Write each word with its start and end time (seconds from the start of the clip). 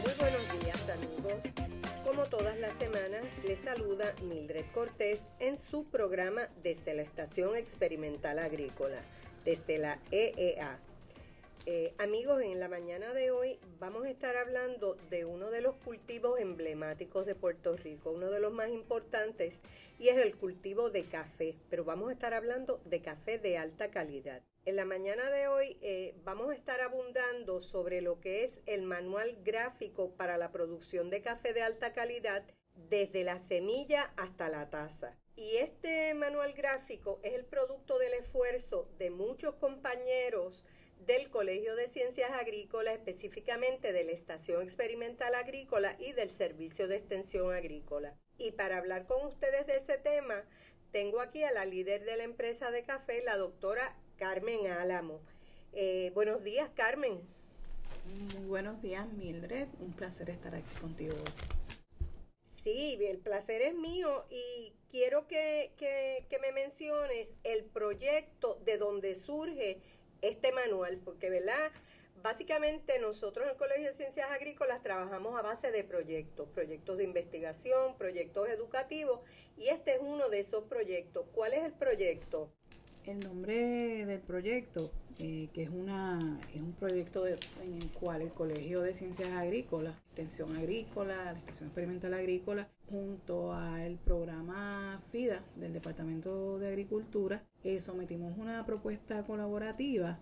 Muy 0.00 0.12
buenos 0.18 0.60
días 0.60 0.90
amigos. 0.90 1.40
Como 2.04 2.24
todas 2.24 2.58
las 2.58 2.72
semanas, 2.78 3.24
les 3.44 3.60
saluda 3.60 4.12
Mildred 4.22 4.64
Cortés 4.74 5.22
en 5.38 5.56
su 5.58 5.84
programa 5.84 6.48
desde 6.64 6.94
la 6.94 7.02
Estación 7.02 7.54
Experimental 7.54 8.40
Agrícola, 8.40 9.00
desde 9.44 9.78
la 9.78 10.00
EEA. 10.10 10.80
Eh, 11.66 11.92
amigos, 11.98 12.40
en 12.42 12.58
la 12.58 12.68
mañana 12.68 13.12
de 13.12 13.30
hoy 13.30 13.60
vamos 13.78 14.06
a 14.06 14.10
estar 14.10 14.34
hablando 14.34 14.94
de 15.10 15.26
uno 15.26 15.50
de 15.50 15.60
los 15.60 15.76
cultivos 15.76 16.40
emblemáticos 16.40 17.26
de 17.26 17.34
Puerto 17.34 17.76
Rico, 17.76 18.12
uno 18.12 18.30
de 18.30 18.40
los 18.40 18.50
más 18.50 18.70
importantes, 18.70 19.60
y 19.98 20.08
es 20.08 20.16
el 20.16 20.36
cultivo 20.36 20.88
de 20.88 21.04
café, 21.04 21.58
pero 21.68 21.84
vamos 21.84 22.08
a 22.08 22.12
estar 22.14 22.32
hablando 22.32 22.80
de 22.86 23.02
café 23.02 23.38
de 23.38 23.58
alta 23.58 23.90
calidad. 23.90 24.42
En 24.64 24.76
la 24.76 24.86
mañana 24.86 25.30
de 25.30 25.48
hoy 25.48 25.76
eh, 25.82 26.14
vamos 26.24 26.50
a 26.50 26.54
estar 26.54 26.80
abundando 26.80 27.60
sobre 27.60 28.00
lo 28.00 28.20
que 28.20 28.42
es 28.42 28.62
el 28.64 28.82
manual 28.82 29.36
gráfico 29.44 30.12
para 30.16 30.38
la 30.38 30.52
producción 30.52 31.10
de 31.10 31.20
café 31.20 31.52
de 31.52 31.62
alta 31.62 31.92
calidad 31.92 32.42
desde 32.88 33.22
la 33.22 33.38
semilla 33.38 34.14
hasta 34.16 34.48
la 34.48 34.70
taza. 34.70 35.14
Y 35.36 35.56
este 35.56 36.14
manual 36.14 36.54
gráfico 36.54 37.20
es 37.22 37.34
el 37.34 37.44
producto 37.44 37.98
del 37.98 38.14
esfuerzo 38.14 38.88
de 38.98 39.10
muchos 39.10 39.54
compañeros 39.56 40.66
del 41.06 41.30
Colegio 41.30 41.76
de 41.76 41.88
Ciencias 41.88 42.30
Agrícolas, 42.32 42.94
específicamente 42.94 43.92
de 43.92 44.04
la 44.04 44.12
Estación 44.12 44.62
Experimental 44.62 45.34
Agrícola 45.34 45.96
y 45.98 46.12
del 46.12 46.30
Servicio 46.30 46.88
de 46.88 46.96
Extensión 46.96 47.52
Agrícola. 47.52 48.16
Y 48.38 48.52
para 48.52 48.78
hablar 48.78 49.06
con 49.06 49.26
ustedes 49.26 49.66
de 49.66 49.76
ese 49.76 49.98
tema, 49.98 50.44
tengo 50.90 51.20
aquí 51.20 51.42
a 51.42 51.52
la 51.52 51.64
líder 51.64 52.04
de 52.04 52.16
la 52.16 52.24
empresa 52.24 52.70
de 52.70 52.82
café, 52.82 53.22
la 53.22 53.36
doctora 53.36 53.96
Carmen 54.16 54.66
Álamo. 54.66 55.20
Eh, 55.72 56.10
buenos 56.14 56.42
días, 56.42 56.70
Carmen. 56.74 57.20
Muy 58.34 58.46
buenos 58.46 58.82
días, 58.82 59.10
Mildred. 59.12 59.68
Un 59.78 59.92
placer 59.92 60.28
estar 60.30 60.54
aquí 60.54 60.74
contigo. 60.80 61.14
Sí, 62.62 62.98
el 63.00 63.18
placer 63.18 63.62
es 63.62 63.74
mío 63.74 64.26
y 64.28 64.74
quiero 64.90 65.26
que, 65.26 65.72
que, 65.78 66.26
que 66.28 66.38
me 66.40 66.52
menciones 66.52 67.34
el 67.44 67.64
proyecto 67.64 68.56
de 68.64 68.76
donde 68.76 69.14
surge 69.14 69.80
este 70.22 70.52
manual, 70.52 71.00
porque, 71.04 71.30
¿verdad? 71.30 71.70
Básicamente 72.22 72.98
nosotros 72.98 73.46
en 73.46 73.52
el 73.52 73.56
Colegio 73.56 73.86
de 73.86 73.92
Ciencias 73.92 74.30
Agrícolas 74.30 74.82
trabajamos 74.82 75.38
a 75.38 75.42
base 75.42 75.70
de 75.70 75.84
proyectos, 75.84 76.48
proyectos 76.50 76.98
de 76.98 77.04
investigación, 77.04 77.96
proyectos 77.96 78.48
educativos, 78.48 79.20
y 79.56 79.68
este 79.68 79.94
es 79.94 80.00
uno 80.02 80.28
de 80.28 80.40
esos 80.40 80.64
proyectos. 80.64 81.26
¿Cuál 81.32 81.54
es 81.54 81.64
el 81.64 81.72
proyecto? 81.72 82.50
El 83.06 83.20
nombre 83.20 84.04
del 84.04 84.20
proyecto, 84.20 84.90
eh, 85.18 85.48
que 85.54 85.62
es, 85.62 85.70
una, 85.70 86.18
es 86.54 86.60
un 86.60 86.74
proyecto 86.74 87.26
en 87.26 87.38
el 87.74 87.90
cual 87.92 88.20
el 88.20 88.32
Colegio 88.32 88.82
de 88.82 88.92
Ciencias 88.92 89.32
Agrícolas, 89.32 89.94
Extensión 90.08 90.54
Agrícola, 90.56 91.32
la 91.32 91.38
Estación 91.38 91.68
Experimental 91.68 92.12
Agrícola, 92.12 92.68
junto 92.90 93.52
al 93.52 93.98
programa 93.98 95.00
FIDA 95.10 95.42
del 95.56 95.72
Departamento 95.72 96.58
de 96.58 96.68
Agricultura, 96.68 97.42
eh, 97.62 97.80
sometimos 97.80 98.36
una 98.36 98.66
propuesta 98.66 99.24
colaborativa 99.24 100.18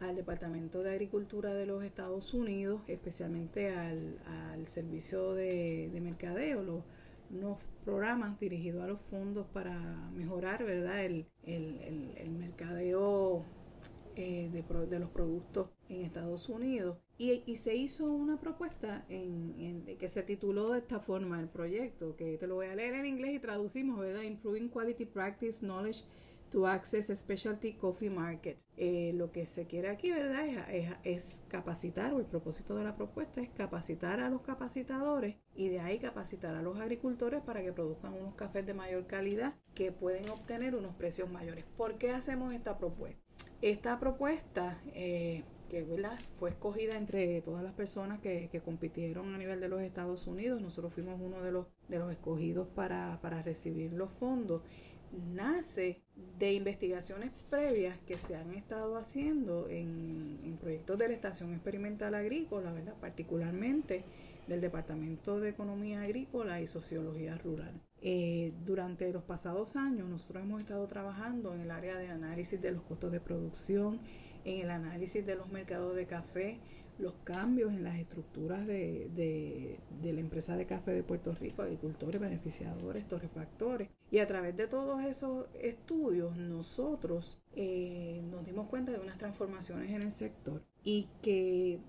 al 0.00 0.16
Departamento 0.16 0.82
de 0.82 0.92
Agricultura 0.92 1.52
de 1.52 1.66
los 1.66 1.84
Estados 1.84 2.32
Unidos, 2.32 2.82
especialmente 2.86 3.74
al, 3.74 4.18
al 4.52 4.66
Servicio 4.66 5.34
de, 5.34 5.90
de 5.92 6.00
Mercadeo, 6.00 6.62
los, 6.62 6.84
unos 7.30 7.58
programas 7.84 8.38
dirigidos 8.38 8.84
a 8.84 8.86
los 8.86 9.00
fondos 9.00 9.46
para 9.52 9.74
mejorar 10.14 10.64
¿verdad? 10.64 11.04
El, 11.04 11.26
el, 11.44 11.80
el, 11.80 12.14
el 12.16 12.30
mercadeo 12.30 13.44
eh, 14.16 14.50
de, 14.52 14.98
los 14.98 15.10
productos 15.10 15.70
en 15.88 16.02
Estados 16.02 16.48
Unidos. 16.48 16.98
Y, 17.18 17.56
se 17.56 17.76
hizo 17.76 18.04
una 18.12 18.40
propuesta 18.40 19.04
en, 19.08 19.84
que 19.98 20.08
se 20.08 20.22
tituló 20.22 20.72
de 20.72 20.80
esta 20.80 20.98
forma 20.98 21.38
el 21.40 21.48
proyecto, 21.48 22.16
que 22.16 22.36
te 22.36 22.46
lo 22.46 22.56
voy 22.56 22.66
a 22.66 22.74
leer 22.74 22.94
en 22.94 23.06
inglés 23.06 23.36
y 23.36 23.38
traducimos, 23.38 24.00
¿verdad? 24.00 24.22
Improving 24.22 24.68
Quality 24.68 25.06
Practice 25.06 25.60
Knowledge 25.60 26.02
to 26.50 26.66
access 26.66 27.06
specialty 27.18 27.72
coffee 27.74 28.10
markets. 28.10 28.60
Eh, 28.76 29.12
lo 29.14 29.32
que 29.32 29.46
se 29.46 29.66
quiere 29.66 29.88
aquí, 29.88 30.10
¿verdad? 30.10 30.46
Es, 30.46 30.58
es, 30.68 30.96
es, 31.04 31.42
capacitar, 31.48 32.12
o 32.12 32.18
el 32.18 32.26
propósito 32.26 32.74
de 32.74 32.84
la 32.84 32.96
propuesta 32.96 33.40
es 33.40 33.48
capacitar 33.48 34.20
a 34.20 34.28
los 34.28 34.42
capacitadores 34.42 35.36
y 35.54 35.68
de 35.68 35.80
ahí 35.80 35.98
capacitar 35.98 36.54
a 36.54 36.62
los 36.62 36.80
agricultores 36.80 37.42
para 37.42 37.62
que 37.62 37.72
produzcan 37.72 38.14
unos 38.14 38.34
cafés 38.34 38.66
de 38.66 38.74
mayor 38.74 39.06
calidad 39.06 39.54
que 39.74 39.92
pueden 39.92 40.28
obtener 40.28 40.74
unos 40.74 40.94
precios 40.96 41.30
mayores. 41.30 41.64
¿Por 41.76 41.98
qué 41.98 42.10
hacemos 42.10 42.52
esta 42.52 42.78
propuesta? 42.78 43.21
Esta 43.60 44.00
propuesta 44.00 44.80
eh, 44.94 45.44
que 45.70 45.82
¿verdad? 45.82 46.18
fue 46.36 46.50
escogida 46.50 46.96
entre 46.96 47.40
todas 47.40 47.62
las 47.62 47.72
personas 47.72 48.18
que, 48.18 48.48
que, 48.52 48.60
compitieron 48.60 49.34
a 49.34 49.38
nivel 49.38 49.60
de 49.60 49.68
los 49.68 49.80
Estados 49.80 50.26
Unidos, 50.26 50.60
nosotros 50.60 50.92
fuimos 50.92 51.18
uno 51.18 51.40
de 51.42 51.50
los, 51.50 51.66
de 51.88 51.98
los 51.98 52.10
escogidos 52.10 52.68
para, 52.68 53.20
para 53.22 53.42
recibir 53.42 53.92
los 53.94 54.10
fondos 54.10 54.62
nace 55.32 56.02
de 56.38 56.52
investigaciones 56.52 57.30
previas 57.50 57.98
que 58.00 58.18
se 58.18 58.36
han 58.36 58.52
estado 58.52 58.96
haciendo 58.96 59.68
en, 59.68 60.58
proyectos 60.60 60.98
de 60.98 61.08
la 61.08 61.14
Estación 61.14 61.52
Experimental 61.52 62.14
Agrícola, 62.14 62.72
¿verdad? 62.72 62.94
particularmente 63.00 64.04
del 64.46 64.60
Departamento 64.60 65.40
de 65.40 65.50
Economía 65.50 66.02
Agrícola 66.02 66.60
y 66.60 66.66
Sociología 66.66 67.36
Rural. 67.38 67.80
Eh, 68.00 68.52
durante 68.64 69.12
los 69.12 69.22
pasados 69.22 69.76
años 69.76 70.08
nosotros 70.08 70.42
hemos 70.42 70.60
estado 70.60 70.86
trabajando 70.86 71.54
en 71.54 71.60
el 71.60 71.70
área 71.70 71.96
de 71.96 72.08
análisis 72.08 72.60
de 72.60 72.72
los 72.72 72.82
costos 72.82 73.12
de 73.12 73.20
producción, 73.20 74.00
en 74.44 74.60
el 74.60 74.70
análisis 74.70 75.24
de 75.24 75.36
los 75.36 75.48
mercados 75.50 75.94
de 75.94 76.06
café, 76.06 76.58
los 76.98 77.14
cambios 77.24 77.72
en 77.72 77.84
las 77.84 77.96
estructuras 77.96 78.66
de, 78.66 79.08
de, 79.14 79.78
de, 80.00 80.12
la 80.12 80.20
empresa 80.20 80.56
de 80.56 80.66
café 80.66 80.92
de 80.92 81.02
Puerto 81.02 81.32
Rico, 81.32 81.62
agricultores, 81.62 82.20
beneficiadores, 82.20 83.06
torrefactores. 83.06 83.88
Y 84.12 84.18
a 84.18 84.26
través 84.26 84.54
de 84.54 84.68
todos 84.68 85.02
esos 85.04 85.46
estudios 85.54 86.36
nosotros 86.36 87.38
eh, 87.56 88.20
nos 88.30 88.44
dimos 88.44 88.68
cuenta 88.68 88.92
de 88.92 88.98
unas 88.98 89.16
transformaciones 89.16 89.90
en 89.90 90.02
el 90.02 90.12
sector 90.12 90.62
y 90.84 91.08
que 91.22 91.80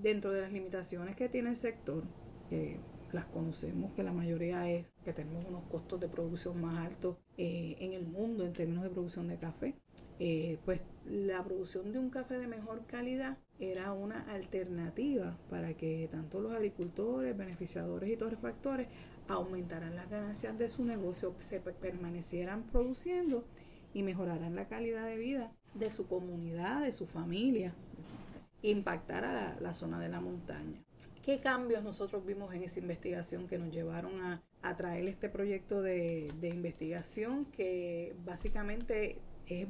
dentro 0.00 0.30
de 0.30 0.42
las 0.42 0.52
limitaciones 0.52 1.16
que 1.16 1.28
tiene 1.28 1.50
el 1.50 1.56
sector, 1.56 2.04
que 2.48 2.78
las 3.10 3.24
conocemos, 3.24 3.92
que 3.94 4.04
la 4.04 4.12
mayoría 4.12 4.70
es 4.70 4.86
que 5.04 5.12
tenemos 5.12 5.44
unos 5.44 5.64
costos 5.64 5.98
de 5.98 6.08
producción 6.08 6.60
más 6.60 6.86
altos 6.86 7.16
eh, 7.36 7.74
en 7.80 7.94
el 7.94 8.06
mundo 8.06 8.46
en 8.46 8.52
términos 8.52 8.84
de 8.84 8.90
producción 8.90 9.26
de 9.26 9.38
café, 9.38 9.74
eh, 10.20 10.58
pues 10.64 10.82
la 11.04 11.42
producción 11.42 11.90
de 11.90 11.98
un 11.98 12.10
café 12.10 12.38
de 12.38 12.46
mejor 12.46 12.86
calidad 12.86 13.38
era 13.58 13.92
una 13.92 14.20
alternativa 14.32 15.36
para 15.50 15.74
que 15.74 16.08
tanto 16.12 16.40
los 16.40 16.52
agricultores, 16.52 17.36
beneficiadores 17.36 18.08
y 18.08 18.16
torrefactores 18.16 18.86
aumentaran 19.28 19.96
las 19.96 20.10
ganancias 20.10 20.58
de 20.58 20.68
su 20.68 20.84
negocio, 20.84 21.34
se 21.38 21.60
permanecieran 21.60 22.64
produciendo 22.64 23.44
y 23.94 24.02
mejoraran 24.02 24.54
la 24.54 24.68
calidad 24.68 25.06
de 25.06 25.16
vida 25.16 25.52
de 25.74 25.90
su 25.90 26.06
comunidad, 26.06 26.82
de 26.82 26.92
su 26.92 27.06
familia, 27.06 27.74
impactar 28.62 29.56
la 29.60 29.74
zona 29.74 29.98
de 29.98 30.08
la 30.08 30.20
montaña. 30.20 30.82
¿Qué 31.22 31.40
cambios 31.40 31.84
nosotros 31.84 32.26
vimos 32.26 32.52
en 32.52 32.64
esa 32.64 32.80
investigación 32.80 33.46
que 33.46 33.58
nos 33.58 33.72
llevaron 33.72 34.20
a, 34.20 34.42
a 34.62 34.76
traer 34.76 35.06
este 35.06 35.28
proyecto 35.28 35.80
de, 35.80 36.32
de 36.40 36.48
investigación 36.48 37.44
que 37.44 38.16
básicamente 38.24 39.18
es 39.46 39.68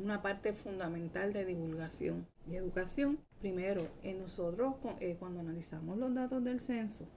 una 0.00 0.22
parte 0.22 0.52
fundamental 0.52 1.32
de 1.32 1.44
divulgación 1.44 2.26
y 2.48 2.56
educación. 2.56 3.18
Primero, 3.40 3.82
en 4.02 4.20
nosotros 4.20 4.74
eh, 5.00 5.16
cuando 5.18 5.40
analizamos 5.40 5.98
los 5.98 6.14
datos 6.14 6.42
del 6.44 6.60
censo 6.60 7.08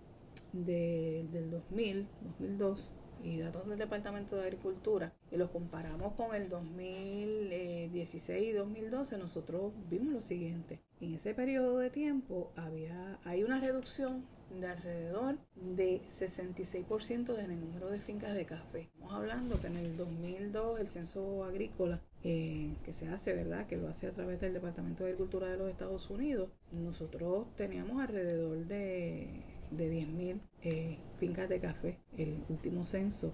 de, 0.63 1.27
del 1.31 1.51
2000, 1.51 2.07
2002 2.39 2.89
y 3.23 3.39
datos 3.39 3.67
del 3.67 3.79
Departamento 3.79 4.35
de 4.35 4.43
Agricultura 4.43 5.13
y 5.31 5.37
los 5.37 5.49
comparamos 5.49 6.13
con 6.13 6.35
el 6.35 6.47
2016 6.47 8.47
y 8.47 8.51
2012, 8.51 9.17
nosotros 9.17 9.73
vimos 9.89 10.13
lo 10.13 10.21
siguiente. 10.21 10.81
En 11.01 11.15
ese 11.15 11.33
periodo 11.33 11.79
de 11.79 11.89
tiempo 11.89 12.51
había, 12.55 13.19
hay 13.23 13.43
una 13.43 13.59
reducción 13.59 14.25
de 14.59 14.67
alrededor 14.67 15.37
de 15.55 16.01
66% 16.07 17.39
en 17.39 17.51
el 17.51 17.59
número 17.59 17.89
de 17.89 17.99
fincas 17.99 18.35
de 18.35 18.45
café. 18.45 18.89
Estamos 18.93 19.13
hablando 19.13 19.59
que 19.59 19.67
en 19.67 19.77
el 19.77 19.97
2002 19.97 20.79
el 20.79 20.87
censo 20.87 21.43
agrícola 21.43 22.01
eh, 22.23 22.75
que 22.83 22.93
se 22.93 23.07
hace, 23.07 23.33
¿verdad? 23.33 23.67
Que 23.67 23.77
lo 23.77 23.89
hace 23.89 24.07
a 24.07 24.11
través 24.11 24.39
del 24.39 24.53
Departamento 24.53 25.03
de 25.03 25.09
Agricultura 25.09 25.49
de 25.49 25.57
los 25.57 25.69
Estados 25.69 26.09
Unidos, 26.09 26.49
nosotros 26.71 27.47
teníamos 27.55 28.01
alrededor 28.01 28.65
de, 28.65 29.43
de 29.77 29.91
10.000 29.91 30.41
eh, 30.63 30.97
fincas 31.17 31.49
de 31.49 31.59
café. 31.59 31.99
El 32.17 32.43
último 32.49 32.85
censo 32.85 33.33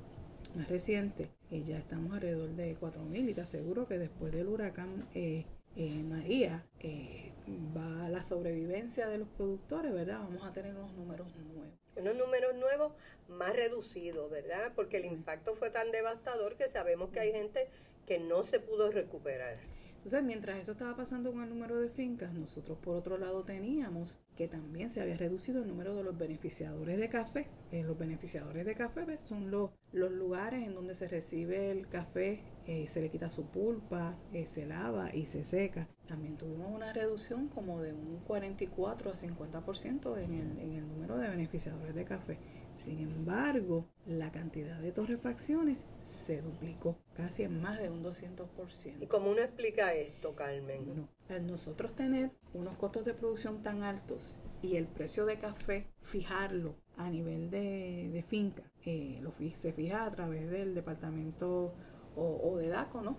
más 0.56 0.68
reciente, 0.70 1.32
eh, 1.50 1.64
ya 1.64 1.78
estamos 1.78 2.14
alrededor 2.14 2.50
de 2.50 2.78
4.000 2.78 3.30
y 3.30 3.34
te 3.34 3.42
aseguro 3.42 3.88
que 3.88 3.98
después 3.98 4.34
del 4.34 4.48
huracán 4.48 5.08
eh, 5.14 5.46
eh, 5.78 6.04
María, 6.04 6.66
eh, 6.82 7.32
va 7.76 8.10
la 8.10 8.24
sobrevivencia 8.26 9.08
de 9.08 9.20
los 9.20 9.28
productores, 9.30 9.94
¿verdad? 9.94 10.20
Vamos 10.20 10.44
a 10.44 10.52
tener 10.52 10.76
unos 10.76 10.92
números 10.94 11.34
nuevos. 11.36 11.70
Unos 11.96 12.16
números 12.16 12.56
nuevos 12.56 12.92
más 13.30 13.56
reducidos, 13.56 14.30
¿verdad? 14.30 14.74
Porque 14.76 14.98
el 14.98 15.06
impacto 15.06 15.56
fue 15.56 15.70
tan 15.70 15.92
devastador 15.92 16.58
que 16.58 16.68
sabemos 16.68 17.10
que 17.12 17.22
hay 17.22 17.32
gente 17.32 17.70
que 18.06 18.20
no 18.20 18.44
se 18.44 18.60
pudo 18.60 18.92
recuperar. 18.92 19.58
Entonces, 20.02 20.24
mientras 20.24 20.58
eso 20.58 20.72
estaba 20.72 20.96
pasando 20.96 21.32
con 21.32 21.44
el 21.44 21.50
número 21.50 21.80
de 21.80 21.88
fincas, 21.88 22.34
nosotros 22.34 22.80
por 22.80 22.96
otro 22.96 23.20
lado 23.20 23.44
teníamos 23.44 24.20
que 24.36 24.48
también 24.48 24.90
se 24.90 25.00
había 25.00 25.16
reducido 25.16 25.62
el 25.62 25.68
número 25.68 25.94
de 25.94 26.02
los 26.04 26.18
beneficiadores 26.18 27.00
de 27.00 27.08
café. 27.08 27.50
Eh, 27.72 27.84
los 27.84 28.00
beneficiadores 28.00 28.66
de 28.66 28.74
café 28.74 29.20
son 29.22 29.52
los, 29.52 29.70
los 29.92 30.12
lugares 30.12 30.66
en 30.66 30.74
donde 30.74 30.96
se 30.96 31.08
recibe 31.08 31.70
el 31.70 31.88
café, 31.88 32.42
eh, 32.66 32.88
se 32.88 33.00
le 33.00 33.12
quita 33.12 33.28
su 33.28 33.46
pulpa, 33.46 34.18
eh, 34.34 34.48
se 34.48 34.66
lava 34.66 35.14
y 35.14 35.28
se 35.28 35.44
seca. 35.44 35.88
También 36.08 36.36
tuvimos 36.36 36.74
una 36.74 36.92
reducción 36.94 37.48
como 37.48 37.80
de 37.80 37.94
un 37.94 38.22
44 38.26 39.12
a 39.12 39.14
50% 39.14 40.18
en 40.18 40.34
el, 40.34 40.60
en 40.60 40.74
el 40.74 40.88
número 40.88 41.20
de 41.20 41.30
beneficiadores 41.30 41.94
de 41.94 42.06
café. 42.06 42.40
Sin 42.84 43.00
embargo, 43.00 43.86
la 44.08 44.32
cantidad 44.32 44.80
de 44.80 44.92
torrefacciones 44.92 45.78
se 46.04 46.42
duplicó, 46.42 46.98
casi 47.14 47.44
en 47.44 47.62
más 47.62 47.80
de 47.80 47.92
un 47.92 48.04
200%. 48.04 48.98
¿Y 49.00 49.06
cómo 49.06 49.30
uno 49.30 49.42
explica 49.42 49.94
esto, 49.94 50.34
Carmen? 50.34 50.88
Bueno, 50.88 51.08
al 51.30 51.46
nosotros 51.46 51.96
tener 51.96 52.32
unos 52.56 52.76
costos 52.78 53.06
de 53.06 53.14
producción 53.14 53.62
tan 53.62 53.84
altos 53.84 54.40
y 54.64 54.78
el 54.78 54.88
precio 54.88 55.28
de 55.28 55.38
café 55.38 55.92
fijarlo 56.02 56.76
a 56.98 57.08
nivel 57.12 57.52
de, 57.52 58.26
finca, 58.28 58.64
eh, 58.84 59.20
lo, 59.22 59.32
se 59.54 59.74
fija 59.74 60.06
a 60.06 60.12
través 60.12 60.50
del 60.50 60.74
departamento 60.74 61.76
o, 62.16 62.58
de 62.58 62.68
DACO, 62.68 63.04
¿no? 63.04 63.16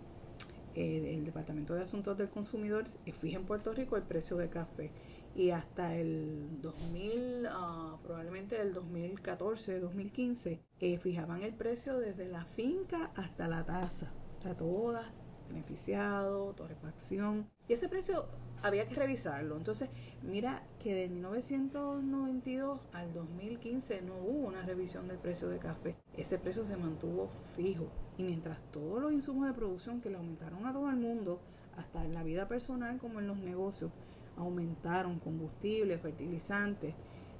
Eh, 0.74 1.14
el 1.14 1.24
Departamento 1.24 1.74
de 1.74 1.82
Asuntos 1.82 2.18
del 2.18 2.30
Consumidor 2.30 2.84
eh, 3.06 3.12
fija 3.12 3.38
en 3.38 3.44
Puerto 3.44 3.72
Rico 3.72 3.96
el 3.96 4.02
precio 4.02 4.36
de 4.38 4.48
café 4.48 4.90
y 5.34 5.50
hasta 5.50 5.94
el 5.96 6.60
2000, 6.60 7.46
ah, 7.50 7.98
probablemente 8.02 8.60
el 8.60 8.72
2014, 8.72 9.80
2015, 9.80 10.60
eh, 10.80 10.98
fijaban 10.98 11.42
el 11.42 11.54
precio 11.54 11.98
desde 11.98 12.28
la 12.28 12.44
finca 12.44 13.10
hasta 13.16 13.48
la 13.48 13.64
taza, 13.64 14.12
o 14.38 14.42
sea, 14.42 14.56
todas, 14.56 15.10
beneficiado, 15.48 16.52
torrefacción, 16.54 17.48
y 17.68 17.74
ese 17.74 17.88
precio 17.88 18.26
había 18.62 18.86
que 18.88 18.94
revisarlo. 18.94 19.56
Entonces, 19.56 19.90
mira 20.22 20.62
que 20.78 20.94
de 20.94 21.08
1992 21.08 22.80
al 22.92 23.12
2015 23.12 24.02
no 24.02 24.14
hubo 24.16 24.48
una 24.48 24.62
revisión 24.62 25.08
del 25.08 25.18
precio 25.18 25.48
de 25.48 25.58
café. 25.58 25.96
Ese 26.16 26.38
precio 26.38 26.64
se 26.64 26.76
mantuvo 26.76 27.30
fijo. 27.56 27.88
Y 28.18 28.22
mientras 28.22 28.58
todos 28.70 29.00
los 29.00 29.12
insumos 29.12 29.46
de 29.46 29.54
producción 29.54 30.00
que 30.00 30.10
le 30.10 30.16
aumentaron 30.16 30.66
a 30.66 30.72
todo 30.72 30.88
el 30.90 30.96
mundo, 30.96 31.40
hasta 31.76 32.04
en 32.04 32.14
la 32.14 32.22
vida 32.22 32.48
personal 32.48 32.98
como 32.98 33.20
en 33.20 33.26
los 33.26 33.38
negocios, 33.38 33.90
aumentaron 34.36 35.18
combustibles, 35.18 36.00
fertilizantes, 36.00 36.94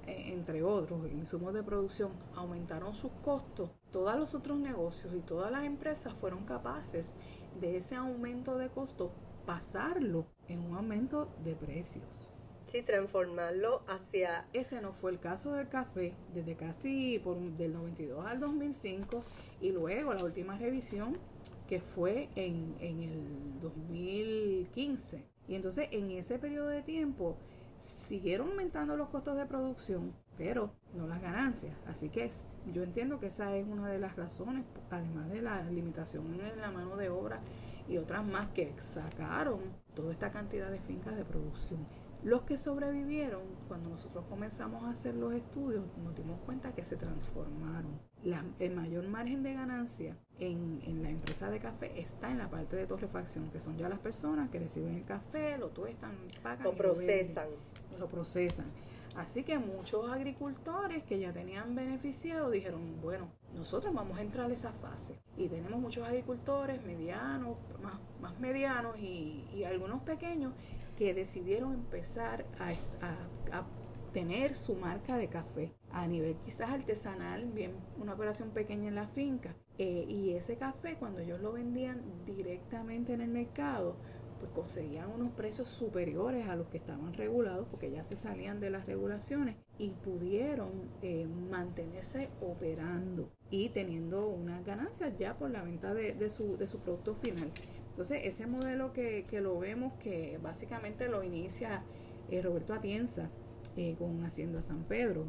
eh, 0.07 0.33
entre 0.33 0.63
otros 0.63 1.07
insumos 1.11 1.55
de 1.55 1.63
producción, 1.63 2.13
aumentaron 2.35 2.95
sus 2.95 3.13
costos, 3.25 3.71
todos 3.91 4.17
los 4.17 4.35
otros 4.35 4.59
negocios 4.59 5.15
y 5.15 5.21
todas 5.21 5.53
las 5.53 5.65
empresas 5.65 6.13
fueron 6.13 6.45
capaces 6.45 7.15
de 7.61 7.77
ese 7.77 7.95
aumento 7.95 8.59
de 8.59 8.69
costos 8.69 9.11
pasarlo 9.47 10.27
en 10.49 10.61
un 10.61 10.77
aumento 10.77 11.29
de 11.45 11.55
precios. 11.55 12.31
Sí, 12.67 12.83
transformarlo 12.83 13.83
hacia... 13.87 14.47
Ese 14.53 14.81
no 14.81 14.93
fue 14.93 15.11
el 15.11 15.19
caso 15.19 15.53
del 15.53 15.69
café 15.69 16.15
desde 16.33 16.57
casi 16.57 17.19
por, 17.19 17.37
del 17.37 17.73
92 17.75 18.25
al 18.25 18.41
2005 18.41 19.23
y 19.61 19.73
luego 19.73 20.15
la 20.15 20.25
última 20.25 20.57
revisión 20.59 21.19
que 21.69 21.81
fue 21.81 22.29
en, 22.35 22.75
en 22.81 23.03
el 23.03 23.61
2015 23.61 25.32
y 25.53 25.55
entonces 25.55 25.89
en 25.91 26.11
ese 26.13 26.39
periodo 26.39 26.69
de 26.69 26.81
tiempo 26.81 27.37
siguieron 27.77 28.49
aumentando 28.49 28.97
los 28.97 29.11
costos 29.11 29.37
de 29.37 29.45
producción, 29.45 30.15
pero 30.39 30.73
no 30.95 31.07
las 31.07 31.21
ganancias. 31.21 31.77
Así 31.87 32.09
que 32.09 32.31
yo 32.73 32.83
entiendo 32.83 33.21
que 33.21 33.27
esa 33.27 33.55
es 33.55 33.67
una 33.67 33.91
de 33.91 33.99
las 33.99 34.17
razones, 34.17 34.65
además 34.91 35.31
de 35.31 35.43
la 35.43 35.63
limitación 35.65 36.41
en 36.41 36.59
la 36.59 36.71
mano 36.71 36.97
de 36.97 37.11
obra 37.11 37.41
y 37.87 37.99
otras 37.99 38.25
más 38.25 38.49
que 38.49 38.73
sacaron 38.81 39.61
toda 39.95 40.11
esta 40.11 40.31
cantidad 40.31 40.71
de 40.71 40.81
fincas 40.81 41.17
de 41.17 41.25
producción. 41.27 41.87
Los 42.25 42.43
que 42.43 42.57
sobrevivieron, 42.57 43.43
cuando 43.67 43.91
nosotros 43.91 44.25
comenzamos 44.29 44.85
a 44.85 44.91
hacer 44.91 45.17
los 45.17 45.33
estudios, 45.33 45.85
nos 46.05 46.15
dimos 46.15 46.39
cuenta 46.43 46.73
que 46.73 46.83
se 46.83 46.97
transformaron. 46.97 48.01
el 48.61 48.75
mayor 48.77 49.09
margen 49.09 49.43
de 49.43 49.55
ganancia 49.55 50.17
en, 50.39 50.81
en, 50.87 51.03
la 51.03 51.11
empresa 51.11 51.51
de 51.51 51.59
café 51.59 52.01
está 52.01 52.31
en 52.31 52.39
la 52.39 52.49
parte 52.49 52.77
de 52.77 52.87
torrefacción, 52.87 53.51
que 53.51 53.59
son 53.59 53.77
ya 53.77 53.89
las 53.89 53.99
personas 53.99 54.51
que 54.51 54.61
reciben 54.61 54.95
el 54.95 55.05
café, 55.05 55.59
lo 55.59 55.71
tuestan, 55.71 56.13
pagan. 56.45 56.63
Lo 56.63 56.77
procesan. 56.77 57.49
Lo, 57.99 58.09
procesan. 58.09 58.67
Así 59.17 59.43
que 59.43 59.59
muchos 59.59 60.09
agricultores 60.09 61.03
que 61.03 61.19
ya 61.19 61.33
tenían 61.33 61.75
beneficiado 61.75 62.51
dijeron, 62.51 63.01
bueno, 63.03 63.33
nosotros 63.53 63.93
vamos 63.93 64.19
a 64.19 64.23
entrar 64.23 64.49
a 64.49 64.55
esa 64.55 64.73
fase. 64.75 65.19
Y 65.37 65.49
tenemos 65.49 65.81
muchos 65.81 66.07
agricultores 66.07 66.85
medianos, 66.85 67.57
más, 67.83 67.99
más 68.21 68.39
medianos 68.39 68.97
y, 68.99 69.45
y 69.53 69.65
algunos 69.65 70.03
pequeños 70.03 70.53
que 71.03 71.15
decidieron 71.15 71.75
empezar 71.75 72.47
a, 72.61 72.75
tener 74.13 74.55
su 74.55 74.77
marca 74.77 75.17
de 75.17 75.27
café 75.27 75.75
a 75.91 76.07
nivel 76.07 76.37
quizás 76.45 76.71
artesanal, 76.71 77.47
bien 77.47 77.73
una 77.99 78.13
operación 78.13 78.51
pequeña 78.51 78.87
en 78.87 78.95
la 78.95 79.09
finca. 79.09 79.57
Eh, 79.79 80.05
y 80.07 80.35
ese 80.35 80.57
café 80.57 80.95
cuando 80.97 81.21
ellos 81.21 81.41
lo 81.41 81.55
vendían 81.55 82.03
directamente 82.25 83.15
en 83.15 83.21
el 83.21 83.31
mercado, 83.31 83.97
pues 84.39 84.53
conseguían 84.53 85.11
unos 85.11 85.33
precios 85.33 85.67
superiores 85.67 86.47
a 86.49 86.55
los 86.55 86.69
que 86.69 86.77
estaban 86.77 87.15
regulados 87.15 87.67
porque 87.69 87.91
ya 87.91 88.05
se 88.05 88.15
salían 88.15 88.61
de 88.61 88.71
las 88.71 88.87
regulaciones 88.87 89.57
y 89.79 89.91
pudieron 89.91 90.71
eh, 91.01 91.27
mantenerse 91.27 92.29
operando 92.41 93.29
y 93.51 93.71
teniendo 93.71 94.29
unas 94.29 94.65
ganancias 94.65 95.19
ya 95.19 95.37
por 95.37 95.51
la 95.51 95.65
venta 95.65 95.95
de, 95.95 96.31
su, 96.31 96.57
de 96.57 96.69
su 96.69 96.79
producto 96.79 97.17
final. 97.17 97.51
Entonces, 97.93 98.21
ese 98.25 98.47
modelo 98.47 98.95
que, 98.95 99.27
lo 99.43 99.59
vemos, 99.59 99.93
que 100.01 100.39
básicamente 100.43 101.09
lo 101.09 101.23
inicia 101.23 101.85
eh, 102.31 102.41
Roberto 102.41 102.73
Atienza 102.73 103.29
eh, 103.77 103.97
con 103.99 104.25
Hacienda 104.25 104.63
San 104.63 104.85
Pedro, 104.85 105.27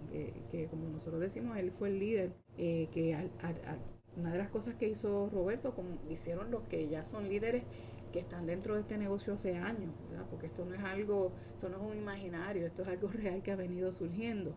que 0.50 0.68
como 0.68 0.88
nosotros 0.88 1.20
decimos, 1.20 1.58
él 1.58 1.72
fue 1.72 1.90
el 1.90 2.00
líder, 2.00 2.32
eh, 2.58 2.88
que 2.94 3.30
una 4.16 4.32
de 4.32 4.38
las 4.38 4.48
cosas 4.48 4.76
que 4.76 4.88
hizo 4.88 5.30
Roberto, 5.30 5.76
como 5.76 5.98
hicieron 6.10 6.52
los 6.52 6.64
que 6.64 6.88
ya 6.88 7.04
son 7.04 7.28
líderes 7.28 7.64
que 8.14 8.20
están 8.20 8.46
dentro 8.46 8.76
de 8.76 8.82
este 8.82 8.98
negocio 8.98 9.34
hace 9.34 9.58
años, 9.58 9.92
porque 10.30 10.46
esto 10.46 10.64
no 10.64 10.74
es 10.74 10.84
algo, 10.84 11.34
esto 11.56 11.68
no 11.68 11.78
es 11.78 11.84
un 11.84 11.98
imaginario, 11.98 12.66
esto 12.66 12.84
es 12.84 12.88
algo 12.88 13.08
real 13.14 13.44
que 13.44 13.52
ha 13.52 13.58
venido 13.58 13.92
surgiendo. 13.92 14.54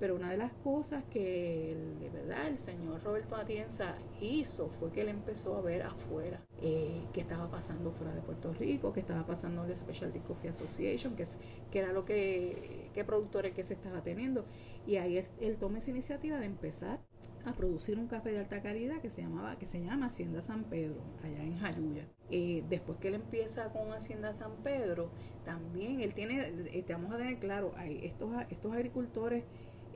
Pero 0.00 0.16
una 0.16 0.30
de 0.30 0.38
las 0.38 0.52
cosas 0.64 1.04
que 1.04 1.76
de 2.00 2.08
verdad 2.08 2.48
el 2.48 2.58
señor 2.58 3.02
Roberto 3.04 3.36
Atienza 3.36 3.96
hizo 4.20 4.70
fue 4.70 4.90
que 4.90 5.02
él 5.02 5.08
empezó 5.08 5.56
a 5.56 5.60
ver 5.60 5.82
afuera 5.82 6.40
eh, 6.62 7.02
qué 7.12 7.20
estaba 7.20 7.50
pasando 7.50 7.92
fuera 7.92 8.14
de 8.14 8.22
Puerto 8.22 8.52
Rico, 8.54 8.94
qué 8.94 9.00
estaba 9.00 9.26
pasando 9.26 9.62
en 9.62 9.70
la 9.70 9.76
Specialty 9.76 10.20
Coffee 10.20 10.50
Association, 10.50 11.14
que, 11.16 11.24
es, 11.24 11.36
era 11.72 11.92
lo 11.92 12.06
que, 12.06 12.88
qué 12.94 13.04
productores 13.04 13.52
que 13.52 13.62
se 13.62 13.74
estaba 13.74 14.02
teniendo. 14.02 14.46
Y 14.86 14.96
ahí 14.96 15.22
él 15.40 15.56
toma 15.58 15.78
esa 15.78 15.90
iniciativa 15.90 16.38
de 16.38 16.46
empezar 16.46 17.00
a 17.44 17.52
producir 17.52 17.98
un 17.98 18.06
café 18.06 18.32
de 18.32 18.40
alta 18.40 18.62
calidad 18.62 19.00
que 19.00 19.10
se 19.10 19.22
llamaba 19.22 19.56
que 19.56 19.66
se 19.66 19.80
llama 19.82 20.06
Hacienda 20.06 20.42
San 20.42 20.64
Pedro 20.64 21.00
allá 21.22 21.42
en 21.42 21.58
Jayuya 21.58 22.06
eh, 22.30 22.62
después 22.68 22.98
que 22.98 23.08
él 23.08 23.14
empieza 23.14 23.72
con 23.72 23.92
Hacienda 23.92 24.34
San 24.34 24.56
Pedro 24.62 25.10
también 25.44 26.00
él 26.00 26.12
tiene 26.12 26.40
eh, 26.40 26.84
vamos 26.88 27.14
a 27.14 27.18
tener 27.18 27.38
claro 27.38 27.72
hay 27.76 28.04
estos 28.04 28.30
estos 28.50 28.74
agricultores 28.74 29.44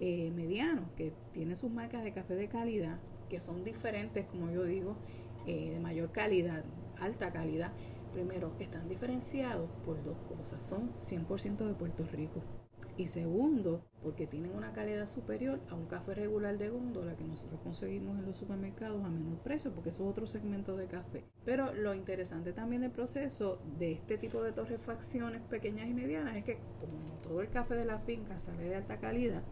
eh, 0.04 0.32
que 0.96 1.12
tienen 1.32 1.56
sus 1.56 1.70
marcas 1.70 2.04
de 2.04 2.12
café 2.12 2.34
de 2.34 2.48
calidad, 2.48 2.98
que 3.30 3.40
son 3.40 3.64
diferentes, 3.64 4.26
como 4.26 4.50
yo 4.50 4.64
digo, 4.64 4.96
eh, 5.46 5.70
de 5.70 5.80
mayor 5.80 6.12
calidad, 6.12 6.62
alta 6.98 7.32
calidad. 7.32 7.72
Primero, 8.12 8.52
están 8.58 8.88
diferenciados 8.88 9.70
por 9.84 10.04
dos 10.04 10.18
cosas, 10.28 10.64
son 10.64 10.92
100% 10.98 11.66
de 11.66 11.74
Puerto 11.74 12.04
Rico. 12.12 12.42
Y 12.96 13.08
segundo, 13.08 13.82
porque 14.04 14.28
tienen 14.28 14.54
una 14.54 14.72
calidad 14.72 15.08
superior 15.08 15.58
a 15.68 15.74
un 15.74 15.86
café 15.86 16.14
regular 16.14 16.58
de 16.58 16.68
góndola 16.68 17.16
que 17.16 17.24
nosotros 17.24 17.58
conseguimos 17.60 18.16
en 18.18 18.26
los 18.26 18.36
supermercados 18.36 19.02
a 19.04 19.08
menor 19.08 19.38
precio, 19.38 19.72
porque 19.72 19.88
eso 19.88 20.04
es 20.04 20.10
otro 20.10 20.26
segmento 20.28 20.76
de 20.76 20.86
café. 20.86 21.24
Pero 21.44 21.74
lo 21.74 21.94
interesante 21.94 22.52
también 22.52 22.82
del 22.82 22.92
proceso 22.92 23.58
de 23.78 23.92
este 23.92 24.16
tipo 24.16 24.42
de 24.42 24.52
torrefacciones 24.52 25.40
pequeñas 25.42 25.88
y 25.88 25.94
medianas 25.94 26.36
es 26.36 26.44
que 26.44 26.58
como 26.78 27.20
todo 27.20 27.40
el 27.40 27.48
café 27.48 27.74
de 27.74 27.84
la 27.84 27.98
finca 27.98 28.40
sale 28.40 28.62
de 28.62 28.76
alta 28.76 29.00
calidad, 29.00 29.42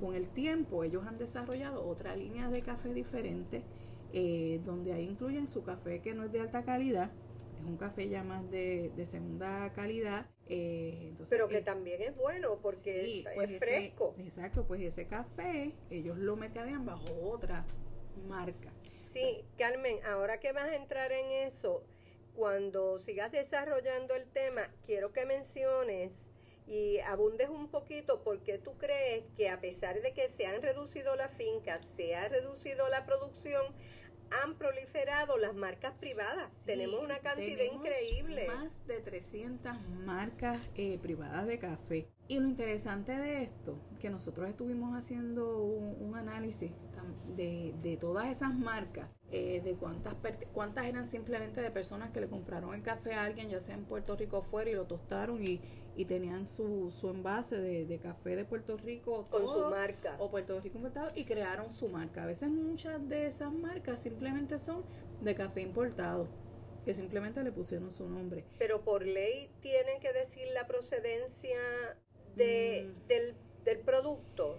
con 0.00 0.14
el 0.14 0.28
tiempo 0.28 0.82
ellos 0.82 1.06
han 1.06 1.18
desarrollado 1.18 1.86
otra 1.86 2.16
línea 2.16 2.48
de 2.48 2.62
café 2.62 2.92
diferente, 2.94 3.62
eh, 4.12 4.60
donde 4.64 4.92
ahí 4.92 5.04
incluyen 5.04 5.46
su 5.46 5.62
café 5.62 6.00
que 6.00 6.14
no 6.14 6.24
es 6.24 6.32
de 6.32 6.40
alta 6.40 6.64
calidad, 6.64 7.10
es 7.60 7.66
un 7.66 7.76
café 7.76 8.08
ya 8.08 8.22
más 8.24 8.50
de, 8.50 8.92
segunda 9.06 9.72
calidad. 9.74 10.26
Eh, 10.48 11.14
Pero 11.28 11.46
que 11.46 11.58
eh, 11.58 11.62
también 11.62 12.02
es 12.02 12.16
bueno 12.16 12.58
porque 12.60 13.24
pues 13.34 13.50
es 13.50 13.58
fresco. 13.58 14.14
exacto, 14.18 14.66
pues 14.66 14.80
ese 14.80 15.06
café 15.06 15.74
ellos 15.90 16.18
lo 16.18 16.36
mercadean 16.36 16.84
bajo 16.84 17.12
otra 17.22 17.64
marca. 18.26 18.72
Sí, 19.12 19.44
Carmen, 19.58 19.96
ahora 20.06 20.40
que 20.40 20.52
vas 20.52 20.70
a 20.70 20.76
entrar 20.76 21.12
en 21.12 21.46
eso, 21.46 21.84
cuando 22.34 22.98
sigas 22.98 23.30
desarrollando 23.32 24.14
el 24.14 24.26
tema, 24.26 24.62
quiero 24.86 25.12
que 25.12 25.26
menciones 25.26 26.29
y 26.66 26.98
abundes 27.00 27.48
un 27.48 27.68
poquito 27.68 28.22
porque 28.22 28.58
tú 28.58 28.76
crees 28.78 29.24
que 29.36 29.48
a 29.48 29.60
pesar 29.60 30.00
de 30.02 30.12
que 30.12 30.28
se 30.28 30.46
han 30.46 30.62
reducido 30.62 31.16
las 31.16 31.32
fincas, 31.34 31.84
se 31.96 32.14
ha 32.14 32.28
reducido 32.28 32.88
la 32.88 33.04
producción, 33.06 33.64
han 34.42 34.54
proliferado 34.54 35.38
las 35.38 35.54
marcas 35.54 35.94
privadas. 35.98 36.54
tenemos 36.64 37.02
una 37.02 37.18
cantidad 37.18 37.64
increíble. 37.64 38.46
Más 38.46 38.86
de 38.86 39.00
300 39.00 39.76
marcas 40.04 40.58
eh, 40.76 40.98
privadas 40.98 41.46
de 41.46 41.58
café. 41.58 42.08
Y 42.28 42.38
lo 42.38 42.46
interesante 42.46 43.12
de 43.16 43.42
esto, 43.42 43.76
que 43.98 44.08
nosotros 44.08 44.48
estuvimos 44.48 44.96
haciendo 44.96 45.58
un, 45.58 46.14
análisis 46.14 46.72
de, 47.36 47.74
de, 47.82 47.96
todas 47.96 48.28
esas 48.28 48.54
marcas, 48.54 49.08
eh, 49.32 49.60
de 49.62 49.74
cuántas, 49.74 50.16
cuántas 50.52 50.86
eran 50.86 51.06
simplemente 51.06 51.60
de 51.60 51.70
personas 51.70 52.10
que 52.10 52.20
le 52.20 52.28
compraron 52.28 52.74
el 52.74 52.82
café 52.82 53.14
a 53.14 53.24
alguien, 53.24 53.48
ya 53.48 53.60
sea 53.60 53.76
en 53.76 53.84
Puerto 53.84 54.16
Rico 54.16 54.38
o 54.38 54.42
fuera, 54.42 54.70
y 54.70 54.74
lo 54.74 54.86
tostaron 54.86 55.40
y, 55.46 55.60
y 55.94 56.04
tenían 56.04 56.46
su, 56.46 56.90
su 56.90 57.10
envase 57.10 57.56
de, 57.58 57.98
café 58.00 58.34
de 58.34 58.44
Puerto 58.44 58.76
Rico 58.76 59.28
con 59.30 59.46
su 59.46 59.66
marca 59.66 60.16
o 60.18 60.30
Puerto 60.30 60.58
Rico 60.60 60.78
importado 60.78 61.12
y 61.14 61.24
crearon 61.26 61.70
su 61.70 61.88
marca. 61.88 62.24
A 62.24 62.26
veces 62.26 62.48
muchas 62.48 63.08
de 63.08 63.26
esas 63.28 63.52
marcas 63.52 64.02
simplemente 64.02 64.58
son 64.58 64.82
de 65.20 65.34
café 65.36 65.60
importado 65.60 66.26
que 66.84 66.92
simplemente 66.94 67.44
le 67.44 67.52
pusieron 67.52 67.92
su 67.92 68.08
nombre. 68.08 68.44
Pero 68.58 68.82
por 68.82 69.06
ley 69.06 69.48
tienen 69.60 70.00
que 70.00 70.12
decir 70.12 70.42
la 70.54 70.66
procedencia 70.66 71.58
de, 72.34 72.88
mm. 72.88 73.06
del, 73.06 73.34
del 73.64 73.78
producto. 73.78 74.58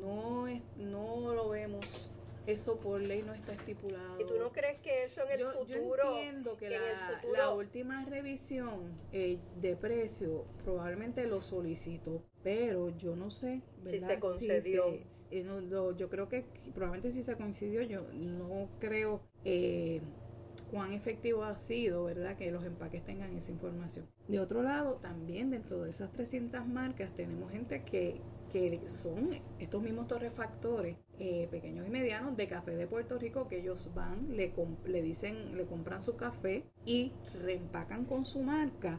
No, 0.00 0.46
es, 0.46 0.62
no 0.76 1.34
lo 1.34 1.48
vemos 1.48 2.12
eso 2.46 2.78
por 2.78 3.00
ley 3.00 3.22
no 3.22 3.32
está 3.32 3.52
estipulado. 3.52 4.20
¿Y 4.20 4.24
tú 4.24 4.38
no 4.38 4.52
crees 4.52 4.80
que 4.80 5.04
eso 5.04 5.22
en 5.28 5.40
el 5.40 5.46
futuro? 5.46 5.96
Yo 6.02 6.16
entiendo 6.18 6.56
que, 6.56 6.70
la, 7.32 7.50
última 7.50 8.04
revisión 8.04 8.92
eh, 9.12 9.38
de 9.60 9.76
precio 9.76 10.44
probablemente 10.64 11.26
lo 11.26 11.42
solicitó, 11.42 12.22
pero 12.42 12.90
yo 12.96 13.16
no 13.16 13.30
sé. 13.30 13.62
Si 13.84 14.00
se 14.00 14.18
concedió. 14.20 14.86
Eh, 15.30 15.46
yo 15.96 16.08
creo 16.08 16.28
que 16.28 16.44
probablemente 16.74 17.12
si 17.12 17.22
se 17.22 17.36
concedió, 17.36 17.82
yo 17.82 18.02
no 18.12 18.68
creo 18.78 19.20
eh, 19.44 20.00
cuán 20.70 20.92
efectivo 20.92 21.44
ha 21.44 21.58
sido, 21.58 22.04
¿verdad? 22.04 22.36
Que 22.36 22.50
los 22.50 22.64
empaques 22.64 23.04
tengan 23.04 23.34
esa 23.36 23.50
información. 23.52 24.06
De 24.28 24.40
otro 24.40 24.62
lado, 24.62 24.96
también 24.96 25.50
dentro 25.50 25.82
de 25.82 25.90
esas 25.90 26.12
300 26.12 26.66
marcas 26.66 27.14
tenemos 27.14 27.52
gente 27.52 27.82
que 27.82 28.20
que 28.56 28.88
son 28.88 29.38
estos 29.58 29.82
mismos 29.82 30.06
torrefactores 30.06 30.96
eh, 31.18 31.46
pequeños 31.50 31.86
y 31.86 31.90
medianos 31.90 32.36
de 32.36 32.48
café 32.48 32.74
de 32.74 32.86
Puerto 32.86 33.18
Rico 33.18 33.48
que 33.48 33.58
ellos 33.58 33.90
van, 33.94 34.34
le, 34.34 34.54
le 34.86 35.02
dicen, 35.02 35.56
le 35.56 35.66
compran 35.66 36.00
su 36.00 36.16
café 36.16 36.64
y 36.86 37.12
reempacan 37.42 38.06
con 38.06 38.24
su 38.24 38.40
marca 38.40 38.98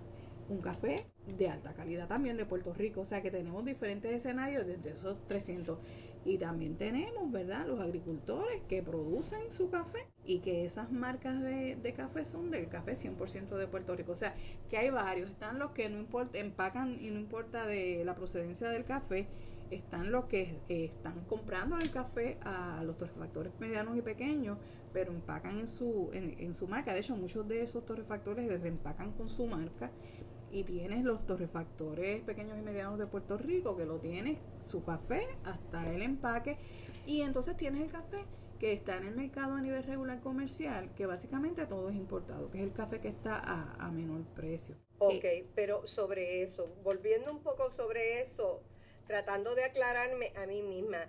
un 0.50 0.62
café 0.62 1.08
de 1.26 1.50
alta 1.50 1.74
calidad 1.74 2.08
también 2.08 2.38
de 2.38 2.46
Puerto 2.46 2.74
Rico. 2.74 3.02
O 3.02 3.06
sea 3.06 3.22
que 3.22 3.32
tenemos 3.32 3.66
diferentes 3.66 4.14
escenarios 4.14 4.66
desde 4.66 4.92
esos 4.92 5.28
300. 5.28 5.80
Y 6.28 6.38
también 6.38 6.76
tenemos, 6.76 7.32
¿verdad?, 7.32 7.66
los 7.66 7.80
agricultores 7.80 8.62
que 8.68 8.84
producen 8.84 9.50
su 9.50 9.70
café 9.70 10.08
y 10.26 10.40
que 10.40 10.66
esas 10.66 10.92
marcas 10.92 11.42
de, 11.42 11.94
café 11.96 12.26
son 12.26 12.52
del 12.52 12.68
café 12.68 12.96
100% 12.96 13.56
de 13.56 13.66
Puerto 13.66 13.96
Rico. 13.96 14.12
O 14.12 14.16
sea, 14.16 14.36
que 14.70 14.78
hay 14.78 14.90
varios. 14.90 15.30
Están 15.30 15.58
los 15.58 15.72
que 15.72 15.88
no 15.88 15.98
importa, 15.98 16.38
empacan 16.38 16.98
y 17.02 17.12
no 17.12 17.20
importa 17.22 17.66
de 17.66 18.04
la 18.04 18.14
procedencia 18.14 18.70
del 18.70 18.84
café. 18.84 19.30
Están 19.72 20.12
los 20.12 20.26
que 20.26 20.60
eh, 20.68 20.92
están 20.94 21.24
comprando 21.30 21.78
el 21.78 21.90
café 21.92 22.38
a 22.42 22.84
los 22.84 22.98
torrefactores 22.98 23.54
medianos 23.62 23.96
y 23.96 24.02
pequeños, 24.02 24.58
pero 24.92 25.14
empacan 25.14 25.60
en 25.60 25.68
su, 25.68 26.10
en, 26.12 26.54
su 26.54 26.68
marca. 26.68 26.94
De 26.94 27.00
hecho, 27.00 27.16
muchos 27.16 27.48
de 27.48 27.62
esos 27.62 27.86
torrefactores 27.86 28.46
les 28.46 28.62
reempacan 28.62 29.14
con 29.14 29.30
su 29.30 29.48
marca 29.48 29.92
y 30.52 30.64
tienes 30.64 31.04
los 31.04 31.26
torrefactores 31.26 32.22
pequeños 32.22 32.58
y 32.58 32.62
medianos 32.62 32.98
de 32.98 33.08
Puerto 33.08 33.38
Rico 33.38 33.76
que 33.76 33.86
lo 33.86 34.00
tienes 34.00 34.40
su 34.64 34.84
café 34.84 35.28
hasta 35.44 35.94
el 35.94 36.02
empaque. 36.02 36.58
Y 37.06 37.22
entonces 37.22 37.56
tienes 37.58 37.82
el 37.82 37.90
café 37.90 38.26
que 38.60 38.74
está 38.74 38.98
en 38.98 39.06
el 39.06 39.16
mercado 39.16 39.54
a 39.54 39.62
nivel 39.62 39.84
regular 39.84 40.20
comercial 40.20 40.94
que 40.96 41.06
básicamente 41.06 41.66
todo 41.68 41.90
es 41.90 41.96
importado 41.96 42.50
que 42.50 42.58
es 42.58 42.64
el 42.64 42.74
café 42.74 43.00
que 43.00 43.08
está 43.08 43.40
a, 43.40 43.92
menor 43.92 44.26
precio. 44.36 44.76
Ok 44.98 45.26
pero 45.54 45.86
sobre 45.86 46.42
eso 46.42 46.68
volviendo 46.84 47.32
un 47.32 47.44
poco 47.44 47.70
sobre 47.70 48.22
eso 48.22 48.64
tratando 49.06 49.54
de 49.54 49.64
aclararme 49.64 50.34
a 50.36 50.48
mí 50.48 50.64
misma 50.64 51.08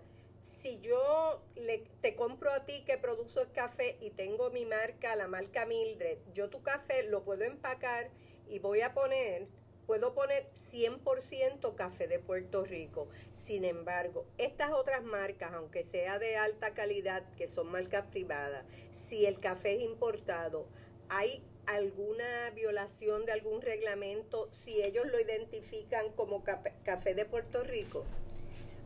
si 0.60 0.80
yo 0.80 1.42
le, 1.54 1.84
te 2.00 2.16
compro 2.16 2.50
a 2.50 2.66
ti 2.66 2.84
que 2.84 2.98
produzo 2.98 3.42
el 3.42 3.52
café 3.52 3.96
y 4.00 4.10
tengo 4.10 4.50
mi 4.50 4.66
marca, 4.66 5.14
la 5.14 5.28
marca 5.28 5.66
Mildred, 5.66 6.18
yo 6.34 6.50
tu 6.50 6.62
café 6.62 7.04
lo 7.04 7.22
puedo 7.22 7.44
empacar 7.44 8.10
y 8.48 8.58
voy 8.58 8.80
a 8.80 8.94
poner, 8.94 9.48
puedo 9.86 10.14
poner 10.14 10.50
100% 10.72 11.74
café 11.74 12.08
de 12.08 12.18
Puerto 12.18 12.64
Rico. 12.64 13.08
Sin 13.32 13.64
embargo, 13.64 14.26
estas 14.38 14.72
otras 14.72 15.02
marcas, 15.02 15.52
aunque 15.54 15.82
sea 15.82 16.18
de 16.18 16.36
alta 16.36 16.74
calidad, 16.74 17.24
que 17.36 17.48
son 17.48 17.70
marcas 17.70 18.06
privadas, 18.06 18.64
si 18.90 19.26
el 19.26 19.40
café 19.40 19.74
es 19.74 19.82
importado, 19.82 20.66
hay 21.08 21.42
alguna 21.68 22.50
violación 22.54 23.26
de 23.26 23.32
algún 23.32 23.60
reglamento 23.60 24.48
si 24.50 24.82
ellos 24.82 25.06
lo 25.06 25.20
identifican 25.20 26.10
como 26.12 26.42
café 26.42 27.14
de 27.14 27.24
Puerto 27.24 27.62
Rico? 27.62 28.04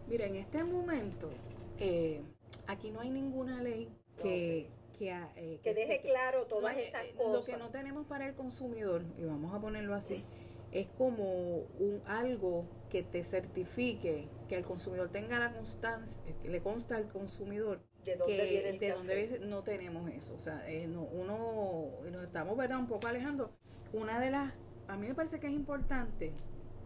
Mira, 0.08 0.26
en 0.26 0.36
este 0.36 0.64
momento, 0.64 1.30
eh, 1.78 2.20
aquí 2.66 2.90
no 2.90 3.00
hay 3.00 3.10
ninguna 3.10 3.62
ley 3.62 3.88
que, 4.20 4.68
eh, 5.00 5.60
que, 5.62 5.74
deje 5.74 6.00
claro 6.00 6.46
todas 6.46 6.76
esas 6.76 7.04
cosas. 7.16 7.32
Lo 7.32 7.44
que 7.44 7.56
no 7.56 7.70
tenemos 7.70 8.06
para 8.06 8.26
el 8.26 8.34
consumidor, 8.34 9.04
y 9.18 9.24
vamos 9.24 9.54
a 9.54 9.60
ponerlo 9.60 9.94
así, 9.94 10.24
es 10.72 10.86
como 10.96 11.66
un 11.78 12.02
algo 12.06 12.64
que 12.90 13.02
te 13.02 13.22
certifique 13.24 14.28
que 14.48 14.56
el 14.56 14.64
consumidor 14.64 15.10
tenga 15.10 15.38
la 15.38 15.52
constancia, 15.52 16.20
que 16.42 16.48
le 16.48 16.62
consta 16.62 16.96
al 16.96 17.08
consumidor 17.08 17.80
de 18.04 18.16
dónde 18.16 18.44
viene 18.46 18.68
el 18.70 18.78
de 18.78 18.90
dónde 18.90 19.38
no 19.40 19.62
tenemos 19.62 20.10
eso, 20.10 20.34
o 20.34 20.40
sea, 20.40 20.68
eh, 20.68 20.86
no, 20.86 21.02
uno 21.02 21.90
nos 22.10 22.24
estamos 22.24 22.56
verdad 22.56 22.78
un 22.78 22.88
poco 22.88 23.06
alejando. 23.06 23.52
Una 23.92 24.18
de 24.18 24.30
las, 24.30 24.54
a 24.88 24.96
mí 24.96 25.06
me 25.06 25.14
parece 25.14 25.38
que 25.40 25.46
es 25.46 25.52
importante 25.52 26.32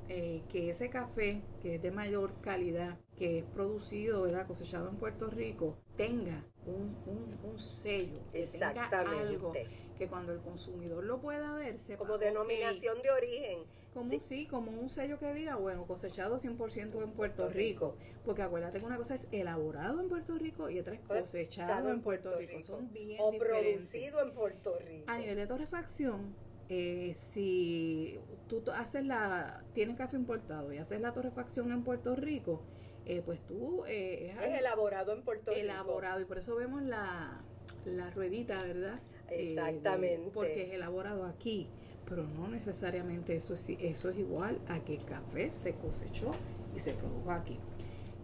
eh, 0.09 0.43
que 0.49 0.71
ese 0.71 0.89
café 0.91 1.43
que 1.63 1.77
es 1.77 1.83
de 1.83 1.91
mayor 1.91 2.41
calidad, 2.41 2.99
que 3.17 3.39
es 3.39 3.45
producido, 3.45 4.23
¿verdad? 4.23 4.47
cosechado 4.47 4.89
en 4.89 4.97
Puerto 4.97 5.29
Rico, 5.29 5.79
tenga 5.97 6.45
un, 6.67 6.97
un, 7.45 7.59
sello, 7.59 8.21
que 8.33 8.43
tenga 8.43 9.01
algo 9.01 9.53
que 9.97 10.09
cuando 10.09 10.33
el 10.33 10.41
consumidor 10.41 11.05
lo 11.05 11.21
pueda 11.21 11.53
ver, 11.55 11.81
sepa, 11.81 11.99
como 11.99 12.19
denominación 12.19 13.01
de 13.03 13.11
origen. 13.11 13.59
Como 13.95 14.21
sí, 14.21 14.47
como 14.47 14.71
un 14.73 14.91
sello 14.91 15.19
que 15.19 15.33
diga, 15.33 15.57
bueno, 15.57 15.87
cosechado 15.87 16.37
100% 16.37 17.03
en 17.03 17.13
Puerto 17.13 17.49
Rico, 17.49 17.97
porque 18.27 18.43
acuérdate 18.43 18.79
que 18.79 18.85
una 18.85 18.99
cosa 18.99 19.15
es 19.15 19.27
elaborado 19.33 20.03
en 20.03 20.09
Puerto 20.09 20.35
Rico 20.37 20.69
y 20.69 20.79
otra 20.79 20.95
es 20.95 21.01
cosechado 21.01 21.91
en 21.91 22.03
Puerto, 22.03 22.37
Rico. 22.37 22.61
son 22.61 22.93
bien 22.93 23.19
o 23.19 23.33
producido 23.39 24.21
en 24.21 24.35
Puerto 24.35 24.79
Rico. 24.87 25.11
A 25.11 25.19
nivel 25.19 25.37
de 25.37 25.47
torrefacción, 25.47 26.35
eh, 26.69 27.15
si 27.17 28.19
tú 28.49 28.63
haces 28.71 29.07
la, 29.07 29.65
tienes 29.73 29.97
café 29.97 30.17
importado 30.17 30.75
y 30.75 30.79
haces 30.79 31.01
la 31.01 31.15
torrefacción 31.15 31.73
en 31.73 31.83
Puerto 31.83 32.15
Rico, 32.17 32.61
eh, 33.07 33.23
pues 33.25 33.41
tú... 33.47 33.85
Eh, 33.87 34.33
es, 34.33 34.59
elaborado 34.59 35.13
en 35.13 35.23
Puerto 35.23 35.51
Rico. 35.51 35.63
Elaborado, 35.63 36.21
y 36.21 36.25
por 36.25 36.39
eso 36.39 36.57
vemos 36.57 36.83
la, 36.83 37.41
la 37.85 38.11
ruedita, 38.11 38.63
¿verdad? 38.63 39.01
Exactamente. 39.31 40.31
porque 40.33 40.63
es 40.63 40.71
elaborado 40.71 41.25
aquí, 41.25 41.69
pero 42.09 42.25
no 42.25 42.49
necesariamente 42.49 43.37
eso 43.37 43.55
es, 43.55 43.69
eso 43.69 44.11
es 44.11 44.19
igual 44.19 44.61
a 44.69 44.81
que 44.85 44.95
el 44.95 45.05
café 45.05 45.51
se 45.51 45.75
cosechó 45.75 46.33
y 46.75 46.79
se 46.79 46.93
produjo 46.93 47.31
aquí. 47.31 47.59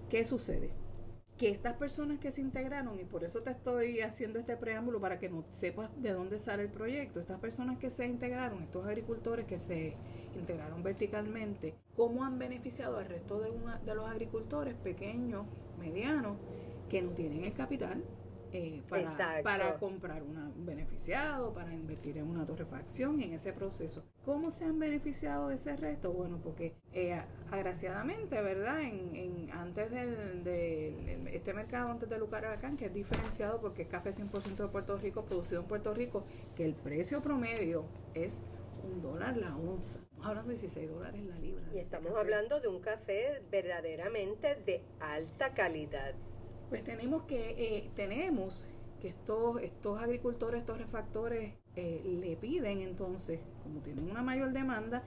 ¿Qué 0.09 0.25
sucede? 0.25 0.71
Que 1.43 1.51
estas 1.51 1.75
personas 1.75 2.21
que 2.21 2.31
se 2.31 2.41
integraron, 2.41 3.01
y 3.01 3.05
por 3.05 3.25
eso 3.25 3.43
te 3.43 3.51
estoy 3.51 4.01
haciendo 4.01 4.39
este 4.39 4.57
preámbulo 4.57 5.01
para 5.01 5.19
que 5.19 5.29
no 5.29 5.45
sepas 5.51 5.91
de 6.01 6.13
dónde 6.13 6.39
sale 6.39 6.63
el 6.63 6.69
proyecto, 6.69 7.19
estas 7.19 7.41
personas 7.41 7.79
que 7.79 7.91
se 7.91 8.07
integraron, 8.07 8.63
estos 8.63 8.87
agricultores 8.87 9.45
que 9.47 9.59
se 9.59 9.97
integraron 10.37 10.85
verticalmente, 10.85 11.75
¿cómo 11.97 12.23
han 12.23 12.39
beneficiado 12.39 12.97
al 12.97 13.07
resto 13.07 13.41
de, 13.41 13.51
de 13.85 13.95
los 13.97 14.09
agricultores 14.09 14.75
pequeños, 14.75 15.45
medianos, 15.81 16.37
que 16.89 17.03
no 17.03 17.11
tienen 17.11 17.43
el 17.43 17.55
capital 17.55 18.05
eh, 18.53 18.83
para, 18.89 19.43
para, 19.43 19.79
comprar 19.79 20.23
un 20.23 20.67
beneficiado, 20.67 21.55
para 21.55 21.73
invertir 21.73 22.19
en 22.19 22.29
una 22.29 22.45
torrefacción 22.45 23.21
y 23.21 23.25
en 23.25 23.33
ese 23.33 23.53
proceso. 23.53 24.05
¿Cómo 24.25 24.51
se 24.51 24.67
han 24.67 24.79
beneficiado 24.79 25.49
de 25.49 25.55
ese 25.55 25.75
resto? 25.77 26.13
Bueno, 26.13 26.39
porque 26.43 26.75
eh, 26.93 27.21
agraciadamente, 27.51 28.41
¿verdad? 28.43 28.83
En, 28.83 29.17
en 29.17 29.51
antes 29.53 29.91
del, 29.91 30.45
de 30.45 31.35
este 31.35 31.55
mercado, 31.55 31.91
antes 31.91 32.09
de 32.09 32.19
Lucaracán, 32.19 32.77
que 32.77 32.87
es 32.87 32.95
diferenciado 32.95 33.61
porque 33.61 33.83
es 33.83 33.89
café 33.89 34.11
100% 34.11 34.57
de 34.57 34.69
Puerto 34.69 34.99
Rico, 34.99 35.25
producido 35.25 35.63
en 35.63 35.67
Puerto 35.67 35.95
Rico, 35.95 36.25
que 36.55 36.65
el 36.65 36.75
precio 36.75 37.23
promedio 37.23 37.85
es 38.15 38.45
un 38.85 39.01
dólar 39.01 39.37
la 39.37 39.57
onza. 39.57 39.99
Estamos 39.99 40.27
hablando 40.27 40.49
de 40.51 40.59
16 40.59 40.91
dólares 40.91 41.25
la 41.25 41.39
libra. 41.39 41.65
Y 41.73 41.79
estamos 41.79 42.13
hablando 42.17 42.61
de 42.61 42.69
un 42.69 42.81
café 42.81 43.43
verdaderamente 43.51 44.57
de 44.57 44.85
alta 45.01 45.55
calidad 45.55 46.15
pues 46.73 46.85
tenemos 46.85 47.25
que, 47.25 47.51
eh, 47.51 47.91
tenemos 47.95 48.67
que 48.99 49.09
estos, 49.09 49.61
estos 49.61 50.01
agricultores, 50.01 50.61
estos 50.61 50.79
refactores 50.79 51.53
eh, 51.77 52.01
le 52.03 52.35
piden 52.39 52.81
entonces, 52.81 53.41
como 53.63 53.81
tienen 53.81 54.11
una 54.11 54.23
mayor 54.23 54.55
demanda, 54.55 55.03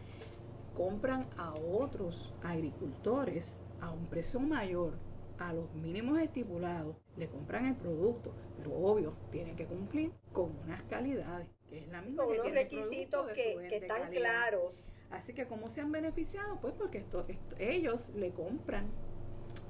compran 0.77 1.25
a 1.37 1.55
otros 1.55 2.35
agricultores 2.43 3.61
a 3.81 3.89
un 3.89 4.05
precio 4.05 4.39
mayor, 4.41 4.99
a 5.39 5.53
los 5.53 5.73
mínimos 5.73 6.19
estipulados, 6.19 6.97
le 7.17 7.29
compran 7.29 7.65
el 7.65 7.75
producto, 7.75 8.31
pero 8.57 8.71
obvio, 8.71 9.15
tienen 9.31 9.55
que 9.55 9.65
cumplir 9.65 10.11
con 10.33 10.51
unas 10.65 10.83
calidades, 10.83 11.47
que 11.67 11.79
es 11.79 11.87
la 11.87 12.03
misma 12.03 12.25
con 12.25 12.33
que 12.33 12.41
unos 12.41 12.53
requisitos 12.53 13.27
que, 13.29 13.57
que 13.69 13.77
están 13.77 14.11
claros. 14.11 14.85
Así 15.09 15.33
que, 15.33 15.47
¿cómo 15.47 15.67
se 15.67 15.81
han 15.81 15.91
beneficiado? 15.91 16.59
Pues 16.61 16.75
porque 16.75 16.99
esto, 16.99 17.25
ellos 17.57 18.09
le 18.09 18.33
compran 18.33 18.85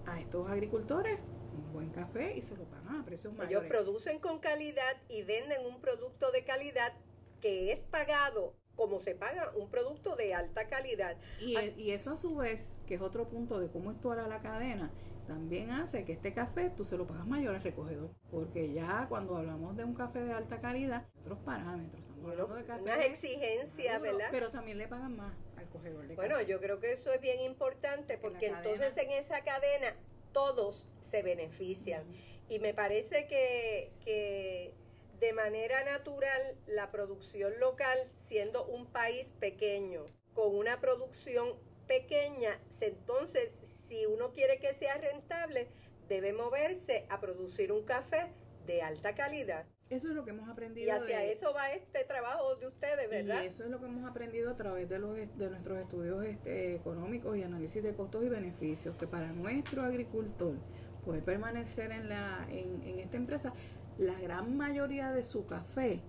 a 0.06 0.20
estos 0.20 0.50
agricultores 0.50 1.20
un 1.56 1.74
buen 1.74 1.90
café 1.90 2.36
y 2.36 2.42
se 2.42 2.56
lo 2.56 2.66
pagan 2.66 3.02
a 3.02 3.06
precios 3.06 3.36
mayores. 3.36 3.70
Ellos 3.70 3.70
producen 3.70 4.20
con 4.20 4.40
calidad 4.40 5.02
y 5.10 5.24
venden 5.24 5.66
un 5.66 5.80
producto 5.80 6.32
de 6.32 6.44
calidad 6.44 6.94
que 7.42 7.72
es 7.72 7.82
pagado 7.82 8.56
como 8.76 9.00
se 9.00 9.16
paga 9.16 9.52
un 9.56 9.70
producto 9.70 10.16
de 10.16 10.34
alta 10.34 10.68
calidad. 10.68 11.18
Y, 11.40 11.56
e, 11.56 11.74
y 11.78 11.92
eso 11.92 12.12
a 12.12 12.18
su 12.18 12.36
vez, 12.36 12.78
que 12.86 12.96
es 12.96 13.02
otro 13.02 13.28
punto 13.30 13.60
de 13.60 13.70
cómo 13.70 13.92
esto 13.92 14.12
hará 14.12 14.28
la 14.28 14.42
cadena, 14.42 14.92
también 15.28 15.72
hace 15.72 16.06
que 16.06 16.14
este 16.14 16.34
café 16.34 16.70
tú 16.70 16.84
se 16.84 16.98
lo 16.98 17.08
pagas 17.08 17.26
mayor 17.26 17.56
al 17.56 17.64
recogedor. 17.64 18.12
Porque 18.30 18.72
ya 18.72 19.08
cuando 19.10 19.38
hablamos 19.38 19.76
de 19.76 19.84
un 19.84 19.96
café 19.96 20.20
de 20.20 20.34
alta 20.34 20.62
calidad, 20.62 21.08
otros 21.20 21.40
parámetros. 21.40 22.02
Estamos 22.02 22.32
hablando 22.32 22.56
de 22.56 22.66
café 22.66 22.82
unas 22.82 23.06
exigencias, 23.06 24.02
¿verdad? 24.02 24.28
Pero 24.32 24.52
también 24.52 24.78
le 24.78 24.88
pagan 24.88 25.16
más 25.16 25.34
al 25.58 25.68
cogedor 25.70 26.08
de 26.08 26.16
Bueno, 26.16 26.42
yo 26.42 26.60
creo 26.60 26.80
que 26.80 26.92
eso 26.92 27.12
es 27.12 27.22
bien 27.22 27.42
importante 27.42 28.18
porque 28.18 28.48
entonces 28.48 28.96
en 28.98 29.12
esa 29.12 29.44
cadena 29.44 29.96
todos 30.36 30.86
se 31.00 31.24
benefician. 31.24 32.04
Y 32.50 32.60
me 32.60 32.74
parece 32.74 33.26
que, 33.26 33.94
que 34.04 34.74
de 35.22 35.32
manera 35.32 35.82
natural 35.86 36.58
la 36.68 36.92
producción 36.92 37.58
local, 37.62 37.98
siendo 38.18 38.66
un 38.66 38.86
país 38.86 39.32
pequeño, 39.40 40.06
con 40.34 40.54
una 40.54 40.82
producción 40.82 41.58
pequeña, 41.88 42.60
entonces 42.82 43.54
si 43.88 44.06
uno 44.06 44.34
quiere 44.34 44.60
que 44.60 44.74
sea 44.74 44.98
rentable, 44.98 45.70
debe 46.10 46.34
moverse 46.34 47.06
a 47.10 47.22
producir 47.22 47.72
un 47.72 47.86
café 47.86 48.34
de 48.66 48.82
alta 48.82 49.16
calidad. 49.16 49.66
Eso 49.90 50.10
es 50.10 50.16
lo 50.16 50.24
que 50.26 50.32
hemos 50.32 50.50
aprendido. 50.50 50.88
Y 50.88 50.90
hacia 50.90 51.24
eso 51.24 51.54
va 51.54 51.72
este 51.72 52.04
trabajo 52.06 52.56
de 52.56 52.68
ustedes, 52.68 53.10
¿verdad? 53.10 53.44
Y 53.44 53.48
eso 53.48 53.64
es 53.64 53.70
lo 53.70 53.80
que 53.80 53.86
hemos 53.86 54.10
aprendido 54.10 54.50
a 54.50 54.58
través 54.58 54.90
de, 54.90 54.98
los, 54.98 55.16
de 55.16 55.50
nuestros 55.50 55.78
estudios 55.78 56.26
este, 56.26 56.76
económicos 56.76 57.38
y 57.38 57.44
análisis 57.44 57.84
de 57.84 57.94
costos 57.94 58.24
y 58.24 58.30
beneficios, 58.30 58.96
que 58.98 59.06
para 59.06 59.32
nuestro 59.32 59.84
agricultor 59.84 60.56
poder 61.04 61.24
permanecer 61.24 61.92
en, 61.92 62.10
la, 62.10 62.48
en, 62.50 62.82
en 62.82 63.00
esta 63.00 63.18
empresa, 63.18 63.54
la 64.00 64.20
gran 64.20 64.58
mayoría 64.58 65.12
de 65.12 65.24
su 65.24 65.46
café 65.46 66.02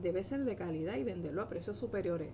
debe 0.00 0.24
ser 0.24 0.44
de 0.44 0.56
calidad 0.56 0.96
y 0.96 1.04
venderlo 1.04 1.42
a 1.42 1.48
precios 1.48 1.76
superiores 1.76 2.30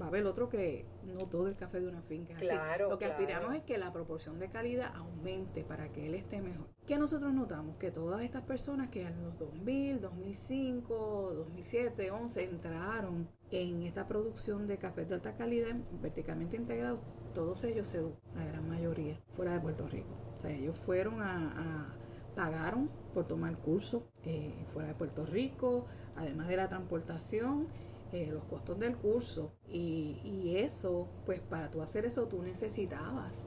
va 0.00 0.06
a 0.06 0.08
haber 0.08 0.24
otro 0.26 0.48
que 0.48 0.86
no 1.04 1.26
todo 1.28 1.48
el 1.48 1.56
café 1.56 1.80
de 1.80 1.88
una 1.88 2.02
finca. 2.02 2.34
Claro, 2.34 2.90
Lo 2.90 2.98
que 2.98 3.06
aspiramos 3.06 3.54
es 3.54 3.62
que 3.62 3.78
la 3.78 3.92
proporción 3.92 4.38
de 4.38 4.48
calidad 4.48 4.94
aumente 4.94 5.64
para 5.64 5.90
que 5.92 6.06
él 6.06 6.14
esté 6.14 6.40
mejor. 6.40 6.66
¿Qué 6.86 6.98
nosotros 6.98 7.32
notamos? 7.32 7.76
Que 7.76 7.90
todas 7.90 8.22
estas 8.22 8.42
personas 8.42 8.88
que 8.88 9.02
en 9.02 9.22
los 9.22 9.38
2000, 9.38 10.00
2005, 10.00 11.34
2007, 11.34 12.08
2011 12.08 12.44
entraron 12.44 13.28
en 13.50 13.82
esta 13.82 14.06
producción 14.06 14.66
de 14.66 14.78
café 14.78 15.04
de 15.04 15.14
alta 15.14 15.34
calidad 15.34 15.76
verticalmente 16.00 16.56
integrados, 16.56 17.00
todos 17.34 17.64
ellos 17.64 17.86
se 17.86 18.00
la 18.00 18.44
gran 18.44 18.68
mayoría, 18.68 19.20
fuera 19.34 19.52
de 19.52 19.60
Puerto 19.60 19.86
Rico. 19.86 20.16
O 20.36 20.40
sea, 20.40 20.50
ellos 20.50 20.76
fueron 20.78 21.20
a, 21.20 21.94
pagaron 22.34 22.90
por 23.12 23.26
tomar 23.26 23.58
curso 23.58 24.08
eh, 24.24 24.64
fuera 24.68 24.88
de 24.88 24.94
Puerto 24.94 25.26
Rico, 25.26 25.86
además 26.16 26.48
de 26.48 26.56
la 26.56 26.68
transportación 26.68 27.68
eh, 28.12 28.28
los 28.30 28.44
costos 28.44 28.78
del 28.78 28.96
curso. 28.96 29.52
Y, 29.70 30.20
y, 30.24 30.58
eso, 30.58 31.08
pues 31.24 31.40
para 31.40 31.70
tú 31.70 31.82
hacer 31.82 32.04
eso, 32.04 32.28
tú 32.28 32.42
necesitabas 32.42 33.44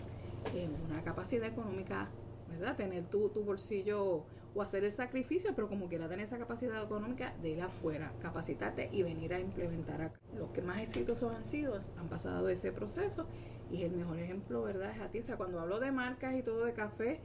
eh, 0.53 0.67
una 0.85 1.03
capacidad 1.03 1.47
económica, 1.47 2.09
¿verdad? 2.49 2.75
Tener 2.75 3.05
tu, 3.05 3.29
tu 3.29 3.43
bolsillo 3.43 4.25
o 4.55 4.61
hacer 4.61 4.85
el 4.85 4.91
sacrificio, 4.91 5.51
pero 5.53 5.67
como 5.67 5.89
quiera 5.89 6.07
tener 6.07 6.25
esa 6.25 6.37
capacidad 6.37 6.81
económica 6.81 7.35
de 7.41 7.49
ir 7.49 7.61
afuera, 7.61 8.13
capacitarte 8.21 8.89
y 8.91 9.03
venir 9.03 9.33
a 9.33 9.39
implementar 9.39 10.01
acá. 10.01 10.19
Los 10.35 10.49
que 10.51 10.61
más 10.61 10.79
exitosos 10.79 11.33
han 11.33 11.43
sido, 11.43 11.79
han 11.97 12.07
pasado 12.07 12.47
ese 12.47 12.71
proceso 12.71 13.27
y 13.71 13.83
el 13.83 13.91
mejor 13.91 14.17
ejemplo, 14.19 14.63
¿verdad? 14.63 14.91
Es 14.91 15.01
Atienza. 15.01 15.37
Cuando 15.37 15.59
hablo 15.59 15.79
de 15.79 15.91
marcas 15.91 16.35
y 16.35 16.41
todo 16.41 16.65
de 16.65 16.73
café, 16.73 17.19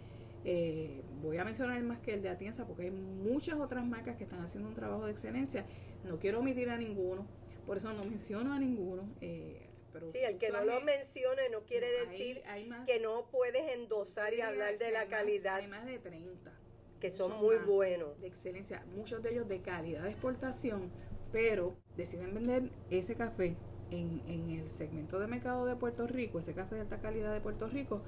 eh, 0.45 1.03
voy 1.23 1.39
a 1.39 1.45
mencionar 1.45 1.81
más 1.83 2.01
que 2.01 2.15
el 2.15 2.23
de 2.23 2.29
Atienza 2.29 2.67
porque 2.67 2.85
hay 2.85 2.91
muchas 2.91 3.59
otras 3.59 3.85
marcas 3.85 4.17
que 4.17 4.25
están 4.25 4.41
haciendo 4.41 4.69
un 4.69 4.75
trabajo 4.75 5.07
de 5.07 5.13
excelencia 5.13 5.65
no 6.05 6.19
quiero 6.19 6.41
omitir 6.41 6.71
a 6.71 6.77
ninguno, 6.77 7.27
por 7.67 7.77
eso 7.77 7.93
no 7.93 8.05
menciono 8.05 8.53
a 8.53 8.59
ninguno. 8.59 9.09
Eh, 9.21 9.67
pero 9.93 10.07
sí, 10.07 10.19
el 10.19 10.39
que 10.39 10.51
no 10.51 10.65
lo 10.65 10.81
mencione 10.83 11.49
no 11.51 11.63
quiere 11.65 11.91
decir 11.91 12.43
que 12.87 13.01
no 13.01 13.27
puedes 13.31 13.75
endosar 13.75 14.33
y 14.35 14.41
hablar 14.41 14.79
de 14.79 14.93
la 14.93 15.07
calidad. 15.07 15.57
Hay 15.57 15.67
más 15.67 15.85
de 15.85 15.99
30. 15.99 16.53
Que 17.01 17.11
son, 17.11 17.41
muy 17.41 17.57
buenos. 17.57 18.21
De 18.21 18.27
excelencia, 18.27 18.85
muchos 18.95 19.23
de 19.23 19.31
ellos 19.31 19.49
de 19.49 19.61
calidad 19.63 20.03
de 20.03 20.11
exportación, 20.11 20.91
pero 21.33 21.75
deciden 21.97 22.35
vender 22.35 22.71
ese 22.91 23.15
café 23.15 23.57
en, 23.91 24.23
en 24.27 24.51
el 24.51 24.71
segmento 24.71 25.19
de 25.19 25.27
mercado 25.27 25.65
de 25.65 25.77
Puerto 25.77 26.07
Rico, 26.07 26.39
ese 26.39 26.53
café 26.53 26.75
de 26.75 26.83
alta 26.83 27.01
calidad 27.01 27.33
de 27.33 27.41
Puerto 27.41 27.67
Rico, 27.69 28.03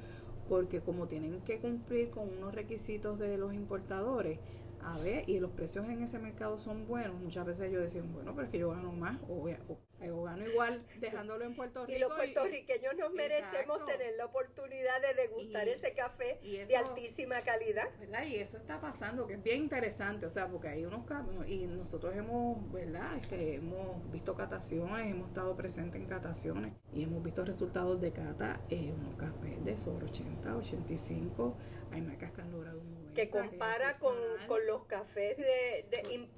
porque 0.48 0.80
como 0.80 1.06
tienen 1.06 1.40
que 1.40 1.58
cumplir 1.58 2.10
con 2.10 2.28
unos 2.28 2.54
requisitos 2.54 3.18
de 3.18 3.38
los 3.38 3.54
importadores, 3.54 4.38
a 4.84 4.98
ver, 4.98 5.28
y 5.28 5.38
los 5.38 5.50
precios 5.52 5.86
en 5.88 6.02
ese 6.02 6.18
mercado 6.18 6.58
son 6.58 6.86
buenos. 6.86 7.14
Muchas 7.20 7.46
veces 7.46 7.70
yo 7.70 7.80
decía, 7.80 8.02
bueno, 8.02 8.34
pero 8.34 8.46
es 8.46 8.50
que 8.50 8.58
yo 8.58 8.70
gano 8.70 8.92
más 8.92 9.16
o, 9.28 9.48
o, 9.68 10.22
gano 10.24 10.46
igual 10.46 10.84
dejándolo 11.00 11.44
en 11.44 11.54
Puerto 11.54 11.86
Rico. 11.86 11.96
Y 11.96 12.00
los 12.00 12.12
puertorriqueños 12.12 12.96
nos 12.96 13.12
merecemos 13.12 13.84
tener 13.86 14.14
la 14.16 14.26
oportunidad 14.26 15.00
de 15.00 15.14
degustar 15.22 15.68
ese 15.68 15.94
café 15.94 16.40
de 16.42 16.76
altísima 16.76 17.40
calidad. 17.42 17.88
¿Verdad? 18.00 18.24
Y 18.24 18.36
eso 18.36 18.56
está 18.56 18.80
pasando, 18.80 19.26
que 19.26 19.34
es 19.34 19.42
bien 19.42 19.62
interesante, 19.62 20.26
o 20.26 20.30
sea, 20.30 20.48
porque 20.48 20.68
hay 20.68 20.84
unos 20.84 21.04
cambios 21.04 21.48
y 21.48 21.66
nosotros 21.66 22.14
hemos, 22.16 22.70
¿verdad? 22.72 23.16
Este, 23.16 23.54
hemos 23.54 24.10
visto 24.10 24.34
cataciones, 24.34 25.10
hemos 25.10 25.28
estado 25.28 25.56
presentes 25.56 26.00
en 26.00 26.08
cataciones 26.08 26.72
y 26.92 27.04
hemos 27.04 27.22
visto 27.22 27.44
resultados 27.44 28.00
de 28.00 28.12
cata 28.12 28.60
en 28.68 28.92
unos 28.94 29.14
cafés 29.16 29.64
de 29.64 29.76
sobre 29.76 30.06
80, 30.06 30.56
85, 30.56 31.56
hay 31.92 32.00
marcas 32.00 32.30
que 32.32 32.40
han 32.40 32.50
logrado 32.50 32.80
un 32.80 33.01
que 33.14 33.30
compara 33.30 33.94
con, 33.98 34.14
los 34.66 34.84
cafés 34.84 35.36
de, 35.36 36.28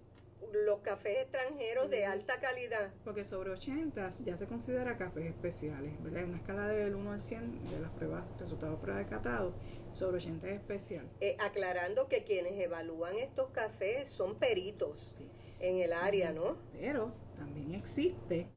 los 0.53 0.81
cafés 0.81 1.19
extranjeros 1.23 1.91
de 1.91 2.07
alta 2.07 2.39
calidad. 2.41 2.93
Porque 3.05 3.25
sobre 3.25 3.51
80 3.51 4.11
ya 4.25 4.37
se 4.37 4.47
considera 4.47 4.97
cafés 4.97 5.27
especiales, 5.27 6.01
¿verdad? 6.03 6.23
En 6.23 6.29
una 6.31 6.39
escala 6.39 6.69
del 6.69 6.95
1 6.95 7.13
al 7.13 7.21
100 7.21 7.71
de 7.71 7.81
las 7.81 7.91
pruebas, 7.91 8.25
resultados 8.39 8.77
de 8.77 8.83
prueba 8.83 9.01
de 9.01 9.07
catado, 9.07 9.55
sobre 9.93 10.19
80 10.19 10.49
es 10.49 10.55
especial. 10.55 11.09
Eh, 11.21 11.37
aclarando 11.41 12.09
que 12.09 12.25
quienes 12.25 12.59
evalúan 12.59 13.17
estos 13.17 13.51
cafés 13.51 14.09
son 14.09 14.39
peritos 14.39 15.13
en 15.61 15.79
el 15.79 15.93
área, 15.93 16.33
¿no? 16.33 16.57
Pero 16.73 17.13
también 17.37 17.75
existe 17.75 18.49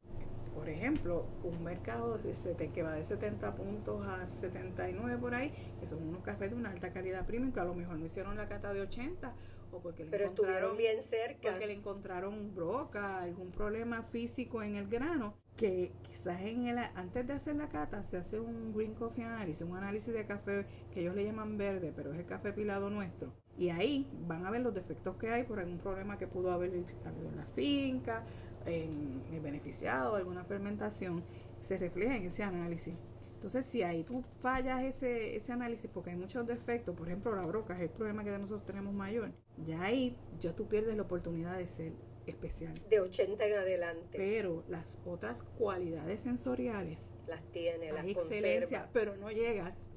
por 0.58 0.68
ejemplo, 0.68 1.24
un 1.44 1.62
mercado 1.62 2.18
de 2.18 2.70
que 2.72 2.82
va 2.82 2.94
de 2.94 3.04
70 3.04 3.54
puntos 3.54 4.04
a 4.04 4.28
79 4.28 5.16
por 5.18 5.32
ahí, 5.32 5.52
que 5.78 5.86
son 5.86 6.02
unos 6.02 6.20
cafés 6.24 6.50
de 6.50 6.56
una 6.56 6.70
alta 6.70 6.92
calidad 6.92 7.24
premium, 7.26 7.52
que 7.52 7.60
a 7.60 7.64
lo 7.64 7.74
mejor 7.74 7.96
no 7.96 8.04
hicieron 8.04 8.36
la 8.36 8.48
cata 8.48 8.72
de 8.74 8.80
80 8.80 9.32
o 9.70 9.78
porque 9.78 10.04
le 10.04 10.10
Pero 10.10 10.24
estuvieron 10.24 10.76
bien 10.76 11.00
cerca. 11.00 11.50
Porque 11.50 11.68
le 11.68 11.74
encontraron 11.74 12.56
broca, 12.56 13.22
algún 13.22 13.52
problema 13.52 14.02
físico 14.02 14.60
en 14.60 14.74
el 14.74 14.88
grano, 14.88 15.34
que 15.56 15.92
quizás 16.02 16.40
en 16.40 16.66
el, 16.66 16.78
antes 16.78 17.24
de 17.24 17.34
hacer 17.34 17.54
la 17.54 17.68
cata 17.68 18.02
se 18.02 18.16
hace 18.16 18.40
un 18.40 18.72
green 18.74 18.94
coffee 18.94 19.22
analysis, 19.22 19.62
un 19.62 19.76
análisis 19.76 20.12
de 20.12 20.26
café 20.26 20.66
que 20.92 21.02
ellos 21.02 21.14
le 21.14 21.24
llaman 21.24 21.56
verde, 21.56 21.92
pero 21.94 22.12
es 22.12 22.18
el 22.18 22.26
café 22.26 22.52
pilado 22.52 22.90
nuestro. 22.90 23.32
Y 23.56 23.70
ahí 23.70 24.10
van 24.26 24.44
a 24.44 24.50
ver 24.50 24.62
los 24.62 24.74
defectos 24.74 25.16
que 25.18 25.30
hay 25.30 25.44
por 25.44 25.60
algún 25.60 25.78
problema 25.78 26.18
que 26.18 26.26
pudo 26.26 26.50
haber 26.50 26.70
habido 26.70 27.28
en 27.28 27.36
la 27.36 27.46
finca, 27.54 28.24
en 28.66 29.22
el 29.32 29.40
beneficiado, 29.40 30.16
alguna 30.16 30.44
fermentación, 30.44 31.24
se 31.60 31.78
refleja 31.78 32.16
en 32.16 32.24
ese 32.24 32.42
análisis. 32.42 32.94
Entonces, 33.34 33.66
si 33.66 33.82
ahí 33.82 34.02
tú 34.02 34.24
fallas 34.40 34.82
ese, 34.82 35.36
ese 35.36 35.52
análisis 35.52 35.88
porque 35.92 36.10
hay 36.10 36.16
muchos 36.16 36.46
defectos, 36.46 36.96
por 36.96 37.06
ejemplo, 37.06 37.34
la 37.36 37.46
broca 37.46 37.74
es 37.74 37.80
el 37.80 37.90
problema 37.90 38.24
que 38.24 38.36
nosotros 38.36 38.66
tenemos 38.66 38.92
mayor, 38.92 39.32
ya 39.64 39.82
ahí 39.82 40.16
ya 40.40 40.54
tú 40.56 40.66
pierdes 40.66 40.96
la 40.96 41.02
oportunidad 41.02 41.56
de 41.56 41.66
ser 41.66 41.92
especial. 42.26 42.74
De 42.90 43.00
80 43.00 43.46
en 43.46 43.58
adelante. 43.58 44.18
Pero 44.18 44.64
las 44.68 44.98
otras 45.06 45.42
cualidades 45.42 46.22
sensoriales 46.22 47.12
las 47.26 47.42
tiene, 47.52 47.92
las 47.92 48.04
excelencia, 48.04 48.88
pero 48.92 49.16
no 49.16 49.30
llegas 49.30 49.88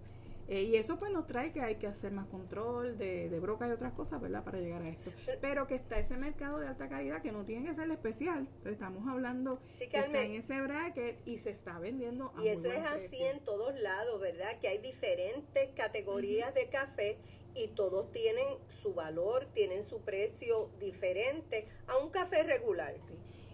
eh, 0.52 0.64
y 0.64 0.76
eso 0.76 1.00
pues 1.00 1.14
nos 1.14 1.28
trae 1.28 1.54
que 1.54 1.62
hay 1.62 1.76
que 1.76 1.88
hacer 1.88 2.12
más 2.12 2.28
control 2.28 2.98
de, 2.98 3.30
de 3.30 3.40
broca 3.40 3.70
y 3.70 3.72
otras 3.72 3.94
cosas, 3.94 4.20
¿verdad? 4.20 4.44
Para 4.44 4.60
llegar 4.60 4.82
a 4.82 4.90
esto. 4.90 5.10
Pero 5.40 5.66
que 5.66 5.76
está 5.76 5.98
ese 5.98 6.18
mercado 6.18 6.60
de 6.60 6.68
alta 6.68 6.90
calidad 6.90 7.22
que 7.22 7.32
no 7.32 7.46
tiene 7.46 7.66
que 7.66 7.74
ser 7.74 7.90
especial. 7.90 8.40
Entonces 8.40 8.74
estamos 8.74 9.08
hablando 9.08 9.62
que 9.78 9.86
está 9.86 10.24
en 10.24 10.34
ese 10.34 10.60
bracket 10.60 11.26
y 11.26 11.38
se 11.38 11.52
está 11.52 11.80
vendiendo 11.80 12.34
a 12.36 12.44
Y 12.44 12.50
eso 12.50 12.68
es 12.68 12.84
así 12.84 13.24
en 13.24 13.40
todos 13.46 13.80
lados, 13.80 14.20
¿verdad? 14.20 14.60
Que 14.60 14.68
hay 14.68 14.80
diferentes 14.80 15.70
categorías 15.74 16.54
de 16.54 16.68
café 16.68 17.18
y 17.56 17.70
todos 17.70 18.12
tienen 18.12 18.46
su 18.68 18.94
valor, 18.94 19.46
tienen 19.54 19.84
su 19.84 20.02
precio 20.02 20.70
diferente 20.82 21.70
a 21.88 21.98
un 21.98 22.10
café 22.10 22.44
regular. 22.44 22.94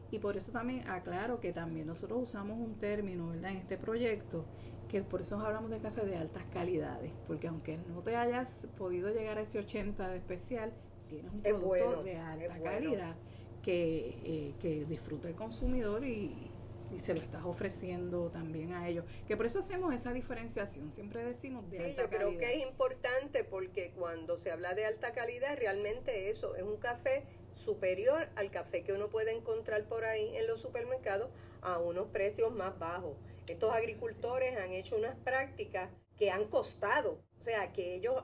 Y 0.10 0.18
por 0.18 0.36
eso 0.36 0.52
también 0.52 0.88
aclaro 0.88 1.40
que 1.40 1.54
también 1.54 1.86
nosotros 1.86 2.24
usamos 2.24 2.58
un 2.58 2.80
término, 2.80 3.28
¿verdad? 3.28 3.52
En 3.52 3.58
este 3.58 3.78
proyecto, 3.78 4.46
que 4.88 5.04
por 5.04 5.22
eso 5.22 5.40
hablamos 5.40 5.70
de 5.70 5.80
café 5.80 6.06
de 6.06 6.18
altas 6.18 6.44
calidades, 6.54 7.12
porque 7.28 7.48
aunque 7.48 7.78
no 7.90 8.02
te 8.02 8.16
hayas 8.16 8.68
podido 8.78 9.10
llegar 9.14 9.38
a 9.38 9.42
ese 9.42 9.60
80 9.60 10.08
de 10.10 10.18
especial, 10.18 10.74
tienes 11.08 11.32
un 11.32 11.42
producto 11.42 12.04
de 12.04 12.18
alta 12.18 12.60
calidad 12.62 13.16
que, 13.62 14.20
eh, 14.24 14.54
que 14.60 14.86
disfruta 14.86 15.28
el 15.28 15.36
consumidor 15.36 16.04
y, 16.06 16.52
y 16.94 17.00
se 17.00 17.14
lo 17.14 17.22
estás 17.22 17.44
ofreciendo 17.44 18.30
también 18.30 18.74
a 18.74 18.88
ellos. 18.88 19.06
Que 19.28 19.36
por 19.36 19.46
eso 19.46 19.60
hacemos 19.60 19.94
esa 19.94 20.14
diferenciación, 20.14 20.92
siempre 20.92 21.24
decimos 21.24 21.70
de 21.70 21.78
sí, 21.78 21.96
yo 21.98 22.10
creo 22.10 22.38
que 22.38 22.54
es 22.56 22.66
importante 22.66 23.44
porque 23.44 23.92
cuando 23.92 24.38
se 24.40 24.52
habla 24.52 24.74
de 24.74 24.86
alta 24.86 25.12
calidad, 25.12 25.58
realmente 25.58 26.30
eso 26.30 26.56
es 26.56 26.64
un 26.64 26.78
café 26.78 27.26
superior 27.54 28.30
al 28.36 28.52
café 28.52 28.84
que 28.84 28.94
uno 28.94 29.10
puede 29.10 29.32
encontrar 29.32 29.84
por 29.86 30.06
ahí 30.06 30.38
en 30.38 30.48
los 30.48 30.62
supermercados 30.62 31.30
a 31.62 31.80
unos 31.80 32.08
precios 32.08 32.54
más 32.54 32.78
bajos. 32.80 33.16
Estos 33.48 33.74
agricultores 33.74 34.58
han 34.58 34.72
hecho 34.72 34.96
unas 34.98 35.16
prácticas 35.18 35.90
que 36.18 36.32
han 36.32 36.48
costado, 36.48 37.24
o 37.40 37.44
sea, 37.44 37.72
que 37.72 37.96
ellos 37.96 38.24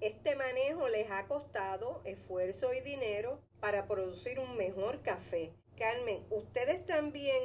este 0.00 0.34
manejo 0.36 0.88
les 0.88 1.10
ha 1.10 1.26
costado 1.26 2.00
esfuerzo 2.04 2.72
y 2.72 2.80
dinero 2.80 3.40
para 3.60 3.86
producir 3.86 4.38
un 4.38 4.56
mejor 4.56 5.02
café. 5.02 5.52
Carmen, 5.76 6.24
ustedes 6.30 6.84
también 6.86 7.42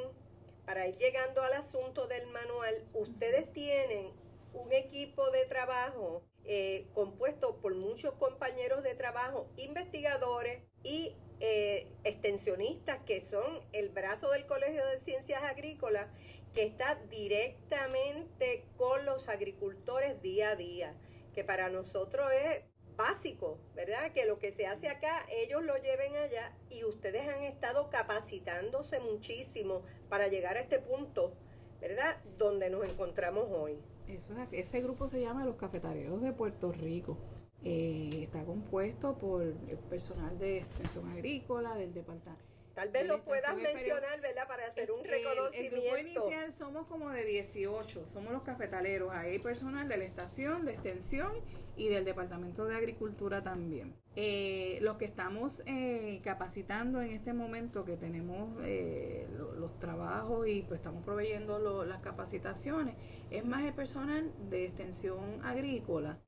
para 0.64 0.86
ir 0.86 0.96
llegando 0.96 1.42
al 1.42 1.52
asunto 1.54 2.06
del 2.06 2.26
manual, 2.28 2.86
ustedes 2.94 3.52
tienen 3.52 4.12
un 4.52 4.72
equipo 4.72 5.30
de 5.30 5.44
trabajo 5.44 6.22
eh, 6.44 6.88
compuesto 6.94 7.60
por 7.60 7.74
muchos 7.74 8.14
compañeros 8.14 8.82
de 8.82 8.94
trabajo, 8.94 9.48
investigadores 9.56 10.62
y 10.82 11.16
eh, 11.40 11.92
extensionistas 12.04 12.98
que 13.04 13.20
son 13.20 13.60
el 13.72 13.88
brazo 13.88 14.30
del 14.30 14.46
Colegio 14.46 14.84
de 14.86 14.98
Ciencias 14.98 15.42
Agrícolas 15.42 16.06
que 16.54 16.64
está 16.64 16.96
directamente 17.10 18.64
con 18.76 19.04
los 19.04 19.28
agricultores 19.28 20.20
día 20.22 20.50
a 20.50 20.56
día, 20.56 20.96
que 21.34 21.44
para 21.44 21.68
nosotros 21.68 22.26
es 22.32 22.62
básico, 22.96 23.58
¿verdad? 23.74 24.12
Que 24.12 24.26
lo 24.26 24.38
que 24.38 24.52
se 24.52 24.66
hace 24.66 24.88
acá, 24.88 25.24
ellos 25.30 25.62
lo 25.62 25.76
lleven 25.76 26.16
allá 26.16 26.56
y 26.68 26.84
ustedes 26.84 27.28
han 27.28 27.42
estado 27.42 27.88
capacitándose 27.88 29.00
muchísimo 29.00 29.82
para 30.08 30.28
llegar 30.28 30.56
a 30.56 30.60
este 30.60 30.80
punto, 30.80 31.32
¿verdad? 31.80 32.22
Donde 32.36 32.68
nos 32.68 32.84
encontramos 32.84 33.46
hoy. 33.50 33.78
Eso 34.08 34.32
es 34.32 34.38
así. 34.40 34.58
Ese 34.58 34.80
grupo 34.80 35.08
se 35.08 35.20
llama 35.20 35.44
Los 35.44 35.56
Cafetaleros 35.56 36.20
de 36.20 36.32
Puerto 36.32 36.72
Rico. 36.72 37.16
Eh, 37.62 38.22
está 38.22 38.44
compuesto 38.44 39.16
por 39.16 39.54
personal 39.88 40.38
de 40.38 40.58
extensión 40.58 41.08
agrícola 41.10 41.74
del 41.76 41.92
departamento 41.92 42.49
Tal 42.74 42.90
vez 42.90 43.06
lo 43.06 43.22
puedas 43.24 43.56
mencionar, 43.56 44.20
¿verdad? 44.20 44.46
Para 44.46 44.66
hacer 44.66 44.90
un 44.90 45.04
reconocimiento. 45.04 45.76
El, 45.76 45.82
grupo 45.82 45.98
inicial 45.98 46.52
somos 46.52 46.86
como 46.86 47.10
de 47.10 47.24
18, 47.24 48.06
somos 48.06 48.32
los 48.32 48.42
cafetaleros. 48.42 49.12
hay 49.12 49.38
personal 49.38 49.88
de 49.88 49.96
la 49.96 50.04
estación, 50.04 50.64
de 50.64 50.72
extensión 50.72 51.32
y 51.76 51.88
del 51.88 52.04
Departamento 52.04 52.66
de 52.66 52.76
Agricultura 52.76 53.42
también. 53.42 53.94
Eh, 54.16 54.78
los 54.82 54.96
que 54.96 55.04
estamos 55.04 55.62
eh, 55.66 56.20
capacitando 56.24 57.00
en 57.00 57.10
este 57.10 57.32
momento, 57.32 57.84
que 57.84 57.96
tenemos 57.96 58.60
eh, 58.62 59.26
los 59.56 59.78
trabajos 59.78 60.48
y 60.48 60.62
pues 60.62 60.80
estamos 60.80 61.04
proveyendo 61.04 61.84
las 61.84 62.00
capacitaciones, 62.00 62.96
es 63.30 63.44
más 63.44 63.64
el 63.64 63.72
personal 63.72 64.32
de 64.50 64.66
extensión 64.66 65.44
agrícola, 65.44 66.18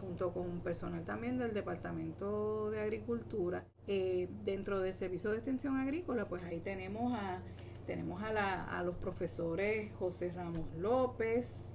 junto 0.00 0.32
con 0.32 0.60
personal 0.60 1.04
también 1.04 1.38
del 1.38 1.54
Departamento 1.54 2.70
de 2.70 2.80
Agricultura. 2.80 3.66
Dentro 3.86 4.80
del 4.80 4.94
servicio 4.94 5.30
de 5.30 5.36
extensión 5.36 5.76
agrícola, 5.76 6.28
pues 6.28 6.42
ahí 6.44 6.60
tenemos 6.60 7.12
a, 7.14 7.40
tenemos 7.86 8.22
a, 8.22 8.32
la, 8.32 8.64
a 8.64 8.82
los 8.82 8.96
profesores 8.96 9.92
José 9.94 10.32
Ramos 10.32 10.66
López, 10.78 11.70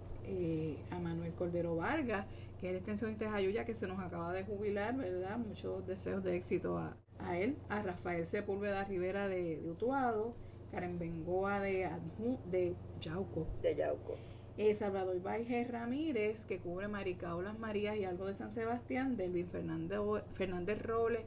a 0.91 0.99
Manuel 0.99 1.33
Cordero 1.33 1.75
Vargas, 1.75 2.25
que 2.59 2.67
es 2.67 2.73
la 2.73 2.77
extensionista 2.79 3.25
de 3.25 3.31
Jayuya 3.31 3.65
que 3.65 3.73
se 3.73 3.87
nos 3.87 3.99
acaba 3.99 4.33
de 4.33 4.43
jubilar, 4.43 4.95
¿verdad? 4.95 5.37
Muchos 5.37 5.85
deseos 5.85 6.23
de 6.23 6.35
éxito 6.35 6.77
a, 6.77 7.37
él, 7.37 7.55
a 7.69 7.81
Rafael 7.81 8.25
Sepúlveda 8.25 8.83
Rivera 8.83 9.27
de, 9.27 9.61
Utuado, 9.65 10.35
Karen 10.71 10.99
Bengoa 10.99 11.59
de, 11.59 11.89
de 12.49 12.75
Yauco. 12.99 13.47
De 13.61 13.75
Yauco. 13.75 14.17
Eh, 14.57 14.73
Salvador 14.73 15.21
Baije 15.21 15.63
Ramírez, 15.65 16.43
que 16.45 16.57
cubre 16.57 16.87
Maricaulas 16.87 17.59
Marías 17.59 17.95
y 17.95 18.05
algo 18.05 18.25
de 18.25 18.33
San 18.33 18.51
Sebastián, 18.51 19.15
Delvin 19.15 19.47
Fernández, 19.47 19.99
Fernández 20.33 20.81
Robles 20.81 21.21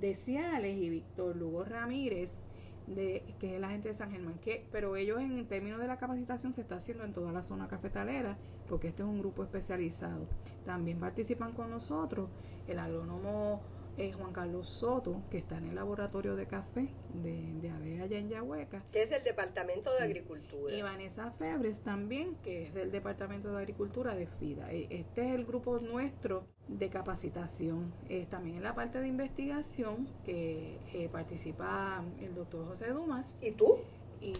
de 0.00 0.14
Ciales 0.14 0.76
y 0.76 0.88
Víctor 0.88 1.36
Lugo 1.36 1.64
Ramírez, 1.64 2.40
de, 2.86 3.22
que 3.38 3.54
es 3.54 3.60
la 3.60 3.70
gente 3.70 3.88
de 3.88 3.94
San 3.94 4.10
Germán, 4.10 4.38
que, 4.38 4.66
pero 4.70 4.96
ellos 4.96 5.20
en 5.20 5.46
términos 5.46 5.80
de 5.80 5.86
la 5.86 5.96
capacitación 5.96 6.52
se 6.52 6.60
está 6.60 6.76
haciendo 6.76 7.04
en 7.04 7.12
toda 7.12 7.32
la 7.32 7.42
zona 7.42 7.68
cafetalera, 7.68 8.36
porque 8.68 8.88
este 8.88 9.02
es 9.02 9.08
un 9.08 9.20
grupo 9.20 9.42
especializado. 9.42 10.26
También 10.66 10.98
participan 10.98 11.52
con 11.52 11.70
nosotros 11.70 12.28
el 12.68 12.78
agrónomo 12.78 13.60
eh, 13.96 14.12
Juan 14.12 14.32
Carlos 14.32 14.68
Soto, 14.68 15.22
que 15.30 15.38
está 15.38 15.58
en 15.58 15.68
el 15.68 15.74
laboratorio 15.74 16.36
de 16.36 16.46
café 16.46 16.88
de, 17.12 17.52
de 17.60 17.70
AVE 17.70 18.02
allá 18.02 18.18
en 18.18 18.28
Yahueca. 18.28 18.82
Que 18.92 19.04
es 19.04 19.10
del 19.10 19.22
Departamento 19.22 19.90
de 19.92 20.04
Agricultura. 20.04 20.74
Y 20.74 20.82
Vanessa 20.82 21.30
Febres 21.30 21.82
también, 21.82 22.36
que 22.42 22.64
es 22.64 22.74
del 22.74 22.90
Departamento 22.90 23.52
de 23.52 23.58
Agricultura 23.58 24.14
de 24.14 24.26
FIDA. 24.26 24.72
E, 24.72 24.88
este 24.90 25.28
es 25.28 25.34
el 25.34 25.44
grupo 25.44 25.78
nuestro 25.78 26.46
de 26.68 26.88
capacitación. 26.88 27.92
Es 28.08 28.28
también 28.28 28.56
en 28.56 28.62
la 28.64 28.74
parte 28.74 29.00
de 29.00 29.08
investigación 29.08 30.08
que 30.24 30.78
eh, 30.92 31.08
participa 31.10 32.04
el 32.20 32.34
doctor 32.34 32.66
José 32.66 32.90
Dumas. 32.90 33.38
¿Y 33.42 33.52
tú? 33.52 33.78
Y 34.20 34.34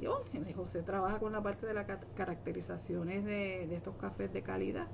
yo, 0.00 0.24
José 0.54 0.82
trabaja 0.82 1.18
con 1.18 1.32
la 1.32 1.42
parte 1.42 1.66
de 1.66 1.74
las 1.74 1.86
caracterizaciones 2.14 3.24
de, 3.24 3.66
de 3.66 3.76
estos 3.76 3.96
cafés 3.96 4.32
de 4.32 4.42
calidad 4.42 4.86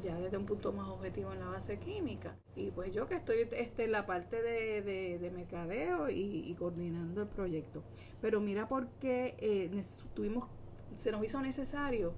ya 0.00 0.18
desde 0.18 0.36
un 0.36 0.46
punto 0.46 0.72
más 0.72 0.88
objetivo 0.88 1.32
en 1.32 1.40
la 1.40 1.48
base 1.48 1.78
química. 1.78 2.36
Y 2.54 2.70
pues 2.70 2.92
yo 2.92 3.08
que 3.08 3.16
estoy 3.16 3.48
este, 3.52 3.84
en 3.84 3.92
la 3.92 4.06
parte 4.06 4.42
de, 4.42 4.82
de, 5.18 5.30
mercadeo 5.30 6.08
y, 6.10 6.54
coordinando 6.58 7.22
el 7.22 7.28
proyecto. 7.28 7.82
Pero 8.20 8.40
mira 8.40 8.68
por 8.68 8.88
qué 9.00 9.34
eh, 9.38 9.82
tuvimos, 10.14 10.48
se 10.96 11.12
nos 11.12 11.24
hizo 11.24 11.40
necesario 11.40 12.14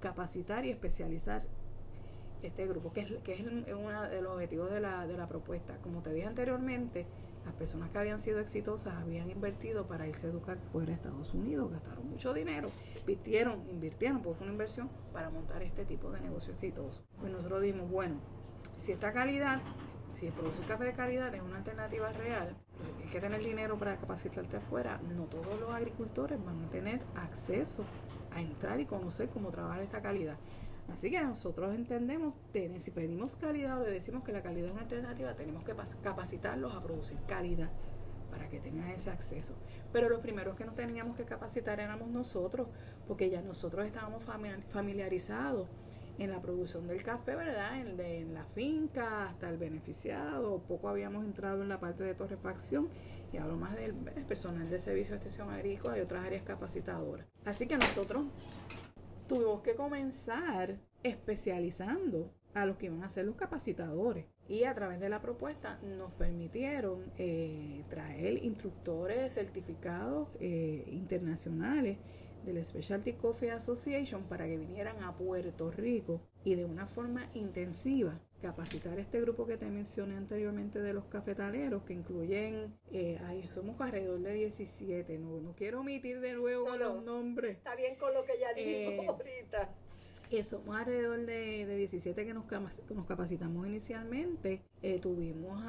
capacitar 0.00 0.64
y 0.64 0.70
especializar 0.70 1.44
este 2.42 2.66
grupo, 2.66 2.92
que 2.92 3.00
es, 3.00 3.12
que 3.22 3.34
es 3.34 3.40
uno 3.40 4.02
de 4.02 4.22
los 4.22 4.32
objetivos 4.32 4.70
de 4.70 4.80
la, 4.80 5.06
de 5.06 5.16
la 5.16 5.28
propuesta. 5.28 5.76
Como 5.82 6.02
te 6.02 6.12
dije 6.12 6.26
anteriormente, 6.26 7.06
las 7.44 7.54
personas 7.54 7.90
que 7.90 7.98
habían 7.98 8.20
sido 8.20 8.40
exitosas 8.40 8.94
habían 8.94 9.30
invertido 9.30 9.86
para 9.86 10.06
irse 10.06 10.26
a 10.26 10.30
educar 10.30 10.58
fuera 10.72 10.88
de 10.88 10.94
Estados 10.94 11.32
Unidos, 11.34 11.70
gastaron 11.70 12.08
mucho 12.08 12.34
dinero, 12.34 12.68
invirtieron, 12.98 13.68
invirtieron, 13.68 14.22
pues 14.22 14.36
fue 14.36 14.44
una 14.44 14.52
inversión 14.52 14.90
para 15.12 15.30
montar 15.30 15.62
este 15.62 15.84
tipo 15.84 16.10
de 16.10 16.20
negocio 16.20 16.52
exitoso. 16.52 17.04
Pues 17.18 17.32
nosotros 17.32 17.62
dijimos, 17.62 17.90
bueno, 17.90 18.16
si 18.76 18.92
esta 18.92 19.12
calidad, 19.12 19.60
si 20.12 20.30
producir 20.30 20.64
café 20.66 20.84
de 20.84 20.92
calidad 20.92 21.34
es 21.34 21.42
una 21.42 21.56
alternativa 21.56 22.12
real, 22.12 22.56
pues 22.76 22.90
hay 23.02 23.08
que 23.08 23.20
tener 23.20 23.42
dinero 23.42 23.78
para 23.78 23.96
capacitarte 23.96 24.56
afuera, 24.56 25.00
no 25.14 25.24
todos 25.24 25.58
los 25.60 25.70
agricultores 25.70 26.42
van 26.44 26.64
a 26.64 26.70
tener 26.70 27.00
acceso 27.14 27.84
a 28.32 28.40
entrar 28.40 28.80
y 28.80 28.86
conocer 28.86 29.28
cómo 29.28 29.50
trabajar 29.50 29.82
esta 29.82 30.00
calidad. 30.00 30.36
Así 30.92 31.10
que 31.10 31.20
nosotros 31.20 31.74
entendemos, 31.74 32.34
tener, 32.52 32.82
si 32.82 32.90
pedimos 32.90 33.36
calidad 33.36 33.80
o 33.80 33.84
le 33.84 33.92
decimos 33.92 34.24
que 34.24 34.32
la 34.32 34.42
calidad 34.42 34.66
es 34.66 34.72
una 34.72 34.82
alternativa, 34.82 35.34
tenemos 35.34 35.64
que 35.64 35.74
capacitarlos 36.02 36.74
a 36.74 36.82
producir 36.82 37.18
calidad 37.26 37.70
para 38.30 38.48
que 38.48 38.60
tengan 38.60 38.88
ese 38.90 39.10
acceso. 39.10 39.54
Pero 39.92 40.08
los 40.08 40.20
primeros 40.20 40.56
que 40.56 40.64
nos 40.64 40.74
teníamos 40.74 41.16
que 41.16 41.24
capacitar 41.24 41.80
éramos 41.80 42.08
nosotros, 42.08 42.68
porque 43.06 43.30
ya 43.30 43.42
nosotros 43.42 43.86
estábamos 43.86 44.24
familiarizados 44.68 45.68
en 46.18 46.30
la 46.30 46.40
producción 46.40 46.86
del 46.86 47.02
café, 47.02 47.34
¿verdad? 47.34 47.80
En, 47.80 47.96
de, 47.96 48.20
en 48.20 48.34
la 48.34 48.44
finca 48.44 49.24
hasta 49.24 49.48
el 49.48 49.56
beneficiado, 49.56 50.58
poco 50.68 50.88
habíamos 50.88 51.24
entrado 51.24 51.62
en 51.62 51.68
la 51.68 51.80
parte 51.80 52.04
de 52.04 52.14
torrefacción 52.14 52.88
y 53.32 53.38
hablo 53.38 53.56
más 53.56 53.74
del 53.74 53.94
personal 54.28 54.68
de 54.68 54.78
servicio 54.78 55.12
de 55.12 55.16
extensión 55.16 55.50
agrícola 55.50 55.96
y 55.96 56.00
otras 56.00 56.26
áreas 56.26 56.42
capacitadoras. 56.42 57.26
Así 57.44 57.66
que 57.66 57.76
nosotros 57.78 58.24
tuvimos 59.30 59.60
que 59.60 59.76
comenzar 59.76 60.76
especializando 61.04 62.32
a 62.52 62.66
los 62.66 62.76
que 62.78 62.86
iban 62.86 63.04
a 63.04 63.08
ser 63.08 63.26
los 63.26 63.36
capacitadores. 63.36 64.26
Y 64.48 64.64
a 64.64 64.74
través 64.74 64.98
de 64.98 65.08
la 65.08 65.22
propuesta 65.22 65.78
nos 65.84 66.10
permitieron 66.14 67.04
eh, 67.16 67.84
traer 67.88 68.44
instructores 68.44 69.32
certificados 69.32 70.30
eh, 70.40 70.84
internacionales 70.88 71.98
del 72.44 72.64
Specialty 72.64 73.12
Coffee 73.14 73.50
Association 73.50 74.24
para 74.24 74.46
que 74.46 74.56
vinieran 74.56 75.02
a 75.02 75.16
Puerto 75.16 75.70
Rico 75.70 76.20
y 76.44 76.54
de 76.54 76.64
una 76.64 76.86
forma 76.86 77.30
intensiva 77.34 78.20
capacitar 78.40 78.98
este 78.98 79.20
grupo 79.20 79.46
que 79.46 79.56
te 79.56 79.66
mencioné 79.66 80.16
anteriormente 80.16 80.80
de 80.80 80.92
los 80.92 81.04
cafetaleros, 81.04 81.82
que 81.82 81.92
incluyen, 81.92 82.74
eh, 82.90 83.20
somos 83.54 83.80
alrededor 83.80 84.20
de 84.20 84.32
17, 84.32 85.18
no, 85.18 85.40
no 85.40 85.54
quiero 85.54 85.80
omitir 85.80 86.20
de 86.20 86.34
nuevo 86.34 86.76
los 86.76 87.04
nombres. 87.04 87.58
Está 87.58 87.76
bien 87.76 87.96
con 87.96 88.14
lo 88.14 88.24
que 88.24 88.32
ya 88.38 88.52
dijimos 88.54 89.06
ahorita. 89.06 89.74
somos 90.42 90.76
alrededor 90.76 91.26
de, 91.26 91.76
17 91.76 92.24
que 92.24 92.34
nos, 92.34 92.44
nos 92.90 93.06
capacitamos 93.06 93.66
inicialmente. 93.66 94.62
Eh, 94.82 94.98
tuvimos 95.00 95.62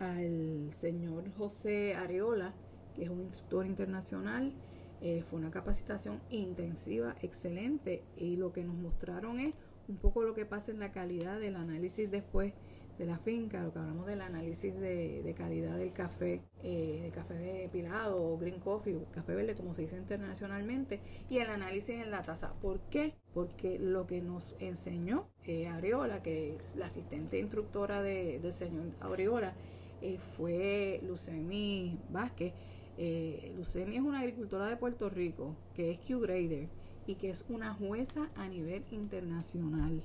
al 0.00 0.68
señor 0.70 1.30
José 1.36 1.94
Areola, 1.94 2.54
que 2.94 3.04
es 3.04 3.08
un 3.08 3.22
instructor 3.22 3.66
internacional. 3.66 4.52
Eh, 5.00 5.22
fue 5.22 5.38
una 5.38 5.50
capacitación 5.50 6.20
intensiva, 6.30 7.14
excelente, 7.22 8.02
y 8.16 8.36
lo 8.36 8.52
que 8.52 8.64
nos 8.64 8.76
mostraron 8.76 9.38
es 9.38 9.54
un 9.88 9.96
poco 9.96 10.22
lo 10.22 10.34
que 10.34 10.46
pasa 10.46 10.70
en 10.70 10.78
la 10.78 10.92
calidad 10.92 11.38
del 11.38 11.56
análisis 11.56 12.10
después 12.10 12.54
de 12.98 13.06
la 13.06 13.18
finca, 13.18 13.62
lo 13.62 13.72
que 13.72 13.78
hablamos 13.80 14.06
del 14.06 14.20
análisis 14.20 14.74
de, 14.78 15.34
calidad 15.36 15.76
del 15.76 15.92
café, 15.92 16.42
eh, 16.62 17.00
de 17.02 17.10
café 17.10 17.34
de 17.34 17.68
pilado 17.68 18.22
o 18.22 18.38
green 18.38 18.60
coffee, 18.60 18.96
café 19.10 19.34
verde 19.34 19.54
como 19.54 19.74
se 19.74 19.82
dice 19.82 19.96
internacionalmente, 19.96 21.00
y 21.28 21.38
el 21.38 21.50
análisis 21.50 22.00
en 22.00 22.10
la 22.10 22.22
taza. 22.22 22.52
¿Por 22.60 22.80
qué? 22.90 23.14
Porque 23.32 23.78
lo 23.78 24.06
que 24.06 24.20
nos 24.20 24.56
enseñó 24.60 25.28
eh, 25.44 25.66
Aureola, 25.66 26.22
que 26.22 26.56
es 26.56 26.76
la 26.76 26.86
asistente 26.86 27.38
instructora 27.38 28.00
de, 28.00 28.38
del 28.38 28.52
señor 28.52 28.86
Aureola, 29.00 29.54
eh, 30.00 30.18
fue 30.36 31.00
Lucemi 31.02 31.98
Vázquez. 32.10 32.52
Eh, 32.96 33.56
es 33.60 34.00
una 34.00 34.20
agricultora 34.20 34.68
de 34.68 34.76
Puerto 34.76 35.10
Rico 35.10 35.56
que 35.74 35.90
es 35.90 35.98
Q-Grader 35.98 36.68
y 37.06 37.16
que 37.16 37.30
es 37.30 37.44
una 37.48 37.74
jueza 37.74 38.30
a 38.36 38.48
nivel 38.48 38.84
internacional 38.90 40.02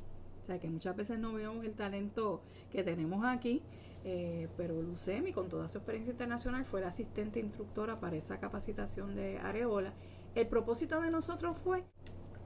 sea, 0.49 0.59
que 0.59 0.69
muchas 0.69 0.95
veces 0.95 1.19
no 1.19 1.33
vemos 1.33 1.63
el 1.63 1.73
talento 1.73 2.41
que 2.71 2.83
tenemos 2.83 3.23
aquí, 3.25 3.61
eh, 4.03 4.47
pero 4.57 4.81
Lucemi, 4.81 5.31
con 5.31 5.47
toda 5.47 5.67
su 5.69 5.77
experiencia 5.77 6.11
internacional, 6.11 6.65
fue 6.65 6.81
la 6.81 6.87
asistente 6.87 7.39
instructora 7.39 7.99
para 7.99 8.15
esa 8.15 8.39
capacitación 8.39 9.15
de 9.15 9.37
Areola. 9.39 9.93
El 10.35 10.47
propósito 10.47 11.01
de 11.01 11.11
nosotros 11.11 11.57
fue, 11.63 11.83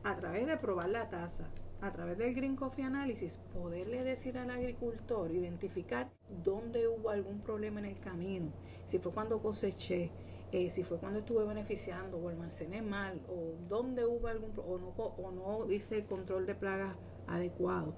a 0.04 0.16
través 0.18 0.48
de 0.48 0.58
probar 0.58 0.90
la 0.90 1.10
taza, 1.10 1.50
a 1.82 1.92
través 1.92 2.18
del 2.18 2.34
Green 2.34 2.56
Coffee 2.56 2.84
Analysis, 2.84 3.40
poderle 3.54 4.04
decir 4.04 4.38
al 4.38 4.50
agricultor, 4.50 5.32
identificar 5.32 6.12
dónde 6.44 6.88
hubo 6.88 7.10
algún 7.10 7.42
problema 7.42 7.80
en 7.80 7.86
el 7.86 8.00
camino, 8.00 8.52
si 8.86 9.00
fue 9.00 9.14
cuando 9.14 9.42
coseché, 9.42 10.12
eh, 10.54 10.70
si 10.70 10.84
fue 10.84 11.00
cuando 11.00 11.20
estuve 11.20 11.46
beneficiando 11.46 12.18
o 12.18 12.30
almacené 12.30 12.84
mal, 12.84 13.20
o 13.28 13.56
dónde 13.68 14.06
hubo 14.06 14.28
algún 14.28 14.52
o 14.58 14.78
no, 14.78 14.90
o 14.90 15.32
no 15.32 15.72
hice 15.72 15.98
el 15.98 16.06
control 16.06 16.46
de 16.46 16.54
plagas 16.54 16.96
adecuado. 17.26 17.96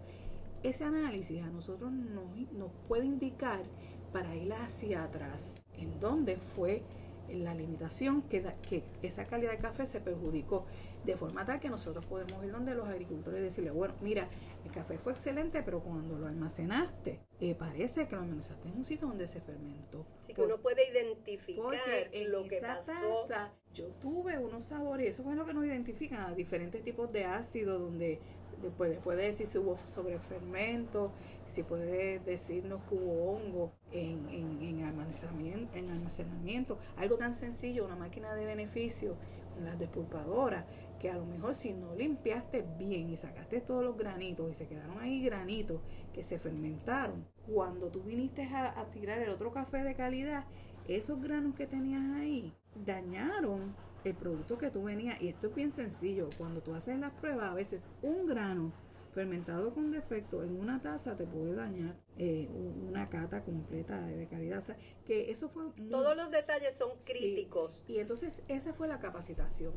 Ese 0.63 0.86
análisis 0.86 1.44
a 1.44 1.50
nosotros 1.50 1.91
nos, 1.91 2.72
puede 2.88 3.06
indicar 3.06 3.63
para 4.13 4.36
ir 4.38 4.54
hacia 4.54 5.04
atrás, 5.04 5.62
en 5.74 6.00
dónde 6.00 6.38
fue 6.38 6.84
la 7.30 7.54
limitación 7.54 8.22
que, 8.22 8.41
que 8.62 8.86
esa 9.02 9.26
calidad 9.26 9.52
de 9.52 9.58
café 9.58 9.86
se 9.86 10.00
perjudicó, 10.00 10.65
de 11.06 11.15
forma 11.15 11.46
tal 11.46 11.60
que 11.60 11.70
nosotros 11.70 12.06
podemos 12.06 12.44
ir 12.44 12.52
donde 12.52 12.74
los 12.74 12.88
agricultores 12.88 13.39
y 13.39 13.44
decirle, 13.44 13.72
bueno, 13.72 13.94
mira, 14.02 14.28
el 14.63 14.72
café 14.72 14.98
fue 14.98 15.13
excelente, 15.13 15.62
pero 15.63 15.82
cuando 15.82 16.18
lo 16.18 16.28
almacenaste, 16.28 17.20
eh, 17.39 17.56
parece 17.56 18.08
que 18.08 18.15
lo 18.15 18.22
almacenaste 18.22 18.70
en 18.70 18.78
un 18.78 18.86
sitio 18.86 19.08
donde 19.08 19.28
se 19.28 19.41
fermentó. 19.41 20.06
Así 20.22 20.34
que 20.34 20.41
uno 20.41 20.58
puede 20.58 20.89
identificar 20.89 21.76
en 22.12 22.32
lo 22.32 22.48
que 22.48 22.58
esa 22.58 22.80
Taza, 22.80 23.54
yo 23.74 23.88
tuve 24.02 24.39
unos 24.39 24.65
sabores, 24.65 25.06
y 25.06 25.10
eso 25.10 25.24
fue 25.24 25.36
lo 25.36 25.46
que 25.46 25.54
nos 25.54 25.65
identifican 25.65 26.22
a 26.22 26.34
diferentes 26.34 26.84
tipos 26.84 27.12
de 27.12 27.26
ácido, 27.26 27.78
donde 27.78 28.20
puede, 28.78 28.96
puede 28.98 29.24
decir 29.24 29.48
si 29.48 29.58
hubo 29.58 29.78
sobrefermento, 29.78 31.12
si 31.46 31.63
puede 31.63 32.20
decirnos 32.20 32.82
que 32.89 32.96
hubo 32.96 33.34
hongo 33.34 33.74
en, 33.91 34.28
en, 34.30 34.62
en, 34.62 34.86
almacenamiento, 34.86 35.78
en 35.78 35.89
almacenamiento. 35.89 36.80
Algo 36.98 37.18
tan 37.18 37.34
sencillo, 37.34 37.86
una 37.86 37.96
máquina 37.96 38.34
de 38.34 38.46
beneficio, 38.46 39.15
una 39.60 39.76
despulpadora, 39.76 40.65
que 40.99 41.10
a 41.10 41.15
lo 41.15 41.25
mejor 41.25 41.55
si 41.55 41.73
no 41.73 41.95
limpiaste 41.95 42.65
bien 42.77 43.10
y 43.10 43.15
sacaste 43.15 43.62
todos 43.62 43.84
los 43.84 43.97
granitos 43.97 44.49
y 44.51 44.53
se 44.53 44.67
quedaron 44.67 44.99
ahí 44.99 45.23
granitos 45.23 45.81
que 46.13 46.23
se 46.23 46.39
fermentaron, 46.39 47.27
cuando 47.47 47.89
tú 47.89 48.01
viniste 48.01 48.43
a, 48.43 48.79
a 48.79 48.86
tirar 48.91 49.19
el 49.19 49.29
otro 49.29 49.51
café 49.51 49.84
de 49.84 49.95
calidad, 49.95 50.45
esos 50.88 51.21
granos 51.21 51.55
que 51.55 51.67
tenías 51.67 52.03
ahí 52.15 52.53
dañaron 52.86 53.75
el 54.03 54.13
producto 54.13 54.58
que 54.58 54.69
tú 54.69 54.84
venías, 54.84 55.19
y 55.21 55.29
esto 55.29 55.47
es 55.47 55.55
bien 55.55 55.71
sencillo, 55.71 56.29
cuando 56.38 56.62
tú 56.62 56.75
haces 56.75 56.99
las 56.99 57.12
pruebas, 57.13 57.49
a 57.49 57.53
veces 57.55 57.89
un 58.03 58.27
grano 58.27 58.71
fermentado 59.15 59.73
con 59.73 59.91
defecto 59.91 60.43
en 60.43 60.60
una 60.60 60.81
taza 60.81 61.15
te 61.15 61.25
puede 61.25 61.55
dañar 61.55 61.95
eh, 62.17 62.49
una 62.88 63.10
cata 63.10 63.43
completa 63.43 63.99
de, 64.01 64.27
calidad. 64.27 64.62
que 65.05 65.31
eso 65.31 65.47
fue... 65.47 65.63
Todos 65.89 66.17
los 66.17 66.29
detalles 66.29 66.75
son 66.75 66.89
críticos. 67.05 67.86
Y 67.88 67.99
entonces 67.99 68.43
esa 68.49 68.73
fue 68.73 68.89
la 68.89 68.99
capacitación. 68.99 69.73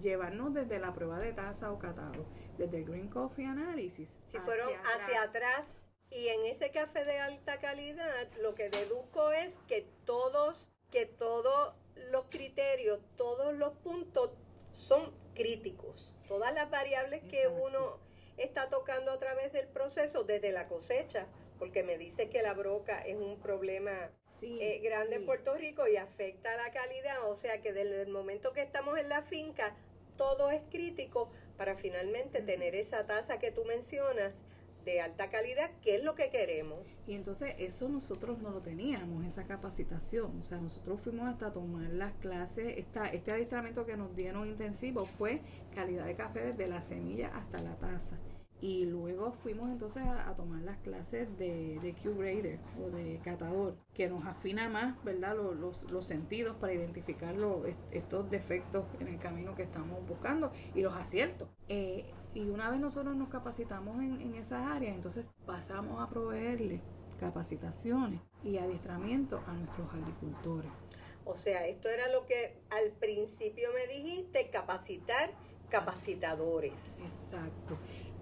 Llevarnos 0.00 0.54
desde 0.54 0.78
la 0.78 0.92
prueba 0.92 1.18
de 1.18 1.32
taza 1.32 1.72
o 1.72 1.78
catado, 1.78 2.26
desde 2.58 2.78
el 2.78 2.84
Green 2.84 3.08
Coffee 3.08 3.46
Analysis. 3.46 4.16
Si 4.26 4.38
fueron 4.38 4.70
hacia 4.74 5.22
atrás. 5.22 5.82
Y 6.10 6.28
en 6.28 6.46
ese 6.46 6.70
café 6.70 7.04
de 7.04 7.18
alta 7.18 7.58
calidad, 7.58 8.28
lo 8.40 8.54
que 8.54 8.68
deduzco 8.68 9.32
es 9.32 9.54
que 9.66 9.88
todos, 10.04 10.70
que 10.90 11.04
todo 11.04 11.74
los 12.10 12.26
criterios, 12.30 13.00
todos 13.16 13.54
los 13.54 13.72
puntos 13.78 14.30
son 14.72 15.12
críticos. 15.34 16.12
Todas 16.28 16.54
las 16.54 16.70
variables 16.70 17.22
que 17.24 17.48
uno 17.48 17.98
está 18.36 18.68
tocando 18.68 19.10
a 19.10 19.18
través 19.18 19.52
del 19.52 19.68
proceso, 19.68 20.24
desde 20.24 20.52
la 20.52 20.68
cosecha, 20.68 21.26
porque 21.58 21.82
me 21.82 21.98
dice 21.98 22.28
que 22.28 22.42
la 22.42 22.54
broca 22.54 23.00
es 23.00 23.16
un 23.16 23.38
problema 23.40 24.10
eh, 24.42 24.80
grande 24.82 25.16
en 25.16 25.26
Puerto 25.26 25.54
Rico 25.54 25.86
y 25.88 25.96
afecta 25.96 26.56
la 26.56 26.70
calidad, 26.72 27.30
o 27.30 27.36
sea 27.36 27.60
que 27.60 27.72
desde 27.72 28.02
el 28.02 28.08
momento 28.08 28.52
que 28.52 28.62
estamos 28.62 28.98
en 28.98 29.08
la 29.08 29.22
finca, 29.22 29.74
todo 30.16 30.50
es 30.50 30.62
crítico 30.70 31.30
para 31.56 31.76
finalmente 31.76 32.42
tener 32.42 32.74
esa 32.74 33.06
tasa 33.06 33.38
que 33.38 33.50
tú 33.50 33.64
mencionas 33.64 34.42
de 34.84 35.00
alta 35.00 35.30
calidad, 35.30 35.70
que 35.82 35.96
es 35.96 36.04
lo 36.04 36.14
que 36.14 36.30
queremos. 36.30 36.78
Y 37.08 37.14
entonces 37.14 37.54
eso 37.58 37.88
nosotros 37.88 38.38
no 38.38 38.50
lo 38.50 38.62
teníamos, 38.62 39.26
esa 39.26 39.44
capacitación. 39.44 40.38
O 40.38 40.42
sea, 40.44 40.58
nosotros 40.58 41.00
fuimos 41.00 41.28
hasta 41.28 41.52
tomar 41.52 41.90
las 41.90 42.12
clases, 42.14 42.78
esta, 42.78 43.08
este 43.08 43.32
adiestramiento 43.32 43.84
que 43.84 43.96
nos 43.96 44.14
dieron 44.14 44.46
intensivo 44.46 45.04
fue 45.04 45.42
calidad 45.74 46.06
de 46.06 46.14
café 46.14 46.52
desde 46.52 46.68
la 46.68 46.82
semilla 46.82 47.36
hasta 47.36 47.60
la 47.60 47.76
taza. 47.76 48.16
Y 48.60 48.86
luego 48.86 49.32
fuimos 49.32 49.70
entonces 49.70 50.02
a, 50.04 50.34
tomar 50.34 50.62
las 50.62 50.78
clases 50.78 51.28
de, 51.36 51.78
de 51.80 51.94
Q-Grader 51.94 52.58
o 52.82 52.90
de 52.90 53.20
catador, 53.22 53.76
que 53.92 54.08
nos 54.08 54.24
afina 54.24 54.68
más, 54.68 55.02
¿verdad?, 55.04 55.36
los, 55.36 55.90
los, 55.90 56.06
sentidos 56.06 56.56
para 56.56 56.72
identificar 56.72 57.34
estos 57.90 58.30
defectos 58.30 58.86
en 59.00 59.08
el 59.08 59.18
camino 59.18 59.54
que 59.54 59.62
estamos 59.62 60.06
buscando 60.06 60.52
y 60.74 60.80
los 60.80 60.94
aciertos. 60.94 61.48
Eh, 61.68 62.06
y 62.34 62.48
una 62.48 62.70
vez 62.70 62.80
nosotros 62.80 63.14
nos 63.16 63.28
capacitamos 63.28 64.02
en, 64.02 64.20
en 64.20 64.34
esas 64.34 64.66
áreas, 64.66 64.94
entonces 64.94 65.32
pasamos 65.44 66.02
a 66.02 66.08
proveerle 66.08 66.80
capacitaciones 67.18 68.20
y 68.42 68.58
adiestramiento 68.58 69.42
a 69.46 69.52
nuestros 69.54 69.88
agricultores. 69.92 70.70
O 71.24 71.36
sea, 71.36 71.66
esto 71.66 71.88
era 71.88 72.08
lo 72.08 72.24
que 72.24 72.60
al 72.70 72.92
principio 72.92 73.68
me 73.74 73.92
dijiste, 73.92 74.48
capacitar 74.50 75.32
capacitadores. 75.68 77.00
Exacto. 77.00 77.76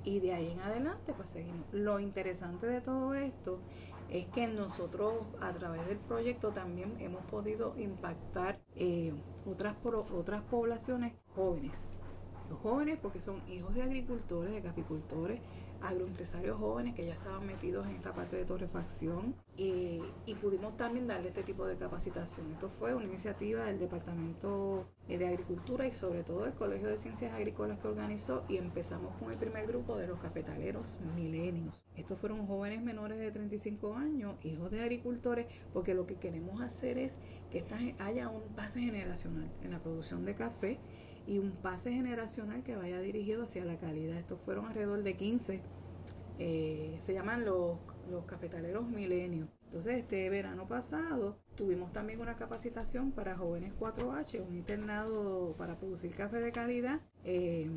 Y 0.05 0.21
de 0.21 0.35
ahí 0.35 0.51
en 0.51 0.61
adelante, 0.61 1.13
pues 1.15 1.31
seguimos. 1.31 1.67
Lo 1.73 1.99
interesante 1.99 2.67
de 2.67 2.81
todo 2.81 3.15
esto 3.15 3.61
es 4.11 4.27
que 4.27 4.47
nosotros 4.47 5.15
a 5.41 5.53
través 5.53 5.87
del 5.87 5.99
proyecto 5.99 6.53
también 6.53 6.95
hemos 7.01 7.25
podido 7.25 7.75
impactar 7.79 8.61
eh, 8.77 9.13
otras, 9.47 9.77
otras 9.85 10.43
poblaciones 10.43 11.15
jóvenes 11.35 11.89
los 12.49 12.59
jóvenes 12.61 12.99
porque 13.01 13.21
son 13.21 13.43
hijos 13.49 13.75
de 13.75 13.83
agricultores, 13.83 14.53
de 14.53 14.63
caficultores, 14.63 15.41
agroempresarios 15.85 16.59
jóvenes 16.59 16.95
que 16.95 17.05
ya 17.05 17.13
estaban 17.13 17.47
metidos 17.47 17.87
en 17.87 17.97
esta 17.97 18.13
parte 18.15 18.37
de 18.37 18.45
torrefacción 18.45 19.35
y, 19.57 20.03
pudimos 20.41 20.77
también 20.77 21.07
darle 21.07 21.29
este 21.29 21.43
tipo 21.43 21.65
de 21.65 21.77
capacitación. 21.77 22.51
Esto 22.53 22.69
fue 22.69 22.95
una 22.95 23.07
iniciativa 23.07 23.65
del 23.65 23.79
Departamento 23.79 24.87
de 25.09 25.27
Agricultura 25.27 25.87
y 25.87 25.95
sobre 25.95 26.23
todo 26.23 26.45
el 26.45 26.53
Colegio 26.53 26.89
de 26.89 26.99
Ciencias 26.99 27.33
Agrícolas 27.33 27.79
que 27.79 27.89
organizó 27.89 28.45
y 28.49 28.59
empezamos 28.59 29.17
con 29.17 29.31
el 29.31 29.39
primer 29.39 29.67
grupo 29.67 29.97
de 29.97 30.07
los 30.07 30.19
cafetaleros 30.19 30.99
milenios. 31.15 31.83
Estos 31.97 32.19
fueron 32.19 32.47
jóvenes 32.47 32.83
menores 32.83 33.19
de 33.19 33.31
35 33.31 33.95
años, 33.95 34.37
hijos 34.43 34.71
de 34.71 34.83
agricultores, 34.83 35.47
porque 35.73 35.95
lo 35.95 36.07
que 36.07 36.17
queremos 36.17 36.61
hacer 36.61 36.99
es 36.99 37.21
que 37.51 37.65
haya 38.01 38.29
un 38.29 38.55
pase 38.55 38.81
generacional 38.81 39.51
en 39.63 39.71
la 39.71 39.79
producción 39.79 40.25
de 40.25 40.35
café 40.35 40.81
y 41.27 41.39
un 41.39 41.53
pase 41.53 41.93
generacional 41.93 42.63
que 42.63 42.77
vaya 42.77 43.01
dirigido 43.01 43.45
hacia 43.45 43.65
la 43.65 43.79
calidad. 43.79 44.17
Estos 44.17 44.41
fueron 44.41 44.67
alrededor 44.67 45.03
de 45.03 45.17
15, 45.17 45.63
eh, 46.39 46.99
se 47.01 47.15
llaman 47.15 47.45
los, 47.45 47.79
los 48.11 48.25
cafetaleros 48.25 48.89
milenios. 48.89 49.49
Entonces, 49.67 49.99
este 49.99 50.31
verano 50.31 50.69
pasado 50.69 51.39
tuvimos 51.57 51.93
también 51.93 52.21
una 52.21 52.37
capacitación 52.37 53.11
para 53.11 53.37
jóvenes 53.37 53.73
4H, 53.79 54.47
un 54.47 54.55
internado 54.55 55.53
para 55.59 55.77
producir 55.77 56.15
café 56.15 56.41
de 56.41 56.53
calidad. 56.53 57.01
Eh, 57.25 57.69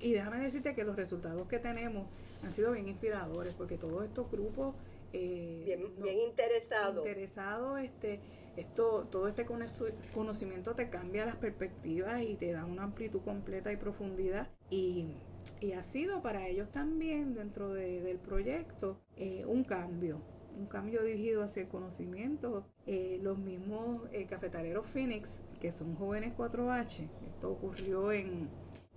y 0.00 0.12
déjame 0.12 0.38
decirte 0.38 0.74
que 0.74 0.84
los 0.84 0.94
resultados 0.94 1.48
que 1.48 1.58
tenemos 1.58 2.06
han 2.44 2.52
sido 2.52 2.72
bien 2.72 2.86
inspiradores 2.86 3.52
porque 3.54 3.76
todos 3.76 4.04
estos 4.04 4.30
grupos 4.30 4.76
eh, 5.12 5.62
bien, 5.64 5.92
bien 6.00 6.18
interesados 6.20 7.04
interesado, 7.04 7.78
este 7.78 8.20
esto, 8.58 9.06
todo 9.10 9.28
este 9.28 9.46
conocimiento 9.46 10.74
te 10.74 10.90
cambia 10.90 11.24
las 11.24 11.36
perspectivas 11.36 12.22
y 12.22 12.34
te 12.34 12.52
da 12.52 12.64
una 12.64 12.82
amplitud 12.82 13.20
completa 13.22 13.72
y 13.72 13.76
profundidad. 13.76 14.48
Y, 14.68 15.14
Y 15.60 15.72
ha 15.72 15.82
sido 15.82 16.22
para 16.22 16.46
ellos 16.46 16.70
también 16.70 17.34
dentro 17.34 17.72
del 17.72 18.18
proyecto 18.18 19.00
eh, 19.16 19.44
un 19.44 19.64
cambio, 19.64 20.20
un 20.56 20.66
cambio 20.66 21.02
dirigido 21.02 21.42
hacia 21.42 21.62
el 21.62 21.68
conocimiento. 21.68 22.64
Eh, 22.86 23.18
los 23.22 23.38
mismos 23.38 24.02
eh, 24.12 24.26
cafetaleros 24.26 24.86
Phoenix, 24.86 25.42
que 25.60 25.72
son 25.72 25.96
jóvenes 25.96 26.34
4H, 26.36 27.08
esto 27.26 27.50
ocurrió 27.50 28.12
en, 28.12 28.48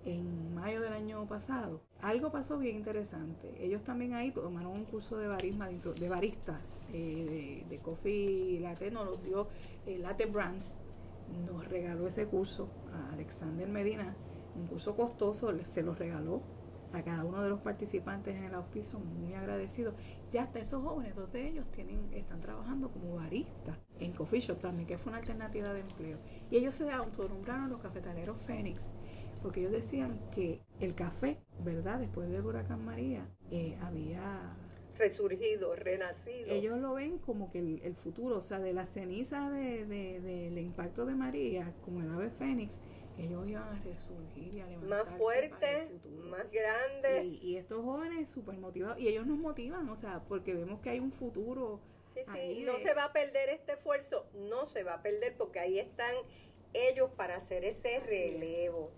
en 0.05 0.53
mayo 0.53 0.81
del 0.81 0.93
año 0.93 1.27
pasado. 1.27 1.81
Algo 2.01 2.31
pasó 2.31 2.59
bien 2.59 2.77
interesante. 2.77 3.55
Ellos 3.59 3.83
también 3.83 4.13
ahí 4.13 4.31
tomaron 4.31 4.71
un 4.71 4.85
curso 4.85 5.17
de 5.17 5.27
barisma, 5.27 5.67
de 5.67 6.09
barista, 6.09 6.61
de, 6.91 7.65
de, 7.67 7.77
coffee 7.79 8.59
latte, 8.59 8.91
nos 8.91 9.05
lo 9.05 9.17
dio 9.17 9.47
Latte 9.87 10.25
Brands, 10.25 10.81
nos 11.47 11.67
regaló 11.67 12.07
ese 12.07 12.27
curso 12.27 12.69
a 12.93 13.13
Alexander 13.13 13.67
Medina, 13.67 14.15
un 14.55 14.67
curso 14.67 14.95
costoso, 14.95 15.51
se 15.63 15.83
lo 15.83 15.93
regaló 15.93 16.41
a 16.93 17.03
cada 17.03 17.23
uno 17.23 17.41
de 17.41 17.49
los 17.49 17.61
participantes 17.61 18.35
en 18.35 18.43
el 18.43 18.53
auspicio, 18.53 18.99
muy 18.99 19.33
agradecido. 19.33 19.93
Ya 20.31 20.43
hasta 20.43 20.59
esos 20.59 20.83
jóvenes, 20.83 21.15
dos 21.15 21.31
de 21.31 21.47
ellos 21.47 21.65
tienen, 21.71 22.13
están 22.13 22.41
trabajando 22.41 22.91
como 22.91 23.15
baristas 23.15 23.77
en 23.99 24.13
Coffee 24.13 24.41
Shop 24.41 24.59
también, 24.59 24.87
que 24.87 24.97
fue 24.97 25.11
una 25.11 25.19
alternativa 25.19 25.73
de 25.73 25.81
empleo. 25.81 26.17
Y 26.49 26.57
ellos 26.57 26.73
se 26.73 26.91
autonombraron 26.91 27.69
los 27.69 27.79
cafetaleros 27.79 28.37
Fénix, 28.41 28.91
porque 29.41 29.61
ellos 29.61 29.71
decían 29.71 30.19
que 30.31 30.61
el 30.79 30.93
café, 30.93 31.39
¿verdad? 31.63 31.99
Después 31.99 32.29
del 32.29 32.45
huracán 32.45 32.83
María, 32.83 33.25
eh, 33.51 33.77
había 33.81 34.57
resurgido, 34.97 35.75
renacido. 35.75 36.51
Ellos 36.51 36.79
lo 36.79 36.93
ven 36.93 37.17
como 37.17 37.51
que 37.51 37.59
el, 37.59 37.95
futuro, 37.95 38.37
o 38.37 38.41
sea, 38.41 38.59
de 38.59 38.73
la 38.73 38.85
ceniza 38.85 39.49
del 39.49 39.89
de, 39.89 40.61
impacto 40.61 41.05
de 41.05 41.15
María, 41.15 41.73
como 41.83 42.01
el 42.01 42.09
ave 42.09 42.29
fénix, 42.29 42.79
ellos 43.17 43.47
iban 43.47 43.63
a 43.63 43.81
resurgir 43.83 44.53
y 44.53 44.61
a 44.61 44.67
levantarse 44.67 45.09
más 45.11 45.17
fuerte, 45.17 45.89
más 46.29 46.49
grande. 46.51 47.23
Y, 47.23 47.57
estos 47.57 47.83
jóvenes 47.83 48.29
súper 48.29 48.55
motivados, 48.57 48.99
y 48.99 49.07
ellos 49.07 49.25
nos 49.25 49.37
motivan, 49.37 49.89
o 49.89 49.95
sea, 49.95 50.23
porque 50.27 50.53
vemos 50.53 50.81
que 50.81 50.89
hay 50.89 50.99
un 50.99 51.11
futuro. 51.11 51.79
Sí, 52.13 52.21
sí, 52.33 52.63
no 52.65 52.77
se 52.79 52.93
va 52.93 53.05
a 53.05 53.13
perder 53.13 53.49
este 53.49 53.73
esfuerzo, 53.73 54.25
no 54.33 54.65
se 54.65 54.83
va 54.83 54.95
a 54.95 55.01
perder 55.01 55.35
porque 55.37 55.59
ahí 55.59 55.79
están 55.79 56.13
ellos 56.73 57.09
para 57.15 57.37
hacer 57.37 57.63
ese 57.63 57.99
relevo. 57.99 58.91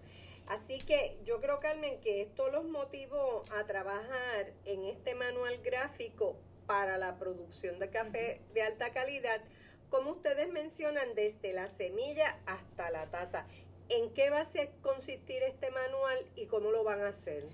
Así 0.47 0.79
que 0.79 1.17
yo 1.23 1.39
creo, 1.39 1.59
Carmen, 1.59 1.99
que 2.01 2.21
esto 2.21 2.49
los 2.49 2.65
motivó 2.65 3.43
a 3.57 3.65
trabajar 3.65 4.53
en 4.65 4.83
este 4.85 5.15
manual 5.15 5.59
gráfico 5.63 6.35
para 6.65 6.97
la 6.97 7.17
producción 7.17 7.79
de 7.79 7.89
café 7.89 8.41
de 8.53 8.61
alta 8.61 8.91
calidad, 8.93 9.41
como 9.89 10.11
ustedes 10.11 10.51
mencionan, 10.51 11.13
desde 11.15 11.53
la 11.53 11.67
semilla 11.67 12.39
hasta 12.45 12.89
la 12.89 13.09
taza. 13.11 13.45
¿En 13.89 14.11
qué 14.13 14.29
va 14.29 14.41
a 14.41 14.45
consistir 14.81 15.43
este 15.43 15.69
manual 15.71 16.17
y 16.35 16.45
cómo 16.47 16.71
lo 16.71 16.83
van 16.83 17.01
a 17.01 17.09
hacer? 17.09 17.47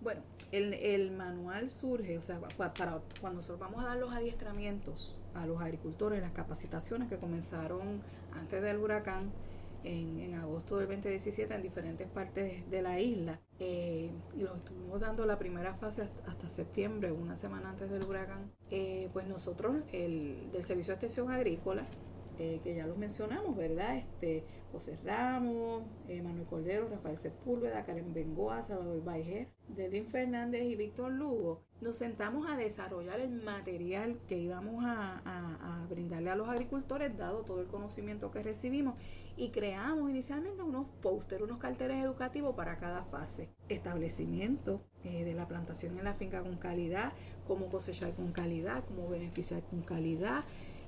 Bueno, 0.00 0.22
el, 0.52 1.10
manual 1.10 1.70
surge, 1.70 2.18
o 2.18 2.22
sea, 2.22 2.38
para 2.40 3.00
cuando 3.20 3.40
nosotros 3.40 3.58
vamos 3.58 3.82
a 3.82 3.88
dar 3.88 3.96
los 3.96 4.12
adiestramientos 4.12 5.18
a 5.34 5.46
los 5.46 5.60
agricultores, 5.60 6.20
las 6.20 6.32
capacitaciones 6.32 7.08
que 7.08 7.18
comenzaron 7.18 8.02
antes 8.32 8.62
del 8.62 8.76
huracán, 8.76 9.32
en, 9.86 10.34
agosto 10.34 10.78
del 10.78 10.88
2017 10.88 11.54
en 11.54 11.62
diferentes 11.62 12.08
partes 12.08 12.68
de 12.68 12.82
la 12.82 13.00
isla 13.00 13.40
eh, 13.58 14.10
y 14.34 14.40
los 14.40 14.56
estuvimos 14.56 15.00
dando 15.00 15.24
la 15.26 15.38
primera 15.38 15.74
fase 15.74 16.08
hasta, 16.26 16.48
septiembre, 16.48 17.12
una 17.12 17.36
semana 17.36 17.70
antes 17.70 17.90
del 17.90 18.02
huracán. 18.04 18.50
Eh, 18.70 19.08
pues 19.12 19.26
nosotros, 19.26 19.76
el, 19.92 20.50
del 20.52 20.64
Servicio 20.64 20.92
de 20.92 20.94
Extensión 20.94 21.30
Agrícola, 21.30 21.86
eh, 22.38 22.60
que 22.62 22.74
ya 22.74 22.86
los 22.86 22.96
mencionamos, 22.96 23.56
¿verdad? 23.56 23.96
Este, 23.96 24.44
José 24.72 24.98
Ramos, 25.04 25.84
Manuel 26.08 26.46
Cordero, 26.46 26.88
Rafael 26.88 27.16
Sepúlveda, 27.16 27.84
Karen 27.84 28.12
Bengoa, 28.12 28.62
Salvador 28.62 29.02
Baijés, 29.02 29.48
Delvin 29.68 30.06
Fernández 30.06 30.64
y 30.64 30.76
Víctor 30.76 31.12
Lugo, 31.12 31.62
nos 31.80 31.96
sentamos 31.96 32.48
a 32.48 32.56
desarrollar 32.56 33.20
el 33.20 33.42
material 33.42 34.18
que 34.26 34.38
íbamos 34.38 34.84
a, 34.84 35.20
a 35.24 35.86
brindarle 35.88 36.30
a 36.30 36.36
los 36.36 36.48
agricultores, 36.48 37.16
dado 37.16 37.42
todo 37.42 37.60
el 37.60 37.68
conocimiento 37.68 38.30
que 38.30 38.42
recibimos 38.42 38.94
y 39.36 39.50
creamos 39.50 40.08
inicialmente 40.08 40.62
unos 40.62 40.86
pósteres, 41.02 41.44
unos 41.44 41.58
carteles 41.58 42.02
educativos 42.02 42.54
para 42.56 42.78
cada 42.78 43.04
fase. 43.04 43.50
Establecimiento 43.68 44.82
eh, 45.04 45.24
de 45.24 45.34
la 45.34 45.46
plantación 45.46 45.98
en 45.98 46.04
la 46.04 46.14
finca 46.14 46.42
con 46.42 46.56
calidad, 46.56 47.12
cómo 47.46 47.68
cosechar 47.68 48.12
con 48.14 48.32
calidad, 48.32 48.84
cómo 48.84 49.08
beneficiar 49.08 49.62
con 49.62 49.82
calidad, 49.82 50.44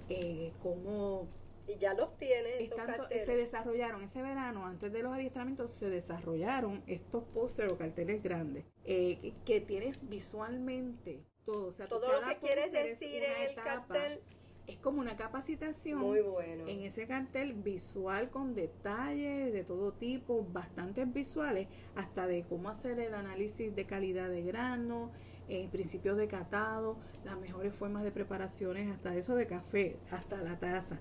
eh, 0.08 0.52
cómo... 0.62 1.28
Y 1.66 1.76
ya 1.76 1.92
los 1.92 2.16
tienes. 2.16 2.60
Esos. 2.60 2.78
Se 3.10 3.36
desarrollaron 3.36 4.02
ese 4.02 4.22
verano, 4.22 4.64
antes 4.64 4.90
de 4.90 5.02
los 5.02 5.12
adiestramientos, 5.12 5.70
se 5.70 5.90
desarrollaron 5.90 6.82
estos 6.86 7.24
pósteres 7.24 7.72
o 7.72 7.76
carteles 7.76 8.22
grandes 8.22 8.64
eh, 8.84 9.34
que, 9.44 9.60
tienes 9.60 10.08
visualmente 10.08 11.22
todo. 11.44 11.66
O 11.66 11.72
sea, 11.72 11.86
todo 11.86 12.10
lo 12.10 12.26
que 12.26 12.36
quieres 12.38 12.72
decir 12.72 13.22
en 13.22 13.50
el 13.50 13.54
cartel 13.54 14.22
es 14.68 14.76
como 14.76 15.00
una 15.00 15.16
capacitación 15.16 15.98
Muy 15.98 16.20
bueno. 16.20 16.68
en 16.68 16.82
ese 16.82 17.06
cartel 17.06 17.54
visual 17.54 18.28
con 18.30 18.54
detalles 18.54 19.52
de 19.52 19.64
todo 19.64 19.92
tipo, 19.92 20.46
bastantes 20.52 21.10
visuales, 21.12 21.68
hasta 21.96 22.26
de 22.26 22.44
cómo 22.44 22.68
hacer 22.68 23.00
el 23.00 23.14
análisis 23.14 23.74
de 23.74 23.86
calidad 23.86 24.28
de 24.28 24.42
grano, 24.42 25.10
eh, 25.48 25.68
principios 25.70 26.16
de 26.16 26.28
catado, 26.28 26.98
las 27.24 27.38
mejores 27.38 27.74
formas 27.74 28.04
de 28.04 28.11
preparaciones, 28.11 28.88
hasta 28.88 29.14
eso 29.16 29.34
de 29.34 29.46
café, 29.46 29.96
hasta 30.11 30.42
la 30.42 30.58
taza. 30.58 30.98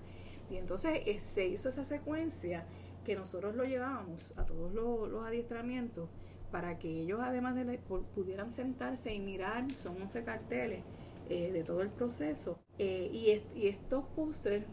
Y 0.50 0.56
entonces 0.56 1.02
eh, 1.04 1.20
se 1.20 1.46
hizo 1.46 1.68
esa 1.68 1.84
secuencia 1.84 2.64
que 3.04 3.14
nosotros 3.14 3.54
lo 3.54 3.64
llevábamos 3.64 4.32
a 4.36 4.44
todos 4.44 4.72
los, 4.72 5.26
adiestramientos 5.26 6.08
para 6.50 6.78
que 6.78 7.02
ellos 7.02 7.20
además 7.22 7.54
de 7.56 7.78
pudieran 8.14 8.50
sentarse 8.50 9.12
y 9.12 9.20
mirar, 9.20 9.70
son 9.76 10.00
11 10.00 10.24
carteles, 10.24 10.80
eh, 11.28 11.52
de 11.52 11.62
todo 11.62 11.82
el 11.82 11.90
proceso. 11.90 12.58
Eh, 12.78 13.10
y, 13.12 13.66
estos 13.66 14.06
puzzles 14.16 14.64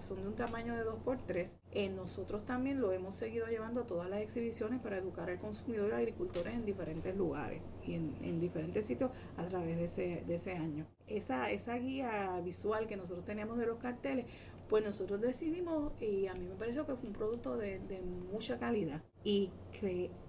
son 0.00 0.20
de 0.20 0.28
un 0.28 0.34
tamaño 0.34 0.74
de 0.74 0.84
2x3. 0.84 1.90
nosotros 1.94 2.44
también 2.44 2.82
lo 2.82 2.92
hemos 2.92 3.14
seguido 3.14 3.46
llevando 3.46 3.82
a 3.82 3.86
todas 3.86 4.10
las 4.10 4.20
exhibiciones 4.20 4.80
para 4.80 4.98
educar 4.98 5.30
al 5.30 5.38
consumidor 5.38 5.90
y 5.90 5.94
agricultores 5.94 6.52
en 6.52 6.66
diferentes 6.66 7.16
lugares 7.16 7.62
y 7.86 7.94
en, 7.94 8.40
diferentes 8.40 8.86
sitios 8.86 9.10
a 9.36 9.46
través 9.46 9.76
de 9.76 9.84
ese, 9.84 10.24
de 10.26 10.34
ese 10.34 10.52
año. 10.52 10.86
Esa, 11.06 11.50
esa 11.50 11.76
guía 11.76 12.40
visual 12.44 12.86
que 12.86 12.96
nosotros 12.96 13.24
teníamos 13.24 13.58
de 13.58 13.66
los 13.66 13.78
carteles, 13.78 14.26
pues 14.68 14.84
nosotros 14.84 15.20
decidimos, 15.20 15.92
y 16.00 16.26
a 16.26 16.34
mí 16.34 16.46
me 16.46 16.54
pareció 16.54 16.86
que 16.86 16.94
fue 16.96 17.08
un 17.08 17.14
producto 17.14 17.56
de, 17.56 17.78
de 17.80 18.00
mucha 18.00 18.58
calidad. 18.58 19.02
Y 19.22 19.50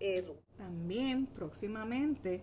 edu. 0.00 0.36
También 0.56 1.26
próximamente 1.26 2.40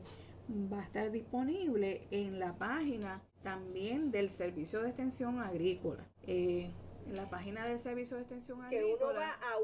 va 0.50 0.80
a 0.80 0.84
estar 0.84 1.12
disponible 1.12 2.08
en 2.12 2.40
la 2.40 2.58
página 2.58 3.24
también 3.44 4.12
del 4.12 4.30
Servicio 4.30 4.82
de 4.82 4.90
Extensión 4.90 5.40
Agrícola. 5.40 6.06
Eh, 6.28 6.72
en 7.06 7.18
la 7.18 7.30
página 7.30 7.66
del 7.66 7.80
Servicio 7.80 8.18
de 8.18 8.24
Extensión 8.24 8.62
Agrícola. 8.62 8.98
Que 8.98 9.04
uno 9.04 9.14
va 9.14 9.32
a 9.32 9.58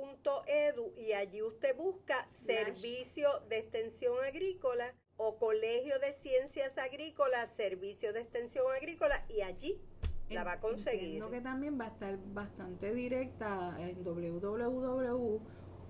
uprm.edu 0.00 0.94
y 0.96 1.12
allí 1.12 1.42
usted 1.42 1.76
busca 1.76 2.26
Servicio 2.28 3.28
de 3.48 3.58
Extensión 3.58 4.16
Agrícola 4.24 4.94
o 5.24 5.38
Colegio 5.38 5.98
de 5.98 6.12
Ciencias 6.12 6.78
Agrícolas, 6.78 7.50
Servicio 7.50 8.12
de 8.12 8.20
Extensión 8.20 8.66
Agrícola 8.76 9.24
y 9.28 9.42
allí 9.42 9.80
la 10.30 10.44
va 10.44 10.52
a 10.52 10.60
conseguir. 10.60 11.02
Entiendo 11.02 11.30
que 11.30 11.40
también 11.40 11.80
va 11.80 11.86
a 11.86 11.88
estar 11.88 12.16
bastante 12.32 12.94
directa 12.94 13.76
en 13.78 14.02
www 14.02 15.40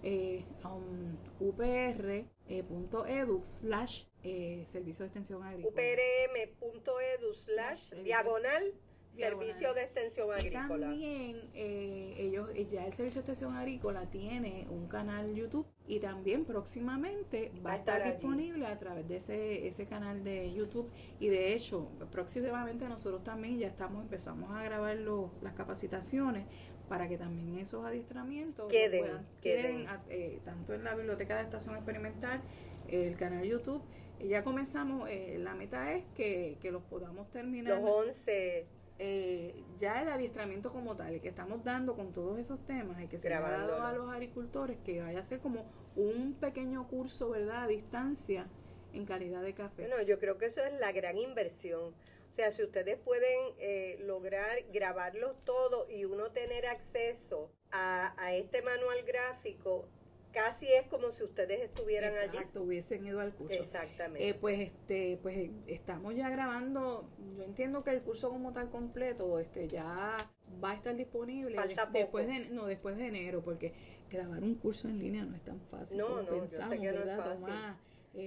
eh, 0.05 0.45
um, 0.65 1.17
upr.edu 1.41 3.41
slash 3.41 4.05
eh, 4.23 4.65
servicio 4.67 5.05
de 5.05 5.07
extensión 5.07 5.43
agrícola. 5.43 5.73
uprm.edu 5.73 7.33
slash 7.33 7.95
diagonal 8.03 8.75
Servicio 9.15 9.75
de 9.75 9.83
Extensión 9.83 10.33
Agrícola. 10.33 10.89
También 10.89 11.51
eh, 11.55 12.15
ellos, 12.19 12.51
eh, 12.55 12.67
ya 12.67 12.87
el 12.87 12.93
Servicio 12.93 13.23
de 13.23 13.33
Extensión 13.33 13.57
Agrícola 13.57 14.11
tiene 14.11 14.67
un 14.71 14.89
canal 14.89 15.35
YouTube 15.35 15.67
y 15.87 16.01
también 16.01 16.45
próximamente 16.45 17.53
va, 17.65 17.73
a 17.73 17.77
estar, 17.77 18.05
disponible 18.05 18.67
a 18.67 18.79
través 18.79 19.07
de 19.09 19.17
ese, 19.17 19.67
ese 19.67 19.87
canal 19.87 20.25
de 20.25 20.53
YouTube 20.53 20.91
y 21.21 21.29
de 21.29 21.55
hecho 21.55 21.91
próximamente 22.11 22.89
nosotros 22.89 23.23
también 23.23 23.59
ya 23.59 23.69
estamos 23.69 24.03
empezamos 24.03 24.51
a 24.51 24.63
grabar 24.63 24.97
los, 24.97 25.31
las 25.43 25.53
capacitaciones 25.53 26.47
para 26.89 27.09
que 27.09 27.17
también 27.17 27.59
esos 27.59 27.85
adiestramientos 27.85 28.71
queden, 28.71 29.27
queden, 29.41 29.87
eh, 30.09 30.41
tanto 30.45 30.75
en 30.75 30.85
la 30.85 30.95
biblioteca 30.95 31.37
de 31.37 31.43
estación 31.43 31.77
experimental, 31.77 32.43
el 32.89 33.17
canal 33.17 33.45
YouTube. 33.45 33.83
ya 34.21 34.45
comenzamos, 34.45 35.09
eh, 35.09 35.39
la 35.39 35.55
meta 35.55 35.95
es 35.95 36.05
que, 36.15 36.59
que, 36.61 36.71
los 36.71 36.83
podamos 36.83 37.31
terminar. 37.31 37.81
Los 37.81 37.91
11. 37.91 38.67
Eh, 38.99 39.65
ya 39.77 40.03
el 40.03 40.09
adiestramiento 40.09 40.71
como 40.71 40.95
tal, 40.95 41.15
el 41.15 41.21
que 41.21 41.29
estamos 41.29 41.65
dando 41.65 41.95
con 41.97 42.13
todos 42.13 42.39
esos 42.39 42.65
temas, 42.65 43.03
y 43.03 43.09
que 43.09 43.19
se 43.19 43.33
ha 43.33 43.41
dado 43.41 43.83
a 43.83 43.93
los 43.93 44.09
agricultores, 44.11 44.79
que 44.85 45.03
vaya 45.03 45.21
a 45.21 45.23
ser 45.23 45.41
como 45.41 45.65
un 45.97 46.35
pequeño 46.35 46.87
curso, 46.89 47.31
¿verdad?, 47.31 47.65
a 47.65 47.67
distancia 47.67 48.47
en 48.93 49.05
calidad 49.05 49.43
de 49.43 49.55
café. 49.55 49.89
Bueno, 49.89 50.03
yo 50.03 50.21
creo 50.21 50.39
que 50.39 50.47
eso 50.47 50.65
es 50.65 50.79
la 50.79 50.93
gran 50.93 51.19
inversión 51.19 51.95
o 52.35 52.37
sea, 52.37 52.51
si 52.51 52.65
ustedes 52.65 52.99
pueden 52.99 53.55
eh, 53.61 53.97
lograr 54.01 54.65
grabarlos 54.73 55.37
todos 55.45 55.89
y 55.89 56.05
uno 56.05 56.33
tener 56.33 56.67
acceso 56.67 57.49
a, 57.71 58.13
este 58.33 58.61
manual 58.63 59.05
gráfico, 59.07 59.87
casi 60.35 60.67
es 60.67 60.87
como 60.89 61.11
si 61.11 61.23
ustedes 61.23 61.61
estuvieran 61.61 62.17
allí. 62.17 62.37
Exacto, 62.37 62.63
hubiesen 62.63 63.07
ido 63.07 63.21
al 63.21 63.33
curso. 63.33 63.55
Exactamente. 63.55 64.29
Eh, 64.29 64.35
pues 64.35 64.61
este, 64.61 65.19
pues 65.23 65.51
estamos 65.67 66.15
ya 66.15 66.29
grabando. 66.29 67.09
Yo 67.37 67.45
entiendo 67.45 67.85
que 67.85 67.91
el 67.91 68.03
curso 68.03 68.29
como 68.31 68.53
tal 68.53 68.71
completo, 68.71 69.39
este, 69.39 69.69
ya 69.69 70.31
va 70.63 70.71
a 70.71 70.75
estar 70.75 70.95
disponible 70.95 71.55
Falta 71.55 71.87
después 71.87 72.27
de 72.27 72.51
no 72.51 72.67
después 72.67 72.97
de 72.97 73.07
enero, 73.07 73.43
porque 73.43 73.73
grabar 74.11 74.43
un 74.43 74.57
curso 74.57 74.89
en 74.89 74.99
línea 74.99 75.25
no 75.25 75.35
es 75.37 75.43
tan 75.43 75.61
fácil. 75.71 75.99
No, 75.99 76.23
no, 76.23 76.29
pensamos, 76.29 76.51
yo 76.51 76.69
sé 76.69 76.81
que 76.81 76.93
no 76.93 77.05
es 77.05 77.17
fácil 77.17 77.55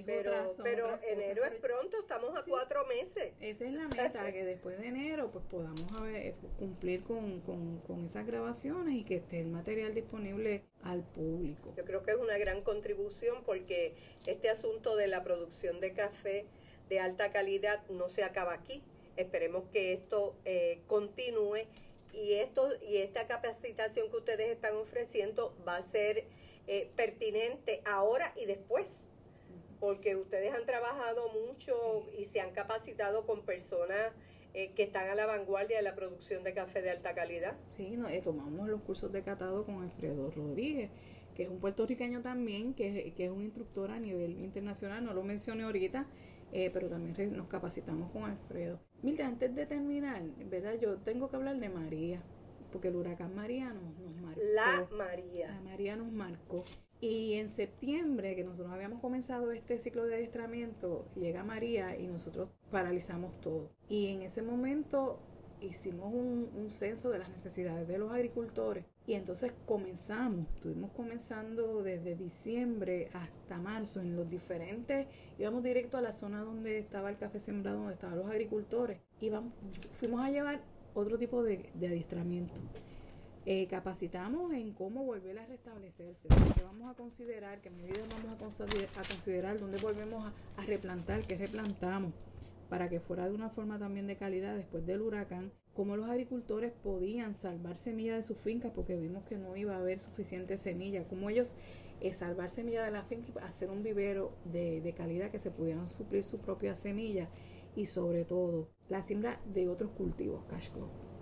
pero, 0.04 0.54
pero 0.62 0.98
enero 1.08 1.44
es 1.44 1.54
pronto, 1.54 1.98
estamos 2.00 2.36
a 2.36 2.44
cuatro 2.44 2.86
meses. 2.86 3.32
Esa 3.40 3.64
es 3.64 3.72
la 3.72 3.88
meta, 3.96 4.30
que 4.32 4.44
después 4.44 4.78
de 4.78 4.88
enero 4.88 5.30
pues 5.30 5.44
podamos 5.50 5.90
cumplir 6.58 7.02
con, 7.02 7.40
con, 7.40 8.04
esas 8.04 8.26
grabaciones 8.26 8.94
y 8.94 9.04
que 9.04 9.16
esté 9.16 9.40
el 9.40 9.48
material 9.48 9.94
disponible 9.94 10.64
al 10.82 11.02
público. 11.02 11.74
Yo 11.76 11.84
creo 11.84 12.02
que 12.02 12.12
es 12.12 12.16
una 12.16 12.38
gran 12.38 12.62
contribución 12.62 13.42
porque 13.44 13.94
este 14.26 14.50
asunto 14.50 14.96
de 14.96 15.08
la 15.08 15.22
producción 15.22 15.80
de 15.80 15.92
café 15.92 16.46
de 16.88 17.00
alta 17.00 17.32
calidad 17.32 17.86
no 17.88 18.08
se 18.08 18.24
acaba 18.24 18.54
aquí. 18.54 18.82
Esperemos 19.16 19.64
que 19.72 19.92
esto 19.92 20.36
eh, 20.44 20.80
continúe 20.86 21.66
y 22.12 22.34
esto 22.34 22.68
y 22.88 22.98
esta 22.98 23.26
capacitación 23.26 24.10
que 24.10 24.16
ustedes 24.16 24.50
están 24.50 24.76
ofreciendo 24.76 25.54
va 25.66 25.76
a 25.76 25.82
ser 25.82 26.24
eh, 26.66 26.90
pertinente 26.96 27.82
ahora 27.86 28.32
y 28.36 28.46
después 28.46 29.02
porque 29.80 30.16
ustedes 30.16 30.54
han 30.54 30.66
trabajado 30.66 31.28
mucho 31.32 32.06
y 32.18 32.24
se 32.24 32.40
han 32.40 32.52
capacitado 32.52 33.26
con 33.26 33.42
personas 33.42 34.12
eh, 34.54 34.72
que 34.74 34.82
están 34.82 35.08
a 35.08 35.14
la 35.14 35.26
vanguardia 35.26 35.76
de 35.76 35.82
la 35.82 35.94
producción 35.94 36.42
de 36.42 36.54
café 36.54 36.82
de 36.82 36.90
alta 36.90 37.14
calidad. 37.14 37.56
Sí, 37.76 37.96
no, 37.96 38.08
eh, 38.08 38.20
tomamos 38.22 38.68
los 38.68 38.80
cursos 38.80 39.12
de 39.12 39.22
catado 39.22 39.64
con 39.64 39.82
Alfredo 39.82 40.30
Rodríguez, 40.30 40.90
que 41.34 41.44
es 41.44 41.48
un 41.48 41.60
puertorriqueño 41.60 42.22
también, 42.22 42.74
que, 42.74 43.12
que 43.16 43.26
es 43.26 43.30
un 43.30 43.42
instructor 43.42 43.90
a 43.90 44.00
nivel 44.00 44.38
internacional, 44.38 45.04
no 45.04 45.14
lo 45.14 45.22
mencioné 45.22 45.64
ahorita, 45.64 46.06
eh, 46.52 46.70
pero 46.72 46.88
también 46.88 47.36
nos 47.36 47.46
capacitamos 47.46 48.10
con 48.10 48.24
Alfredo. 48.24 48.80
Mira, 49.02 49.26
antes 49.26 49.54
de 49.54 49.66
terminar, 49.66 50.22
¿verdad? 50.46 50.74
Yo 50.80 50.96
tengo 50.96 51.28
que 51.28 51.36
hablar 51.36 51.58
de 51.58 51.68
María, 51.68 52.22
porque 52.72 52.88
el 52.88 52.96
huracán 52.96 53.34
María 53.34 53.72
nos, 53.74 53.98
nos 53.98 54.16
marcó. 54.16 54.40
La 54.54 54.88
María. 54.90 55.48
La 55.48 55.60
María 55.60 55.96
nos 55.96 56.10
marcó. 56.10 56.64
Y 57.00 57.34
en 57.34 57.48
septiembre, 57.48 58.34
que 58.34 58.42
nosotros 58.42 58.72
habíamos 58.72 59.00
comenzado 59.00 59.52
este 59.52 59.78
ciclo 59.78 60.04
de 60.04 60.16
adiestramiento, 60.16 61.06
llega 61.14 61.44
María 61.44 61.96
y 61.96 62.08
nosotros 62.08 62.48
paralizamos 62.72 63.40
todo. 63.40 63.70
Y 63.88 64.08
en 64.08 64.22
ese 64.22 64.42
momento 64.42 65.20
hicimos 65.60 66.12
un, 66.12 66.70
censo 66.70 67.10
de 67.10 67.18
las 67.18 67.30
necesidades 67.30 67.88
de 67.88 67.98
los 67.98 68.12
agricultores 68.12 68.84
y 69.06 69.14
entonces 69.14 69.52
comenzamos, 69.66 70.46
estuvimos 70.54 70.90
comenzando 70.92 71.82
desde 71.82 72.14
diciembre 72.14 73.08
hasta 73.14 73.58
marzo 73.58 74.00
en 74.00 74.14
los 74.14 74.28
diferentes, 74.28 75.06
íbamos 75.38 75.62
directo 75.62 75.96
a 75.96 76.02
la 76.02 76.12
zona 76.12 76.42
donde 76.42 76.78
estaba 76.78 77.08
el 77.10 77.16
café 77.16 77.40
sembrado, 77.40 77.78
donde 77.78 77.94
estaban 77.94 78.18
los 78.18 78.26
agricultores, 78.26 79.00
y 79.20 79.30
fuimos 79.94 80.20
a 80.20 80.30
llevar 80.30 80.60
otro 80.94 81.16
tipo 81.16 81.42
de 81.42 81.70
adiestramiento. 81.74 82.60
Eh, 83.50 83.66
capacitamos 83.66 84.52
en 84.52 84.74
cómo 84.74 85.04
volver 85.04 85.38
a 85.38 85.46
restablecerse, 85.46 86.28
qué 86.54 86.62
vamos 86.62 86.90
a 86.90 86.94
considerar, 86.94 87.62
qué 87.62 87.70
medidas 87.70 88.06
vamos 88.10 88.34
a 88.34 89.02
considerar, 89.08 89.58
dónde 89.58 89.78
volvemos 89.78 90.30
a, 90.58 90.60
replantar, 90.66 91.26
qué 91.26 91.34
replantamos, 91.38 92.12
para 92.68 92.90
que 92.90 93.00
fuera 93.00 93.26
de 93.26 93.34
una 93.34 93.48
forma 93.48 93.78
también 93.78 94.06
de 94.06 94.18
calidad 94.18 94.54
después 94.54 94.84
del 94.84 95.00
huracán, 95.00 95.50
cómo 95.72 95.96
los 95.96 96.10
agricultores 96.10 96.74
podían 96.82 97.32
salvar 97.32 97.78
semilla 97.78 98.16
de 98.16 98.22
sus 98.22 98.36
fincas, 98.36 98.70
porque 98.74 98.96
vimos 98.96 99.24
que 99.24 99.38
no 99.38 99.56
iba 99.56 99.76
a 99.76 99.78
haber 99.78 99.98
suficiente 99.98 100.58
semilla, 100.58 101.08
cómo 101.08 101.30
ellos 101.30 101.54
eh, 102.02 102.12
salvar 102.12 102.50
semilla 102.50 102.84
de 102.84 102.90
la 102.90 103.04
finca 103.04 103.32
y 103.34 103.38
hacer 103.38 103.70
un 103.70 103.82
vivero 103.82 104.30
de, 104.44 104.82
de 104.82 104.92
calidad 104.92 105.30
que 105.30 105.38
se 105.38 105.50
pudieran 105.50 105.88
suplir 105.88 106.22
su 106.22 106.38
propia 106.40 106.76
semilla 106.76 107.30
y 107.74 107.86
sobre 107.86 108.26
todo 108.26 108.68
la 108.90 109.02
siembra 109.02 109.40
de 109.46 109.70
otros 109.70 109.90
cultivos, 109.92 110.44
cash 110.50 110.68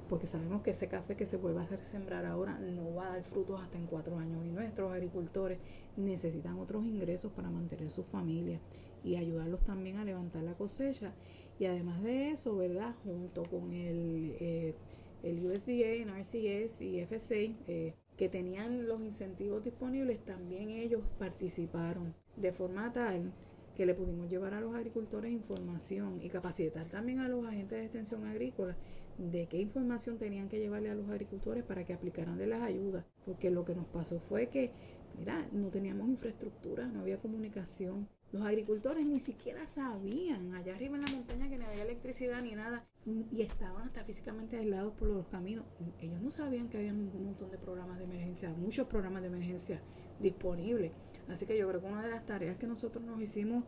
porque 0.09 0.27
sabemos 0.27 0.63
que 0.63 0.71
ese 0.71 0.89
café 0.89 1.17
que 1.17 1.27
se 1.27 1.37
vuelve 1.37 1.61
a 1.61 1.65
hacer 1.65 1.85
sembrar 1.85 2.27
ahora 2.27 2.59
no 2.59 2.95
va 2.95 3.09
a 3.09 3.11
dar 3.15 3.25
frutos 3.25 3.61
hasta 3.61 3.79
en 3.79 3.87
cuatro 3.87 4.19
años 4.19 4.45
y 4.45 4.51
nuestros 4.51 4.93
agricultores 4.93 5.59
necesitan 5.97 6.59
otros 6.59 6.85
ingresos 6.85 7.33
para 7.33 7.51
mantener 7.51 7.91
su 7.91 8.05
familia 8.05 8.61
y 9.05 9.17
ayudarlos 9.17 9.65
también 9.65 9.97
a 9.97 10.05
levantar 10.05 10.43
la 10.43 10.55
cosecha 10.55 11.13
y 11.59 11.65
además 11.65 12.03
de 12.03 12.31
eso, 12.31 12.57
¿verdad? 12.57 12.95
Junto 13.05 13.45
con 13.45 13.73
el, 13.73 14.37
eh, 14.41 14.75
el 15.23 15.45
USDA, 15.45 16.05
NRCS 16.05 16.83
y 16.83 17.01
FSA, 17.01 17.35
eh, 17.67 17.95
que 18.17 18.29
tenían 18.29 18.87
los 18.89 19.01
incentivos 19.01 19.65
disponibles, 19.65 20.25
también 20.25 20.71
ellos 20.71 21.03
participaron 21.19 22.15
de 22.37 22.53
forma 22.53 22.93
tal 22.93 23.33
que 23.77 23.87
le 23.87 23.95
pudimos 23.95 24.31
llevar 24.31 24.55
a 24.55 24.61
los 24.61 24.75
agricultores 24.75 25.31
información 25.31 26.21
y 26.23 26.29
capacitar 26.29 26.87
también 26.87 27.21
a 27.21 27.29
los 27.29 27.45
agentes 27.45 27.79
de 27.79 27.85
extensión 27.85 28.27
agrícola 28.27 28.75
de 29.19 29.47
qué 29.47 29.59
información 29.59 30.19
tenían 30.19 30.49
que 30.49 30.59
llevarle 30.59 30.91
a 30.91 30.95
los 30.95 31.09
agricultores 31.09 31.65
para 31.65 31.85
que 31.85 31.95
aplicaran 31.95 32.39
de 32.39 32.47
las 32.47 32.63
ayudas, 32.63 33.05
porque 33.25 33.51
lo 33.51 33.65
que 33.65 33.75
nos 33.75 33.87
pasó 33.87 34.21
fue 34.21 34.49
que, 34.49 34.73
mira, 35.19 35.49
no 35.53 35.69
teníamos 35.69 36.09
infraestructura, 36.09 36.87
no 36.87 37.01
había 37.01 37.19
comunicación. 37.19 38.09
Los 38.33 38.43
agricultores 38.43 39.07
ni 39.07 39.21
siquiera 39.21 39.67
sabían 39.67 40.55
allá 40.55 40.75
arriba 40.75 40.97
en 40.97 41.05
la 41.05 41.13
montaña 41.13 41.49
que 41.49 41.59
no 41.59 41.67
había 41.67 41.85
electricidad 41.85 42.43
ni 42.43 42.55
nada 42.55 42.85
y 43.05 43.41
estaban 43.41 43.87
hasta 43.87 44.05
físicamente 44.05 44.57
aislados 44.57 44.93
por 44.95 45.09
los 45.09 45.27
caminos. 45.29 45.65
Ellos 46.01 46.21
no 46.21 46.31
sabían 46.31 46.69
que 46.69 46.79
había 46.79 46.93
un 46.93 47.25
montón 47.25 47.51
de 47.51 47.59
programas 47.59 47.99
de 47.99 48.05
emergencia, 48.05 48.51
muchos 48.51 48.89
programas 48.89 49.23
de 49.23 49.29
emergencia 49.29 49.81
disponibles. 50.19 50.93
Así 51.29 51.47
que 51.47 51.57
yo 51.57 51.69
creo 51.69 51.81
que 51.81 51.87
una 51.87 52.03
de 52.03 52.11
las 52.11 52.27
tareas 52.27 52.57
que 52.57 52.67
nosotros 52.67 53.05
nos 53.05 53.21
hicimos 53.21 53.65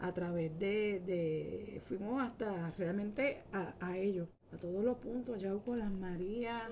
a 0.00 0.12
través 0.12 0.58
de, 0.58 1.80
fuimos 1.84 2.22
hasta 2.22 2.70
realmente 2.72 3.42
a, 3.52 3.74
a 3.80 3.98
ellos, 3.98 4.28
a 4.52 4.56
todos 4.56 4.84
los 4.84 4.96
puntos, 4.98 5.40
Yauco, 5.40 5.76
Las 5.76 5.90
Marías, 5.90 6.70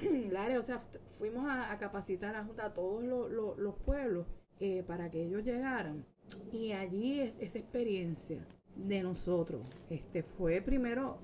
Lares, 0.30 0.58
o 0.58 0.62
sea, 0.62 0.80
fuimos 1.18 1.44
a, 1.48 1.76
capacitar 1.78 2.34
a, 2.34 2.46
a 2.58 2.74
todos 2.74 3.04
los, 3.04 3.74
pueblos 3.84 4.26
eh, 4.60 4.82
para 4.86 5.10
que 5.10 5.22
ellos 5.24 5.44
llegaran. 5.44 6.04
Y 6.52 6.72
allí 6.72 7.20
es, 7.20 7.36
esa 7.38 7.58
experiencia 7.58 8.46
de 8.76 9.02
nosotros 9.02 9.62
este, 9.90 10.22
fue 10.22 10.60
primero, 10.60 11.18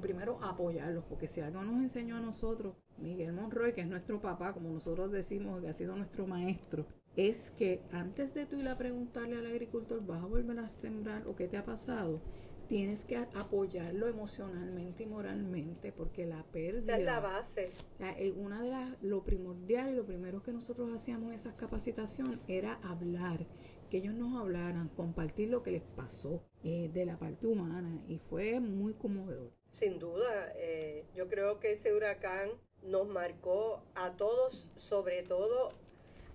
primero 0.00 0.38
apoyarlos, 0.42 1.04
porque 1.04 1.26
si 1.26 1.40
algo 1.40 1.62
nos 1.62 1.80
enseñó 1.80 2.16
a 2.16 2.20
nosotros, 2.20 2.74
Miguel 2.98 3.32
Monroy, 3.32 3.72
que 3.72 3.80
es 3.80 3.88
nuestro 3.88 4.20
papá, 4.20 4.52
como 4.52 4.70
nosotros 4.70 5.10
decimos, 5.10 5.60
que 5.60 5.68
ha 5.68 5.72
sido 5.72 5.96
nuestro 5.96 6.26
maestro, 6.26 6.86
es 7.16 7.50
que 7.50 7.82
antes 7.90 8.34
de 8.34 8.46
tú 8.46 8.56
ir 8.56 8.68
a 8.68 8.78
preguntarle 8.78 9.38
al 9.38 9.46
agricultor, 9.46 10.04
¿vas 10.06 10.22
a 10.22 10.26
volver 10.26 10.58
a 10.60 10.70
sembrar 10.70 11.26
o 11.26 11.34
qué 11.34 11.48
te 11.48 11.56
ha 11.56 11.64
pasado? 11.64 12.20
Tienes 12.68 13.06
que 13.06 13.16
apoyarlo 13.16 14.08
emocionalmente 14.08 15.04
y 15.04 15.06
moralmente 15.06 15.90
porque 15.90 16.26
la 16.26 16.44
pérdida... 16.52 16.80
Esa 16.80 16.98
es 16.98 17.04
la 17.04 17.20
base. 17.20 17.70
O 17.94 17.96
sea, 17.96 18.18
eh, 18.18 18.32
una 18.32 18.62
de 18.62 18.68
las, 18.68 19.02
lo 19.02 19.24
primordial 19.24 19.90
y 19.90 19.96
lo 19.96 20.04
primero 20.04 20.42
que 20.42 20.52
nosotros 20.52 20.92
hacíamos 20.92 21.28
en 21.28 21.34
esas 21.34 21.54
capacitaciones 21.54 22.40
era 22.46 22.74
hablar, 22.82 23.46
que 23.88 23.96
ellos 23.96 24.14
nos 24.14 24.38
hablaran, 24.38 24.88
compartir 24.90 25.48
lo 25.48 25.62
que 25.62 25.70
les 25.70 25.82
pasó 25.82 26.44
eh, 26.62 26.90
de 26.92 27.06
la 27.06 27.18
parte 27.18 27.46
humana 27.46 28.02
y 28.06 28.18
fue 28.18 28.60
muy 28.60 28.92
conmovedor. 28.92 29.50
Sin 29.70 29.98
duda, 29.98 30.52
eh, 30.56 31.06
yo 31.14 31.26
creo 31.28 31.60
que 31.60 31.70
ese 31.70 31.94
huracán 31.94 32.50
nos 32.82 33.08
marcó 33.08 33.82
a 33.94 34.12
todos, 34.16 34.70
sobre 34.74 35.22
todo 35.22 35.70